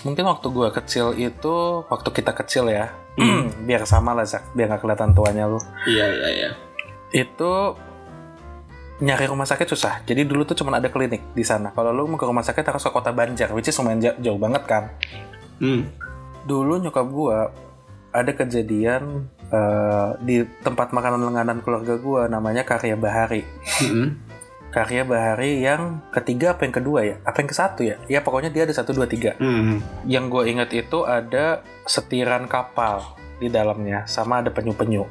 mungkin 0.04 0.24
waktu 0.28 0.46
gua 0.52 0.68
kecil 0.74 1.16
itu 1.16 1.86
waktu 1.88 2.08
kita 2.12 2.32
kecil 2.36 2.68
ya. 2.68 2.92
biar 3.66 3.88
sama 3.88 4.12
lah 4.12 4.28
Zak, 4.28 4.52
biar 4.52 4.76
gak 4.76 4.84
kelihatan 4.84 5.16
tuanya 5.16 5.48
lu 5.48 5.56
Iya 5.88 6.04
iya 6.12 6.28
iya. 6.28 6.50
itu 7.16 7.52
nyari 8.96 9.28
rumah 9.28 9.44
sakit 9.44 9.68
susah. 9.68 9.94
Jadi 10.08 10.24
dulu 10.24 10.48
tuh 10.48 10.56
cuma 10.56 10.76
ada 10.76 10.88
klinik 10.88 11.36
di 11.36 11.44
sana. 11.44 11.72
Kalau 11.76 11.92
lu 11.92 12.08
mau 12.08 12.16
ke 12.16 12.24
rumah 12.24 12.44
sakit 12.44 12.64
harus 12.64 12.80
ke 12.80 12.90
kota 12.92 13.12
Banjar, 13.12 13.52
which 13.52 13.68
is 13.68 13.76
lumayan 13.76 14.00
ja- 14.00 14.18
jauh 14.20 14.40
banget 14.40 14.62
kan. 14.64 14.84
Hmm. 15.60 15.92
Dulu 16.48 16.80
nyokap 16.80 17.06
gua 17.10 17.52
ada 18.14 18.32
kejadian 18.32 19.28
eh, 19.52 20.10
di 20.24 20.44
tempat 20.64 20.96
makanan 20.96 21.20
lenganan 21.20 21.60
keluarga 21.60 22.00
gua 22.00 22.28
namanya 22.30 22.64
Karya 22.64 22.96
Bahari. 22.96 23.44
Mm-mm. 23.84 24.16
Karya 24.72 25.08
Bahari 25.08 25.64
yang 25.64 26.04
ketiga 26.12 26.52
apa 26.52 26.68
yang 26.68 26.74
kedua 26.76 27.00
ya? 27.00 27.16
Apa 27.24 27.40
yang 27.40 27.48
ke 27.48 27.56
satu 27.56 27.80
ya? 27.80 27.96
Ya 28.12 28.20
pokoknya 28.20 28.52
dia 28.52 28.68
ada 28.68 28.76
satu 28.76 28.92
dua 28.92 29.08
tiga. 29.08 29.32
Hmm. 29.40 29.80
Yang 30.04 30.24
gue 30.28 30.42
ingat 30.52 30.70
itu 30.76 31.00
ada 31.08 31.64
setiran 31.88 32.44
kapal 32.44 33.16
di 33.40 33.48
dalamnya, 33.48 34.04
sama 34.04 34.44
ada 34.44 34.52
penyu-penyu. 34.52 35.08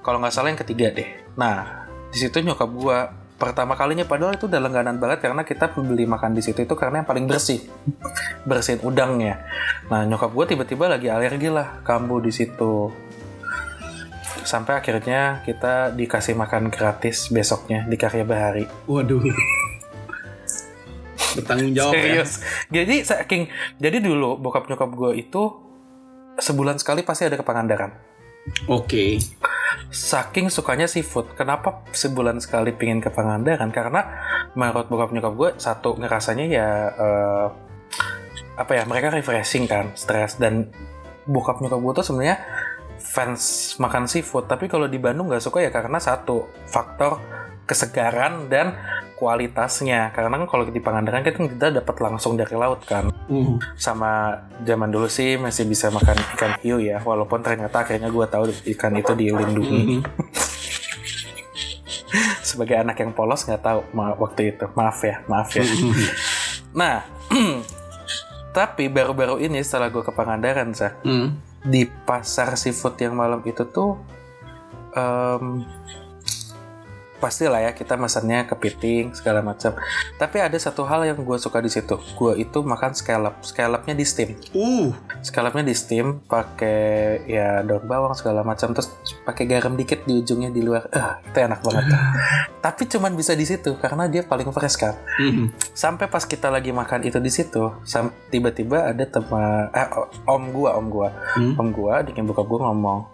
Kalau 0.00 0.16
nggak 0.20 0.32
salah 0.32 0.48
yang 0.52 0.60
ketiga 0.60 0.88
deh. 0.88 1.08
Nah, 1.36 1.85
di 2.16 2.24
situ 2.24 2.40
nyokap 2.40 2.72
gue 2.72 2.98
pertama 3.36 3.76
kalinya 3.76 4.08
padahal 4.08 4.40
itu 4.40 4.48
udah 4.48 4.56
langganan 4.56 4.96
banget 4.96 5.28
karena 5.28 5.44
kita 5.44 5.68
beli 5.76 6.08
makan 6.08 6.32
di 6.32 6.40
situ 6.40 6.64
itu 6.64 6.72
karena 6.72 7.04
yang 7.04 7.08
paling 7.12 7.28
bersih, 7.28 7.60
bersihin 8.48 8.80
udangnya. 8.80 9.44
Nah, 9.92 10.08
nyokap 10.08 10.32
gue 10.32 10.56
tiba-tiba 10.56 10.88
lagi 10.88 11.12
alergi 11.12 11.52
lah 11.52 11.84
kambuh 11.84 12.24
di 12.24 12.32
situ. 12.32 12.88
Sampai 14.48 14.80
akhirnya 14.80 15.44
kita 15.44 15.92
dikasih 15.92 16.32
makan 16.32 16.72
gratis 16.72 17.28
besoknya 17.28 17.84
di 17.84 18.00
Karya 18.00 18.24
Bahari. 18.24 18.64
Waduh. 18.88 19.20
Bertanggung 21.36 21.76
jawab 21.76 21.92
ya. 21.92 22.00
Serius. 22.00 22.32
Jadi 22.72 22.96
saking 23.04 23.52
jadi 23.76 24.00
dulu 24.00 24.40
bokap 24.40 24.64
nyokap 24.72 24.88
gue 24.88 25.20
itu 25.20 25.42
sebulan 26.40 26.80
sekali 26.80 27.04
pasti 27.04 27.28
ada 27.28 27.36
ke 27.36 27.44
Pangandaran. 27.44 27.92
Oke. 28.72 29.20
Saking 29.88 30.50
sukanya 30.50 30.90
seafood. 30.90 31.32
Kenapa 31.38 31.86
sebulan 31.94 32.42
sekali 32.42 32.74
pingin 32.74 32.98
ke 32.98 33.08
Pangandaran? 33.08 33.70
Karena 33.70 34.02
menurut 34.58 34.90
bokap 34.90 35.10
nyokap 35.14 35.34
gue 35.36 35.50
satu 35.60 35.94
ngerasanya 35.96 36.44
ya 36.48 36.68
eh, 36.90 37.46
apa 38.56 38.72
ya 38.72 38.82
mereka 38.88 39.12
refreshing 39.12 39.68
kan, 39.68 39.92
stres 39.94 40.40
dan 40.40 40.72
bokap 41.28 41.60
nyokap 41.60 41.78
gue 41.78 41.92
tuh 42.02 42.06
sebenarnya 42.12 42.38
fans 42.98 43.74
makan 43.78 44.10
seafood. 44.10 44.50
Tapi 44.50 44.66
kalau 44.66 44.90
di 44.90 44.98
Bandung 44.98 45.30
nggak 45.30 45.44
suka 45.44 45.62
ya 45.62 45.70
karena 45.70 46.02
satu 46.02 46.50
faktor 46.66 47.20
kesegaran 47.66 48.46
dan 48.46 48.74
kualitasnya. 49.16 50.12
Karena 50.12 50.28
kan 50.30 50.44
kalau 50.44 50.64
di 50.64 50.76
Pangandaran 50.76 51.24
kan 51.24 51.48
kita 51.48 51.72
dapat 51.72 51.96
langsung 51.98 52.36
dari 52.36 52.52
laut 52.52 52.84
kan 52.84 53.08
Hmm. 53.26 53.58
sama 53.74 54.44
zaman 54.62 54.88
dulu 54.88 55.08
sih 55.08 55.34
masih 55.34 55.64
bisa 55.64 55.90
makan 55.90 56.14
ikan 56.36 56.52
hiu 56.60 56.76
ya 56.78 57.00
walaupun 57.00 57.42
ternyata 57.42 57.82
akhirnya 57.82 58.06
gue 58.06 58.24
tahu 58.24 58.44
ikan 58.70 58.92
itu 58.94 59.12
dilindungi 59.12 59.80
Mhm. 59.82 60.00
sebagai 62.40 62.78
anak 62.78 62.96
yang 62.96 63.10
polos 63.10 63.44
nggak 63.44 63.60
tahu 63.60 63.80
waktu 64.16 64.54
itu 64.54 64.64
maaf 64.72 65.02
ya 65.02 65.20
maaf 65.26 65.50
ya 65.52 65.66
nah 66.70 67.02
tapi 68.56 68.86
baru-baru 68.86 69.42
ini 69.42 69.60
setelah 69.60 69.90
gue 69.90 70.00
ke 70.00 70.08
Pangandaran 70.08 70.70
Zak, 70.72 71.02
Hmm. 71.02 71.36
di 71.60 71.84
pasar 71.84 72.54
seafood 72.54 72.94
yang 72.96 73.12
malam 73.12 73.42
itu 73.42 73.66
tuh 73.66 73.98
em, 74.94 75.66
pastilah 77.18 77.60
ya 77.64 77.70
kita 77.72 77.96
masannya 77.96 78.44
kepiting 78.46 79.12
segala 79.16 79.40
macam. 79.40 79.72
Tapi 80.16 80.36
ada 80.40 80.56
satu 80.56 80.84
hal 80.84 81.04
yang 81.08 81.18
gue 81.20 81.38
suka 81.40 81.58
di 81.60 81.70
situ. 81.72 81.96
Gue 82.14 82.38
itu 82.40 82.62
makan 82.62 82.92
scallop, 82.92 83.40
scallopnya 83.42 83.94
di 83.96 84.04
steam. 84.04 84.36
Uh, 84.52 84.92
Scallopnya 85.24 85.66
di 85.66 85.74
steam 85.74 86.22
pakai 86.24 87.24
ya 87.26 87.60
daun 87.66 87.84
bawang 87.84 88.14
segala 88.14 88.46
macam 88.46 88.70
terus 88.76 88.92
pakai 89.24 89.44
garam 89.48 89.74
dikit 89.74 90.04
di 90.04 90.22
ujungnya 90.22 90.52
di 90.52 90.62
luar. 90.62 90.86
Ah, 90.92 91.18
itu 91.24 91.38
enak 91.38 91.60
banget. 91.64 91.84
Tapi 92.66 92.82
cuman 92.90 93.12
bisa 93.14 93.32
di 93.34 93.46
situ 93.46 93.74
karena 93.78 94.06
dia 94.06 94.22
paling 94.22 94.50
fresh 94.50 94.76
kan. 94.78 94.94
mhm. 95.18 95.54
Sampai 95.74 96.06
pas 96.06 96.22
kita 96.24 96.50
lagi 96.50 96.70
makan 96.70 97.06
itu 97.06 97.18
di 97.22 97.30
situ, 97.30 97.72
tiba-tiba 98.30 98.90
ada 98.90 99.04
teman 99.06 99.70
eh, 99.70 99.88
om 100.26 100.42
gua, 100.50 100.74
om 100.78 100.86
gua, 100.88 101.08
Hmm. 101.36 101.52
om 101.60 101.68
gua, 101.68 102.00
bikin 102.00 102.24
buka 102.24 102.40
gua 102.42 102.70
ngomong 102.70 103.06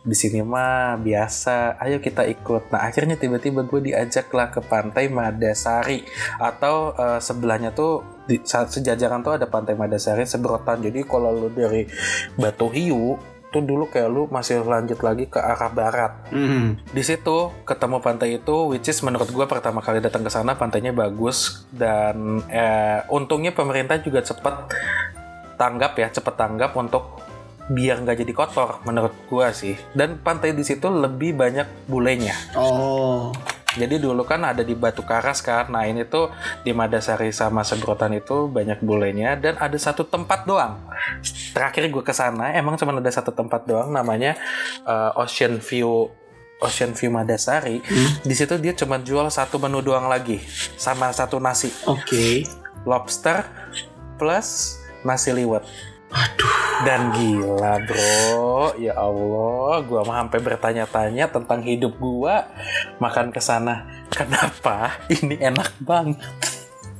di 0.00 0.16
sini 0.16 0.40
mah 0.40 0.96
biasa, 0.96 1.76
ayo 1.76 2.00
kita 2.00 2.24
ikut. 2.24 2.72
Nah 2.72 2.88
akhirnya 2.88 3.20
tiba-tiba 3.20 3.68
gue 3.68 3.92
diajak 3.92 4.32
lah 4.32 4.48
ke 4.48 4.64
pantai 4.64 5.12
Madasari 5.12 6.08
atau 6.40 6.96
eh, 6.96 7.20
sebelahnya 7.20 7.76
tuh 7.76 8.24
di 8.24 8.40
saat 8.40 8.72
sejajaran 8.72 9.20
tuh 9.20 9.36
ada 9.36 9.44
pantai 9.44 9.76
Madasari 9.76 10.24
seberotan. 10.24 10.80
Jadi 10.80 11.04
kalau 11.04 11.36
lu 11.36 11.48
dari 11.52 11.84
Batu 12.32 12.72
Hiu 12.72 13.20
tuh 13.50 13.66
dulu 13.66 13.90
kayak 13.90 14.08
lu 14.08 14.22
masih 14.30 14.62
lanjut 14.62 15.02
lagi 15.02 15.26
ke 15.26 15.36
arah 15.36 15.68
barat. 15.68 16.12
Mhm. 16.30 16.94
Di 16.94 17.02
situ 17.02 17.50
ketemu 17.66 17.98
pantai 17.98 18.38
itu, 18.38 18.56
which 18.70 18.86
is 18.88 19.02
menurut 19.02 19.28
gue 19.28 19.46
pertama 19.50 19.82
kali 19.82 19.98
datang 19.98 20.22
ke 20.22 20.30
sana 20.30 20.54
pantainya 20.54 20.94
bagus 20.94 21.66
dan 21.74 22.40
eh, 22.48 23.02
untungnya 23.10 23.52
pemerintah 23.52 23.98
juga 24.00 24.22
cepet 24.22 24.54
tanggap 25.58 25.92
ya, 25.98 26.08
cepet 26.08 26.34
tanggap 26.38 26.72
untuk 26.78 27.20
biar 27.70 28.02
nggak 28.02 28.26
jadi 28.26 28.32
kotor 28.34 28.82
menurut 28.82 29.14
gue 29.30 29.46
sih. 29.54 29.74
Dan 29.94 30.18
pantai 30.18 30.52
di 30.52 30.66
situ 30.66 30.90
lebih 30.90 31.38
banyak 31.38 31.86
bulenya. 31.86 32.34
Oh, 32.58 33.30
Jadi 33.70 34.02
dulu 34.02 34.26
kan 34.26 34.42
ada 34.42 34.66
di 34.66 34.74
Batu 34.74 35.06
Karas 35.06 35.46
kan, 35.46 35.70
nah 35.70 35.86
ini 35.86 36.02
tuh 36.02 36.26
di 36.66 36.74
Madasari 36.74 37.30
sama 37.30 37.62
Sebrotan 37.62 38.10
itu 38.18 38.50
banyak 38.50 38.82
bulenya 38.82 39.38
dan 39.38 39.54
ada 39.62 39.78
satu 39.78 40.02
tempat 40.02 40.42
doang. 40.42 40.82
Terakhir 41.54 41.86
gue 41.86 42.02
ke 42.02 42.10
sana 42.10 42.50
emang 42.50 42.74
cuma 42.74 42.98
ada 42.98 43.06
satu 43.14 43.30
tempat 43.30 43.70
doang 43.70 43.94
namanya 43.94 44.34
eh, 44.82 45.22
Ocean 45.22 45.62
View 45.62 46.10
Ocean 46.60 46.98
View 46.98 47.14
Madasari. 47.14 47.78
Di 48.26 48.34
situ 48.34 48.58
dia 48.58 48.74
cuma 48.74 48.98
jual 48.98 49.30
satu 49.30 49.62
menu 49.62 49.80
doang 49.80 50.10
lagi 50.10 50.42
sama 50.74 51.14
satu 51.14 51.38
nasi 51.38 51.70
oke. 51.86 52.42
lobster 52.84 53.46
plus 54.18 54.82
nasi 55.06 55.32
liwet. 55.32 55.64
Dan 56.80 57.12
gila 57.12 57.76
bro, 57.84 58.72
ya 58.80 58.96
Allah, 58.96 59.84
gua 59.84 60.00
mah 60.00 60.24
sampai 60.24 60.40
bertanya-tanya 60.40 61.28
tentang 61.28 61.60
hidup 61.60 61.92
gua 62.00 62.48
makan 62.96 63.28
ke 63.28 63.40
sana. 63.42 63.84
Kenapa 64.08 64.96
ini 65.12 65.36
enak 65.36 65.76
banget? 65.84 66.24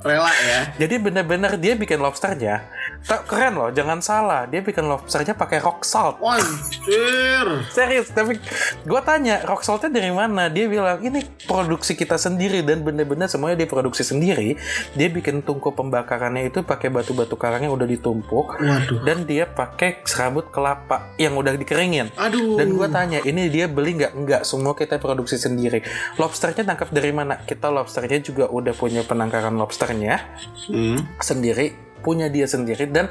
Rela 0.05 0.33
ya. 0.45 0.61
Jadi 0.81 1.01
bener-bener 1.01 1.57
dia 1.57 1.77
bikin 1.77 2.01
lobsternya, 2.01 2.65
keren 3.05 3.57
loh, 3.57 3.71
jangan 3.73 3.99
salah, 3.99 4.45
dia 4.45 4.61
bikin 4.61 4.85
lobsternya 4.85 5.33
pakai 5.33 5.59
rock 5.59 5.83
salt. 5.83 6.21
Wanjir. 6.21 7.65
Serius, 7.73 8.13
tapi 8.13 8.37
gue 8.85 9.01
tanya 9.03 9.41
rock 9.45 9.65
saltnya 9.65 9.89
dari 9.91 10.13
mana? 10.13 10.47
Dia 10.47 10.69
bilang 10.69 11.01
ini 11.01 11.25
produksi 11.49 11.97
kita 11.97 12.21
sendiri 12.21 12.61
dan 12.63 12.85
bener-bener 12.85 13.27
semuanya 13.27 13.65
dia 13.65 13.69
produksi 13.69 14.05
sendiri. 14.05 14.55
Dia 14.95 15.09
bikin 15.09 15.43
tungku 15.43 15.73
pembakarannya 15.73 16.53
itu 16.53 16.61
pakai 16.63 16.93
batu-batu 16.93 17.35
karang 17.35 17.67
yang 17.67 17.75
udah 17.75 17.89
ditumpuk 17.89 18.61
Waduh. 18.61 19.03
dan 19.03 19.25
dia 19.25 19.49
pakai 19.49 20.05
serabut 20.05 20.53
kelapa 20.53 21.11
yang 21.17 21.35
udah 21.35 21.57
dikeringin. 21.57 22.13
Aduh. 22.15 22.61
Dan 22.61 22.77
gue 22.77 22.89
tanya, 22.93 23.19
ini 23.25 23.49
dia 23.49 23.67
beli 23.67 23.97
nggak? 23.97 24.13
Nggak, 24.15 24.43
semua 24.45 24.77
kita 24.77 25.01
produksi 25.01 25.41
sendiri. 25.41 25.83
Lobsternya 26.21 26.63
tangkap 26.63 26.93
dari 26.93 27.11
mana? 27.11 27.41
Kita 27.43 27.73
lobsternya 27.73 28.21
juga 28.21 28.47
udah 28.47 28.77
punya 28.77 29.03
penangkaran 29.03 29.57
lobsternya 29.57 30.23
Hmm. 30.71 31.01
sendiri, 31.19 31.73
punya 32.01 32.27
dia 32.33 32.49
sendiri 32.49 32.89
dan 32.89 33.09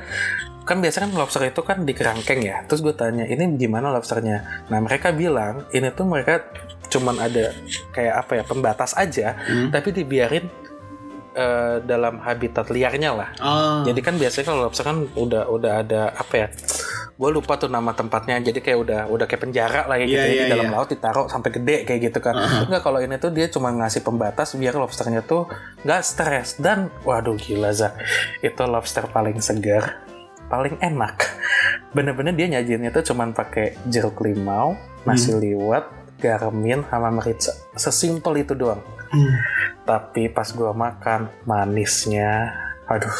kan 0.65 0.77
biasanya 0.85 1.09
kan 1.09 1.13
lobster 1.17 1.41
itu 1.49 1.61
kan 1.65 1.81
di 1.81 1.97
kerangkeng 1.97 2.45
ya. 2.45 2.61
Terus 2.69 2.85
gue 2.85 2.93
tanya, 2.93 3.25
ini 3.25 3.57
gimana 3.57 3.89
lobsternya? 3.89 4.69
Nah 4.69 4.77
mereka 4.77 5.09
bilang 5.09 5.65
ini 5.73 5.89
tuh 5.89 6.05
mereka 6.05 6.45
cuman 6.89 7.17
ada 7.21 7.53
kayak 7.93 8.13
apa 8.25 8.31
ya 8.37 8.43
pembatas 8.45 8.93
aja, 8.93 9.33
Hmm. 9.49 9.69
tapi 9.73 9.93
dibiarin 9.93 10.45
eh, 11.35 11.75
dalam 11.83 12.21
habitat 12.21 12.69
liarnya 12.69 13.11
lah. 13.13 13.29
Ah. 13.41 13.81
Jadi 13.85 13.99
kan 13.99 14.15
biasanya 14.15 14.45
kalau 14.47 14.59
lobster 14.67 14.85
kan 14.85 15.05
udah 15.17 15.49
udah 15.49 15.71
ada 15.85 16.01
apa 16.13 16.33
ya? 16.35 16.47
Gue 17.19 17.29
lupa 17.35 17.59
tuh 17.59 17.67
nama 17.67 17.91
tempatnya. 17.91 18.39
Jadi 18.39 18.59
kayak 18.63 18.79
udah 18.79 19.01
udah 19.11 19.25
kayak 19.27 19.41
penjara 19.43 19.85
lah 19.89 19.99
ya 19.99 20.05
gitu 20.07 20.19
Iya, 20.19 20.25
ya, 20.25 20.33
iya, 20.33 20.43
di 20.47 20.51
dalam 20.55 20.67
iya. 20.71 20.75
laut 20.75 20.87
ditaruh 20.87 21.25
sampai 21.27 21.49
gede 21.51 21.77
kayak 21.83 21.99
gitu 22.11 22.19
kan. 22.23 22.35
Enggak 22.67 22.81
kalau 22.81 22.99
ini 23.03 23.15
tuh 23.19 23.31
dia 23.33 23.47
cuma 23.51 23.69
ngasih 23.75 24.01
pembatas 24.01 24.55
biar 24.55 24.75
lobsternya 24.75 25.21
tuh 25.23 25.47
nggak 25.83 26.01
stres 26.03 26.59
dan 26.59 26.91
waduh 27.07 27.39
gila 27.39 27.71
za 27.71 27.95
itu 28.43 28.59
lobster 28.67 29.07
paling 29.07 29.39
segar 29.39 30.03
paling 30.49 30.75
enak 30.81 31.23
bener-bener 31.95 32.33
dia 32.35 32.47
nyajinnya 32.59 32.89
tuh 32.91 33.13
cuman 33.13 33.31
pakai 33.31 33.77
jeruk 33.87 34.19
limau 34.25 34.75
nasi 35.05 35.31
liwet 35.31 35.85
garmin 36.19 36.83
sama 36.91 37.09
merica 37.13 37.55
sesimpel 37.77 38.43
itu 38.43 38.57
doang 38.57 38.81
Hmm. 39.09 39.33
tapi 39.83 40.29
pas 40.29 40.45
gua 40.49 40.69
makan 40.69 41.27
manisnya 41.43 42.53
aduh. 42.85 43.13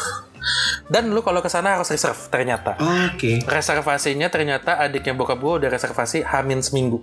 Dan 0.86 1.12
lu 1.12 1.20
kalau 1.20 1.38
ke 1.38 1.46
sana 1.46 1.76
harus 1.76 1.90
reserve 1.90 2.18
ternyata. 2.28 2.74
Oke. 3.10 3.44
reservasinya 3.44 4.26
ternyata 4.26 4.78
adiknya 4.78 5.12
bokap 5.12 5.36
gua 5.36 5.58
udah 5.58 5.68
reservasi 5.68 6.22
hamin 6.22 6.62
seminggu. 6.62 7.02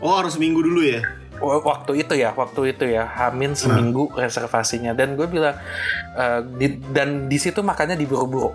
Oh 0.00 0.16
harus 0.16 0.34
minggu 0.34 0.62
dulu 0.62 0.80
ya. 0.80 1.04
Waktu 1.40 2.04
itu 2.04 2.14
ya 2.14 2.32
waktu 2.32 2.72
itu 2.72 2.84
ya. 2.84 3.04
Hamin 3.04 3.52
seminggu 3.52 4.12
reservasinya. 4.12 4.92
Dan 4.92 5.16
gue 5.16 5.24
bilang 5.24 5.56
eh, 6.12 6.40
di- 6.56 6.80
dan 6.92 7.28
di 7.28 7.36
situ 7.36 7.60
makannya 7.60 7.96
diburu-buru 7.96 8.52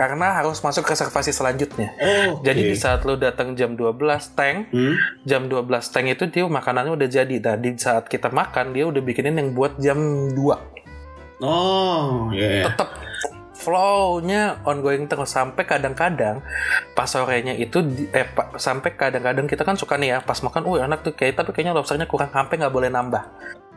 karena 0.00 0.32
harus 0.34 0.56
masuk 0.58 0.82
reservasi 0.82 1.28
selanjutnya 1.28 1.92
Oh. 1.94 2.40
jadi 2.40 2.56
oke. 2.58 2.68
di 2.68 2.76
saat 2.78 3.04
lu 3.04 3.14
datang 3.14 3.52
jam 3.52 3.76
12 3.76 4.00
tank 4.32 4.72
Hmm. 4.72 4.96
jam 5.22 5.44
12 5.44 5.60
tank 5.86 6.08
itu 6.08 6.24
dia 6.26 6.48
makanannya 6.48 6.96
udah 6.96 7.08
jadi 7.10 7.36
nah 7.36 7.54
di 7.54 7.76
saat 7.76 8.08
kita 8.08 8.32
makan 8.32 8.72
dia 8.72 8.88
udah 8.88 8.98
bikinin 8.98 9.36
yang 9.36 9.52
buat 9.52 9.76
jam 9.76 10.00
2 10.32 10.56
Oh, 11.40 12.28
ya. 12.30 12.64
tetap 12.66 12.96
flow-nya 13.54 14.56
ongoing 14.62 15.04
terus 15.04 15.28
sampai 15.30 15.64
kadang-kadang 15.64 16.40
pas 16.92 17.04
sorenya 17.04 17.52
itu 17.52 17.80
eh 18.10 18.24
pa- 18.24 18.56
sampai 18.56 18.92
kadang-kadang 18.94 19.44
kita 19.44 19.62
kan 19.62 19.76
suka 19.76 19.96
nih 19.96 20.16
ya 20.16 20.18
pas 20.20 20.36
makan, 20.38 20.64
uh 20.64 20.80
enak 20.80 21.00
tuh 21.00 21.12
kayak 21.12 21.36
tapi 21.36 21.52
kayaknya 21.52 21.76
lobsternya 21.76 22.04
kurang 22.04 22.28
sampai 22.28 22.56
nggak 22.56 22.72
boleh 22.72 22.88
nambah. 22.88 23.20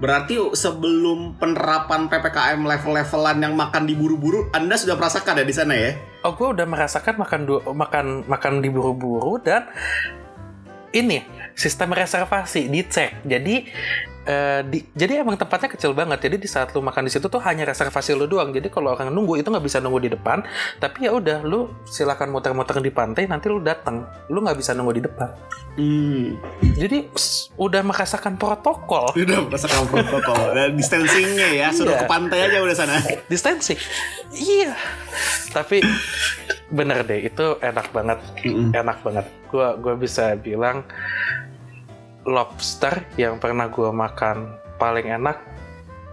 Berarti 0.01 0.41
sebelum 0.57 1.37
penerapan 1.37 2.09
PPKM 2.09 2.65
level-levelan 2.65 3.37
yang 3.45 3.53
makan 3.53 3.85
diburu-buru, 3.85 4.49
Anda 4.49 4.73
sudah 4.73 4.97
merasakan 4.97 5.41
ya 5.41 5.45
di 5.45 5.55
sana 5.55 5.73
ya? 5.77 5.93
Oh 6.25 6.33
gue 6.33 6.49
udah 6.49 6.65
merasakan 6.65 7.21
makan 7.21 7.41
makan 7.77 8.05
makan 8.25 8.53
diburu-buru 8.65 9.37
dan 9.45 9.69
ini 10.93 11.21
sistem 11.53 11.91
reservasi 11.91 12.67
dicek. 12.67 13.21
Jadi 13.23 13.55
eh, 14.23 14.61
di- 14.63 14.87
jadi 14.89 15.19
emang 15.19 15.35
tempatnya 15.35 15.67
kecil 15.69 15.91
banget. 15.91 16.19
Jadi 16.21 16.35
di 16.37 16.47
saat 16.47 16.71
lu 16.71 16.79
makan 16.79 17.03
di 17.03 17.11
situ 17.11 17.25
tuh 17.25 17.39
hanya 17.39 17.63
reservasi 17.63 18.13
lu 18.13 18.23
doang. 18.23 18.49
Jadi 18.49 18.67
kalau 18.67 18.91
orang 18.91 19.09
nunggu 19.09 19.35
itu 19.35 19.47
nggak 19.47 19.61
bisa 19.61 19.77
nunggu 19.77 19.99
di 19.99 20.09
depan. 20.09 20.39
Tapi 20.77 21.05
ya 21.05 21.11
udah 21.11 21.41
lu 21.41 21.67
silakan 21.83 22.29
muter-muter 22.29 22.79
di 22.79 22.89
pantai. 22.89 23.25
Nanti 23.25 23.47
lu 23.47 23.59
datang. 23.59 24.03
Lu 24.27 24.39
nggak 24.39 24.55
bisa 24.55 24.71
nunggu 24.71 24.93
di 24.93 25.03
depan. 25.03 25.29
Hmm. 25.73 26.37
Jadi 26.73 27.09
udah 27.55 27.81
merasakan 27.81 28.37
protokol 28.37 29.09
Udah 29.11 29.41
merasakan 29.43 29.85
protokol 29.85 30.41
dan 30.57 30.73
distancingnya 30.73 31.49
ya. 31.51 31.67
Suruh 31.69 31.91
Iya. 31.91 32.01
ke 32.01 32.07
pantai 32.07 32.39
aja 32.43 32.57
udah 32.59 32.75
sana. 32.75 32.95
distancing. 33.25 33.77
Iya. 34.31 34.71
Tapi 35.51 35.81
bener 36.73 37.05
deh 37.05 37.21
itu 37.23 37.45
enak 37.61 37.93
banget. 37.93 38.19
Mm-mm. 38.41 38.73
enak 38.73 38.97
banget. 38.99 39.25
Gua 39.47 39.77
gua 39.77 39.93
bisa 39.93 40.33
bilang 40.35 40.81
lobster 42.23 43.03
yang 43.15 43.37
pernah 43.37 43.67
gua 43.67 43.93
makan 43.93 44.49
paling 44.79 45.11
enak 45.11 45.37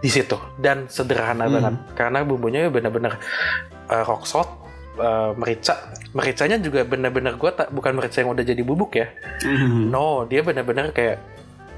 di 0.00 0.08
situ 0.08 0.36
dan 0.58 0.88
sederhana 0.88 1.44
Hmm. 1.44 1.54
banget 1.56 1.74
karena 1.92 2.18
bumbunya 2.22 2.68
bener-bener 2.68 3.16
uh, 3.86 4.04
rock 4.04 4.24
salt, 4.24 4.48
uh, 4.96 5.32
merica. 5.34 5.76
Mericanya 6.10 6.58
juga 6.58 6.82
bener-bener 6.82 7.36
gua 7.36 7.54
tak 7.54 7.70
bukan 7.70 7.94
merica 7.94 8.20
yang 8.20 8.32
udah 8.32 8.44
jadi 8.44 8.60
bubuk 8.60 8.96
ya. 8.96 9.08
Hmm. 9.44 9.88
No, 9.88 10.24
dia 10.24 10.42
bener-bener 10.42 10.90
kayak 10.90 11.20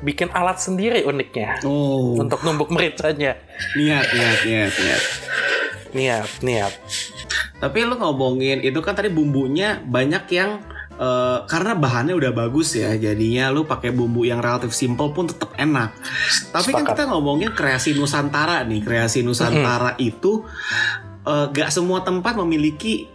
bikin 0.03 0.35
alat 0.35 0.59
sendiri 0.59 1.07
uniknya 1.07 1.63
Oh. 1.63 2.19
untuk 2.19 2.43
numbuk 2.43 2.75
mericanya. 2.75 3.39
Niat, 3.79 4.07
niat, 4.11 4.41
niat, 4.43 4.75
niat. 4.75 5.03
Niat, 5.93 6.31
niat. 6.43 6.75
Tapi 7.63 7.87
lu 7.87 7.95
ngomongin 7.95 8.59
itu 8.59 8.83
kan 8.83 8.99
tadi 8.99 9.07
bumbunya 9.07 9.79
banyak 9.79 10.27
yang 10.35 10.59
eh, 10.99 11.39
karena 11.47 11.79
bahannya 11.79 12.19
udah 12.19 12.35
bagus 12.35 12.75
ya, 12.75 12.91
jadinya 12.99 13.55
lu 13.55 13.63
pakai 13.63 13.95
bumbu 13.95 14.27
yang 14.27 14.43
relatif 14.43 14.75
simple 14.75 15.15
pun 15.15 15.31
tetap 15.31 15.55
enak. 15.55 15.95
Tapi 16.51 16.75
kan 16.75 16.83
Sepakat. 16.83 16.99
kita 16.99 17.03
ngomongin 17.15 17.55
kreasi 17.55 17.95
Nusantara 17.95 18.67
nih, 18.67 18.83
kreasi 18.83 19.23
Nusantara 19.23 19.95
itu 20.03 20.43
eh, 21.23 21.47
gak 21.55 21.71
semua 21.71 22.03
tempat 22.03 22.35
memiliki 22.35 23.07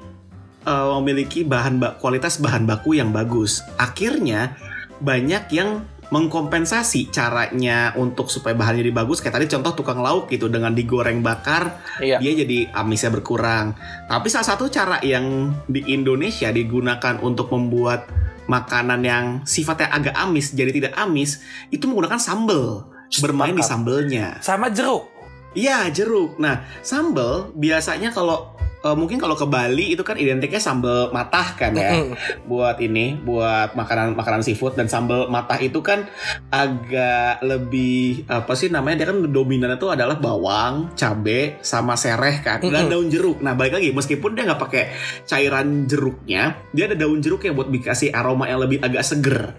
eh, 0.64 0.90
memiliki 1.04 1.44
bahan 1.44 1.84
ba- 1.84 2.00
kualitas 2.00 2.40
bahan 2.40 2.64
baku 2.64 2.96
yang 2.96 3.12
bagus. 3.12 3.60
Akhirnya 3.76 4.56
banyak 5.04 5.44
yang 5.52 5.84
mengkompensasi 6.08 7.12
caranya 7.12 7.92
untuk 8.00 8.32
supaya 8.32 8.56
bahannya 8.56 8.80
jadi 8.84 8.94
bagus 8.96 9.20
kayak 9.20 9.36
tadi 9.40 9.48
contoh 9.52 9.84
tukang 9.84 10.00
lauk 10.00 10.32
gitu 10.32 10.48
dengan 10.48 10.72
digoreng 10.72 11.20
bakar 11.20 11.84
Iya. 12.00 12.24
dia 12.24 12.32
jadi 12.46 12.72
amisnya 12.72 13.12
berkurang. 13.12 13.76
Tapi 14.08 14.28
salah 14.32 14.48
satu 14.56 14.72
cara 14.72 15.04
yang 15.04 15.52
di 15.68 15.84
Indonesia 15.92 16.48
digunakan 16.48 17.20
untuk 17.20 17.52
membuat 17.52 18.08
makanan 18.48 19.04
yang 19.04 19.26
sifatnya 19.44 19.92
agak 19.92 20.16
amis 20.16 20.56
jadi 20.56 20.72
tidak 20.72 20.94
amis 20.96 21.44
itu 21.68 21.84
menggunakan 21.88 22.20
sambal. 22.20 22.88
Bermain 23.20 23.56
di 23.56 23.64
sambelnya. 23.64 24.40
Sama 24.40 24.72
jeruk. 24.72 25.08
Iya 25.56 25.88
jeruk. 25.92 26.40
Nah 26.40 26.64
sambal 26.84 27.52
biasanya 27.56 28.12
kalau 28.12 28.56
eh, 28.88 28.96
mungkin 28.96 29.20
kalau 29.20 29.36
ke 29.36 29.44
Bali 29.44 29.92
itu 29.92 30.04
kan 30.08 30.16
identiknya 30.16 30.64
sambal 30.64 31.12
matah 31.12 31.60
kan 31.60 31.76
ya 31.76 32.08
buat 32.48 32.80
ini 32.80 33.20
buat 33.20 33.76
makanan 33.76 34.16
makanan 34.16 34.42
seafood 34.48 34.80
dan 34.80 34.88
sambal 34.88 35.28
matah 35.28 35.60
itu 35.60 35.84
kan 35.84 36.08
agak 36.48 37.44
lebih 37.44 38.24
apa 38.32 38.56
sih 38.56 38.72
namanya 38.72 39.04
dia 39.04 39.08
kan 39.12 39.20
dominan 39.28 39.76
itu 39.76 39.92
adalah 39.92 40.16
bawang, 40.16 40.96
cabe 40.96 41.60
sama 41.60 42.00
sereh 42.00 42.40
kan 42.40 42.64
dan 42.64 42.88
Mm-mm. 42.88 42.92
daun 42.92 43.08
jeruk. 43.12 43.38
Nah 43.44 43.54
balik 43.58 43.82
lagi 43.82 43.92
meskipun 43.92 44.38
dia 44.38 44.48
nggak 44.48 44.62
pakai 44.62 44.84
cairan 45.28 45.90
jeruknya, 45.90 46.56
dia 46.72 46.88
ada 46.88 46.96
daun 46.96 47.20
jeruk 47.20 47.44
yang 47.44 47.58
buat 47.58 47.68
dikasih 47.68 48.16
aroma 48.16 48.48
yang 48.48 48.64
lebih 48.64 48.80
agak 48.80 49.04
seger. 49.04 49.52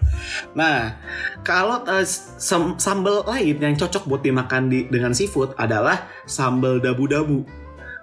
Nah 0.57 0.97
kalau 1.45 1.85
sam- 2.39 2.79
sambal 2.79 3.27
lain 3.27 3.59
yang 3.59 3.75
cocok 3.77 4.07
buat 4.09 4.21
dimakan 4.25 4.71
di, 4.71 4.89
dengan 4.89 5.13
seafood 5.13 5.53
adalah 5.59 6.09
sambal 6.25 6.81
dabu-dabu. 6.81 7.58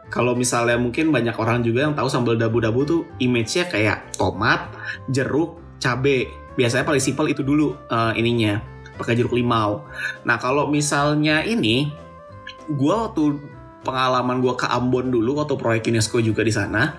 Kalau 0.06 0.38
misalnya 0.38 0.78
mungkin 0.78 1.10
banyak 1.10 1.34
orang 1.34 1.66
juga 1.66 1.82
yang 1.82 1.94
tahu 1.98 2.06
sambal 2.06 2.38
dabu-dabu 2.38 2.80
tuh 2.86 3.00
image-nya 3.18 3.66
kayak 3.66 4.14
tomat, 4.14 4.70
jeruk, 5.10 5.58
cabe. 5.82 6.30
Biasanya 6.54 6.86
paling 6.86 7.02
simpel 7.02 7.26
itu 7.34 7.42
dulu 7.42 7.74
eh, 7.90 8.12
ininya, 8.16 8.62
pakai 8.96 9.18
jeruk 9.18 9.34
limau. 9.34 9.82
Nah 10.22 10.38
kalau 10.38 10.70
misalnya 10.70 11.42
ini, 11.42 11.90
gua 12.70 13.10
waktu 13.10 13.34
pengalaman 13.82 14.38
gua 14.38 14.54
ke 14.54 14.70
Ambon 14.70 15.10
dulu 15.10 15.42
waktu 15.42 15.58
proyek 15.58 15.90
UNESCO 15.90 16.22
juga 16.22 16.46
di 16.46 16.54
sana, 16.54 16.96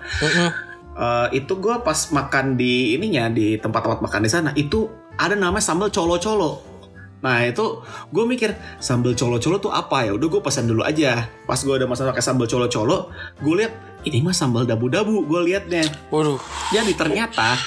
eh, 0.94 1.28
itu 1.32 1.56
gua 1.56 1.80
pas 1.80 2.12
makan 2.12 2.60
di 2.60 2.92
ininya 2.92 3.32
di 3.32 3.56
tempat-tempat 3.56 4.04
makan 4.04 4.20
di 4.20 4.30
sana 4.30 4.50
itu 4.52 4.84
ada 5.16 5.32
namanya 5.32 5.64
sambal 5.64 5.88
colo-colo. 5.88 6.67
Nah 7.18 7.42
itu 7.42 7.82
gue 8.14 8.24
mikir 8.24 8.54
sambal 8.78 9.14
colo-colo 9.18 9.58
tuh 9.58 9.72
apa 9.74 10.06
ya? 10.06 10.14
Udah 10.14 10.28
gue 10.30 10.40
pesan 10.42 10.70
dulu 10.70 10.86
aja. 10.86 11.26
Pas 11.44 11.58
gue 11.58 11.74
udah 11.74 11.88
masak 11.90 12.10
pakai 12.14 12.24
sambal 12.24 12.46
colo-colo, 12.46 13.10
gue 13.42 13.54
lihat 13.58 13.72
ini 14.06 14.22
mah 14.22 14.34
sambal 14.34 14.62
dabu-dabu. 14.62 15.26
Gue 15.26 15.50
liatnya. 15.50 15.86
Waduh. 16.14 16.38
Jadi 16.70 16.94
ternyata 16.94 17.58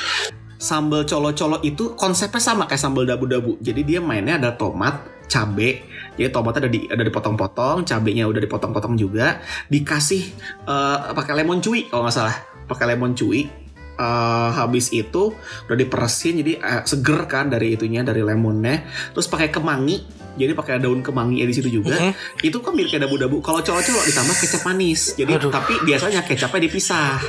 sambal 0.61 1.03
colo-colo 1.09 1.57
itu 1.65 1.97
konsepnya 1.97 2.39
sama 2.39 2.63
kayak 2.69 2.79
sambal 2.79 3.03
dabu-dabu. 3.03 3.57
Jadi 3.59 3.81
dia 3.83 3.99
mainnya 3.99 4.37
ada 4.37 4.53
tomat, 4.55 5.03
cabe. 5.25 5.83
Jadi 6.15 6.29
tomatnya 6.29 6.67
ada 6.67 6.71
di 6.71 6.79
ada 6.87 7.03
dipotong-potong, 7.03 7.83
cabenya 7.83 8.29
udah 8.29 8.39
dipotong-potong 8.39 8.95
juga. 8.95 9.41
Dikasih 9.67 10.23
eh, 10.69 10.97
pakai 11.11 11.33
lemon 11.41 11.59
cuy 11.59 11.89
kalau 11.89 12.07
nggak 12.07 12.15
salah. 12.15 12.37
Pakai 12.69 12.95
lemon 12.95 13.11
cuy. 13.17 13.60
Eh, 14.01 14.49
habis 14.57 14.89
itu 14.89 15.37
udah 15.69 15.77
diperesin 15.77 16.41
jadi 16.41 16.57
eh, 16.57 16.81
seger 16.89 17.29
kan 17.29 17.53
dari 17.53 17.77
itunya 17.77 18.01
dari 18.01 18.25
lemonnya. 18.25 18.81
Terus 19.13 19.29
pakai 19.29 19.53
kemangi. 19.53 20.21
Jadi 20.31 20.55
pakai 20.55 20.79
daun 20.79 21.03
kemangi 21.03 21.43
di 21.43 21.53
situ 21.53 21.67
juga. 21.67 21.91
Mm-mm. 21.91 22.15
Itu 22.39 22.63
kan 22.63 22.71
milik 22.71 22.97
dabu-dabu. 22.97 23.43
Kalau 23.43 23.59
colo-colo 23.61 23.99
ditambah 24.07 24.35
kecap 24.39 24.63
manis. 24.63 25.13
Jadi 25.19 25.37
Aduh. 25.37 25.51
tapi 25.51 25.75
biasanya 25.83 26.23
kecapnya 26.23 26.71
dipisah. 26.71 27.19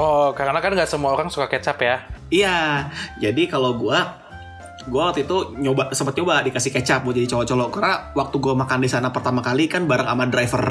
Oh, 0.00 0.32
karena 0.32 0.58
kan 0.58 0.72
nggak 0.72 0.88
semua 0.88 1.12
orang 1.12 1.28
suka 1.28 1.46
kecap 1.46 1.76
ya. 1.78 1.96
Iya, 2.32 2.88
jadi 3.20 3.52
kalau 3.52 3.76
gua 3.76 4.27
gua 4.88 5.12
waktu 5.12 5.28
itu 5.28 5.56
nyoba 5.60 5.92
sempat 5.92 6.16
nyoba 6.18 6.42
dikasih 6.44 6.72
kecap 6.72 7.04
buat 7.04 7.14
jadi 7.14 7.28
colo-colo 7.28 7.70
karena 7.70 8.12
waktu 8.16 8.36
gua 8.40 8.54
makan 8.58 8.82
di 8.82 8.90
sana 8.90 9.12
pertama 9.14 9.44
kali 9.44 9.68
kan 9.68 9.84
bareng 9.84 10.08
sama 10.08 10.24
driver 10.26 10.64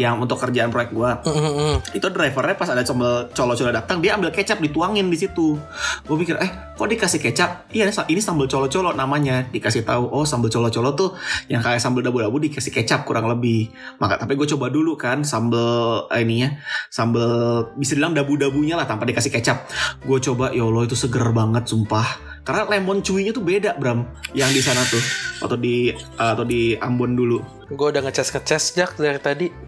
yang 0.00 0.16
untuk 0.22 0.38
kerjaan 0.40 0.70
proyek 0.70 0.90
gua. 0.94 1.20
Mm-mm. 1.26 1.82
Itu 1.92 2.08
drivernya 2.08 2.56
pas 2.56 2.70
ada 2.70 2.82
sambal 2.86 3.28
colo-colo 3.34 3.70
datang 3.74 3.98
dia 3.98 4.14
ambil 4.14 4.30
kecap 4.32 4.58
dituangin 4.62 5.10
di 5.10 5.18
situ. 5.18 5.58
Gue 6.06 6.16
pikir 6.22 6.38
eh 6.40 6.50
kok 6.78 6.88
dikasih 6.88 7.20
kecap? 7.20 7.70
Iya 7.74 7.90
ini 8.08 8.20
sambal 8.22 8.46
colo-colo 8.46 8.94
namanya. 8.94 9.44
Dikasih 9.50 9.82
tahu 9.82 10.08
oh 10.08 10.24
sambal 10.24 10.48
colo-colo 10.48 10.94
tuh 10.94 11.10
yang 11.50 11.60
kayak 11.60 11.82
sambal 11.82 12.00
dabu-dabu 12.00 12.38
dikasih 12.38 12.72
kecap 12.72 13.04
kurang 13.04 13.28
lebih. 13.28 13.68
Maka 13.98 14.18
tapi 14.18 14.38
gue 14.38 14.46
coba 14.46 14.70
dulu 14.70 14.94
kan 14.94 15.26
sambal 15.26 16.06
eh, 16.10 16.22
ininya 16.22 16.54
sambal 16.88 17.74
bisa 17.76 17.94
bilang 17.98 18.14
dabu-dabunya 18.14 18.78
lah 18.78 18.86
tanpa 18.86 19.04
dikasih 19.04 19.32
kecap. 19.32 19.68
Gue 20.04 20.18
coba 20.22 20.54
ya 20.54 20.64
Allah 20.64 20.86
itu 20.86 20.96
seger 20.96 21.30
banget 21.34 21.66
sumpah. 21.68 22.37
Karena 22.48 22.64
lemon 22.64 23.04
cuinya 23.04 23.36
tuh 23.36 23.44
beda 23.44 23.76
Bram 23.76 24.08
yang 24.32 24.48
di 24.48 24.64
sana 24.64 24.80
tuh. 24.88 25.04
Atau 25.44 25.60
di 25.60 25.92
atau 26.16 26.48
di 26.48 26.72
Ambon 26.80 27.12
dulu. 27.12 27.44
Gue 27.68 27.92
udah 27.92 28.00
ngecas-ngecas 28.00 28.72
jak 28.72 28.96
dari 28.96 29.20
tadi. 29.20 29.52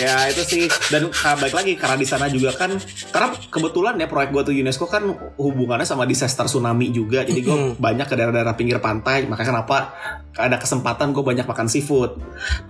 ya 0.00 0.24
itu 0.32 0.40
sih. 0.48 0.64
Dan 0.88 1.12
ah, 1.12 1.36
balik 1.36 1.52
lagi 1.52 1.76
karena 1.76 2.00
di 2.00 2.08
sana 2.08 2.32
juga 2.32 2.56
kan 2.56 2.80
karena 3.12 3.28
kebetulan 3.52 4.00
ya 4.00 4.08
proyek 4.08 4.32
gue 4.32 4.42
tuh 4.48 4.54
UNESCO 4.56 4.88
kan 4.88 5.04
hubungannya 5.36 5.84
sama 5.84 6.08
disaster 6.08 6.48
tsunami 6.48 6.88
juga. 6.88 7.28
Jadi 7.28 7.44
gue 7.44 7.76
banyak 7.76 8.08
ke 8.08 8.16
daerah-daerah 8.16 8.56
pinggir 8.56 8.80
pantai. 8.80 9.28
Makanya 9.28 9.60
kenapa 9.60 9.92
ada 10.32 10.56
kesempatan 10.56 11.12
gue 11.12 11.20
banyak 11.20 11.44
makan 11.44 11.68
seafood. 11.68 12.16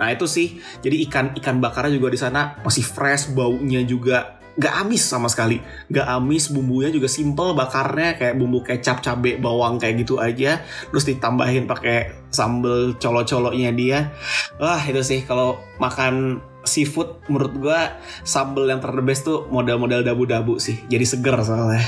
Nah 0.02 0.10
itu 0.10 0.26
sih. 0.26 0.58
Jadi 0.82 1.06
ikan 1.06 1.30
ikan 1.38 1.62
bakarnya 1.62 1.94
juga 1.94 2.10
di 2.10 2.18
sana 2.18 2.58
masih 2.66 2.82
fresh 2.82 3.30
baunya 3.30 3.86
juga 3.86 4.39
nggak 4.58 4.74
amis 4.86 5.02
sama 5.06 5.30
sekali. 5.30 5.62
Nggak 5.90 6.06
amis 6.06 6.50
bumbunya 6.50 6.90
juga 6.90 7.06
simple 7.06 7.54
bakarnya 7.54 8.18
kayak 8.18 8.34
bumbu 8.38 8.64
kecap 8.64 9.02
cabe 9.04 9.38
bawang 9.38 9.78
kayak 9.78 10.02
gitu 10.02 10.18
aja. 10.18 10.62
Terus 10.90 11.04
ditambahin 11.06 11.70
pakai 11.70 12.28
sambal 12.32 12.96
colo-colonya 12.98 13.70
dia. 13.74 14.10
Wah 14.58 14.80
itu 14.82 15.02
sih 15.02 15.22
kalau 15.22 15.60
makan 15.78 16.42
seafood 16.66 17.22
menurut 17.30 17.52
gua 17.56 17.80
sambal 18.26 18.68
yang 18.68 18.82
ter 18.82 18.92
the 18.92 19.04
best 19.04 19.24
tuh 19.26 19.46
model-model 19.48 20.02
dabu-dabu 20.02 20.58
sih. 20.58 20.80
Jadi 20.90 21.04
seger 21.06 21.36
soalnya. 21.42 21.84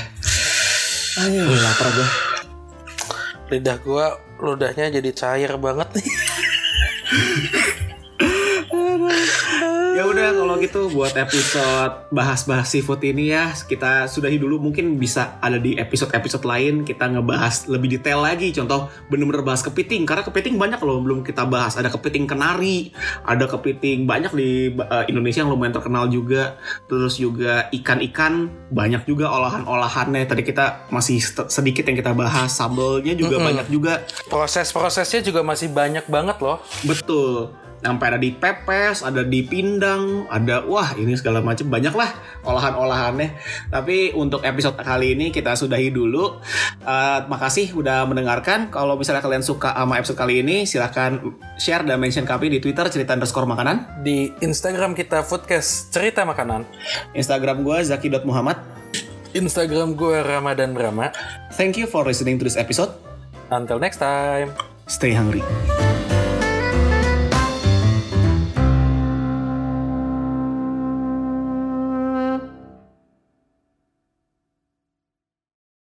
Ayo 1.23 1.45
lapar 1.45 1.89
gua. 1.93 2.07
Lidah 3.51 3.77
gue 3.85 4.05
ludahnya 4.41 4.89
jadi 4.97 5.09
cair 5.13 5.51
banget 5.61 6.01
nih. 6.01 6.09
kalau 10.53 10.69
gitu 10.69 10.85
buat 10.93 11.17
episode 11.17 12.13
bahas-bahas 12.13 12.69
seafood 12.69 13.01
ini 13.01 13.33
ya 13.33 13.57
kita 13.57 14.05
sudahi 14.05 14.37
dulu. 14.37 14.61
Mungkin 14.61 15.01
bisa 15.01 15.41
ada 15.41 15.57
di 15.57 15.73
episode-episode 15.81 16.45
lain 16.45 16.85
kita 16.85 17.09
ngebahas 17.09 17.65
lebih 17.73 17.97
detail 17.97 18.21
lagi. 18.21 18.53
Contoh 18.53 18.93
bener-bener 19.09 19.41
bahas 19.41 19.65
kepiting. 19.65 20.05
Karena 20.05 20.21
kepiting 20.21 20.61
banyak 20.61 20.77
loh 20.85 21.01
belum 21.01 21.25
kita 21.25 21.49
bahas. 21.49 21.73
Ada 21.73 21.89
kepiting 21.89 22.29
kenari 22.29 22.93
ada 23.25 23.49
kepiting 23.49 24.05
banyak 24.05 24.29
di 24.37 24.77
eh, 24.77 25.05
Indonesia 25.09 25.41
yang 25.41 25.49
lumayan 25.49 25.73
terkenal 25.73 26.05
juga. 26.13 26.61
Terus 26.85 27.17
juga 27.17 27.73
ikan-ikan 27.73 28.53
banyak 28.69 29.09
juga 29.09 29.33
olahan-olahannya. 29.33 30.21
Tadi 30.29 30.45
kita 30.45 30.85
masih 30.93 31.17
sedikit 31.49 31.89
yang 31.89 31.97
kita 31.97 32.13
bahas. 32.13 32.53
Sambelnya 32.53 33.17
juga 33.17 33.41
Mm-mm. 33.41 33.47
banyak 33.49 33.67
juga. 33.73 34.05
Proses-prosesnya 34.29 35.25
juga 35.25 35.41
masih 35.41 35.73
banyak 35.73 36.05
banget 36.05 36.37
loh. 36.45 36.61
Betul. 36.85 37.63
Sampai 37.83 38.15
ada 38.15 38.19
di 38.19 38.31
pepes, 38.31 39.03
ada 39.03 39.21
di 39.21 39.43
pindang, 39.43 40.23
ada 40.31 40.63
wah 40.63 40.95
ini 40.95 41.13
segala 41.19 41.43
macam 41.43 41.67
banyak 41.67 41.91
lah 41.91 42.09
olahan-olahannya. 42.47 43.29
Tapi 43.69 44.15
untuk 44.15 44.41
episode 44.47 44.79
kali 44.79 45.19
ini 45.19 45.29
kita 45.35 45.53
sudahi 45.59 45.91
dulu. 45.91 46.39
Eh, 46.83 47.19
makasih 47.27 47.75
udah 47.75 48.07
mendengarkan. 48.07 48.71
Kalau 48.71 48.95
misalnya 48.95 49.19
kalian 49.19 49.43
suka 49.43 49.75
sama 49.75 49.99
episode 49.99 50.19
kali 50.19 50.39
ini, 50.39 50.63
silahkan 50.63 51.19
share 51.59 51.83
dan 51.83 51.99
mention 51.99 52.23
kami 52.23 52.47
di 52.47 52.63
Twitter 52.63 52.87
cerita 52.87 53.13
underscore 53.13 53.45
makanan. 53.45 54.01
Di 54.01 54.31
Instagram 54.39 54.95
kita 54.95 55.21
Foodcast 55.27 55.91
Cerita 55.91 56.23
Makanan. 56.23 56.63
Instagram 57.11 57.67
gue 57.67 57.77
zaki.muhammad. 57.83 58.57
Instagram 59.33 59.97
gue 59.97 60.21
Ramadan 60.21 60.71
Brahma. 60.77 61.09
Thank 61.57 61.75
you 61.81 61.89
for 61.89 62.05
listening 62.05 62.37
to 62.39 62.45
this 62.45 62.55
episode. 62.55 62.93
Until 63.49 63.81
next 63.81 63.97
time. 63.97 64.53
Stay 64.87 65.13
hungry. 65.13 65.41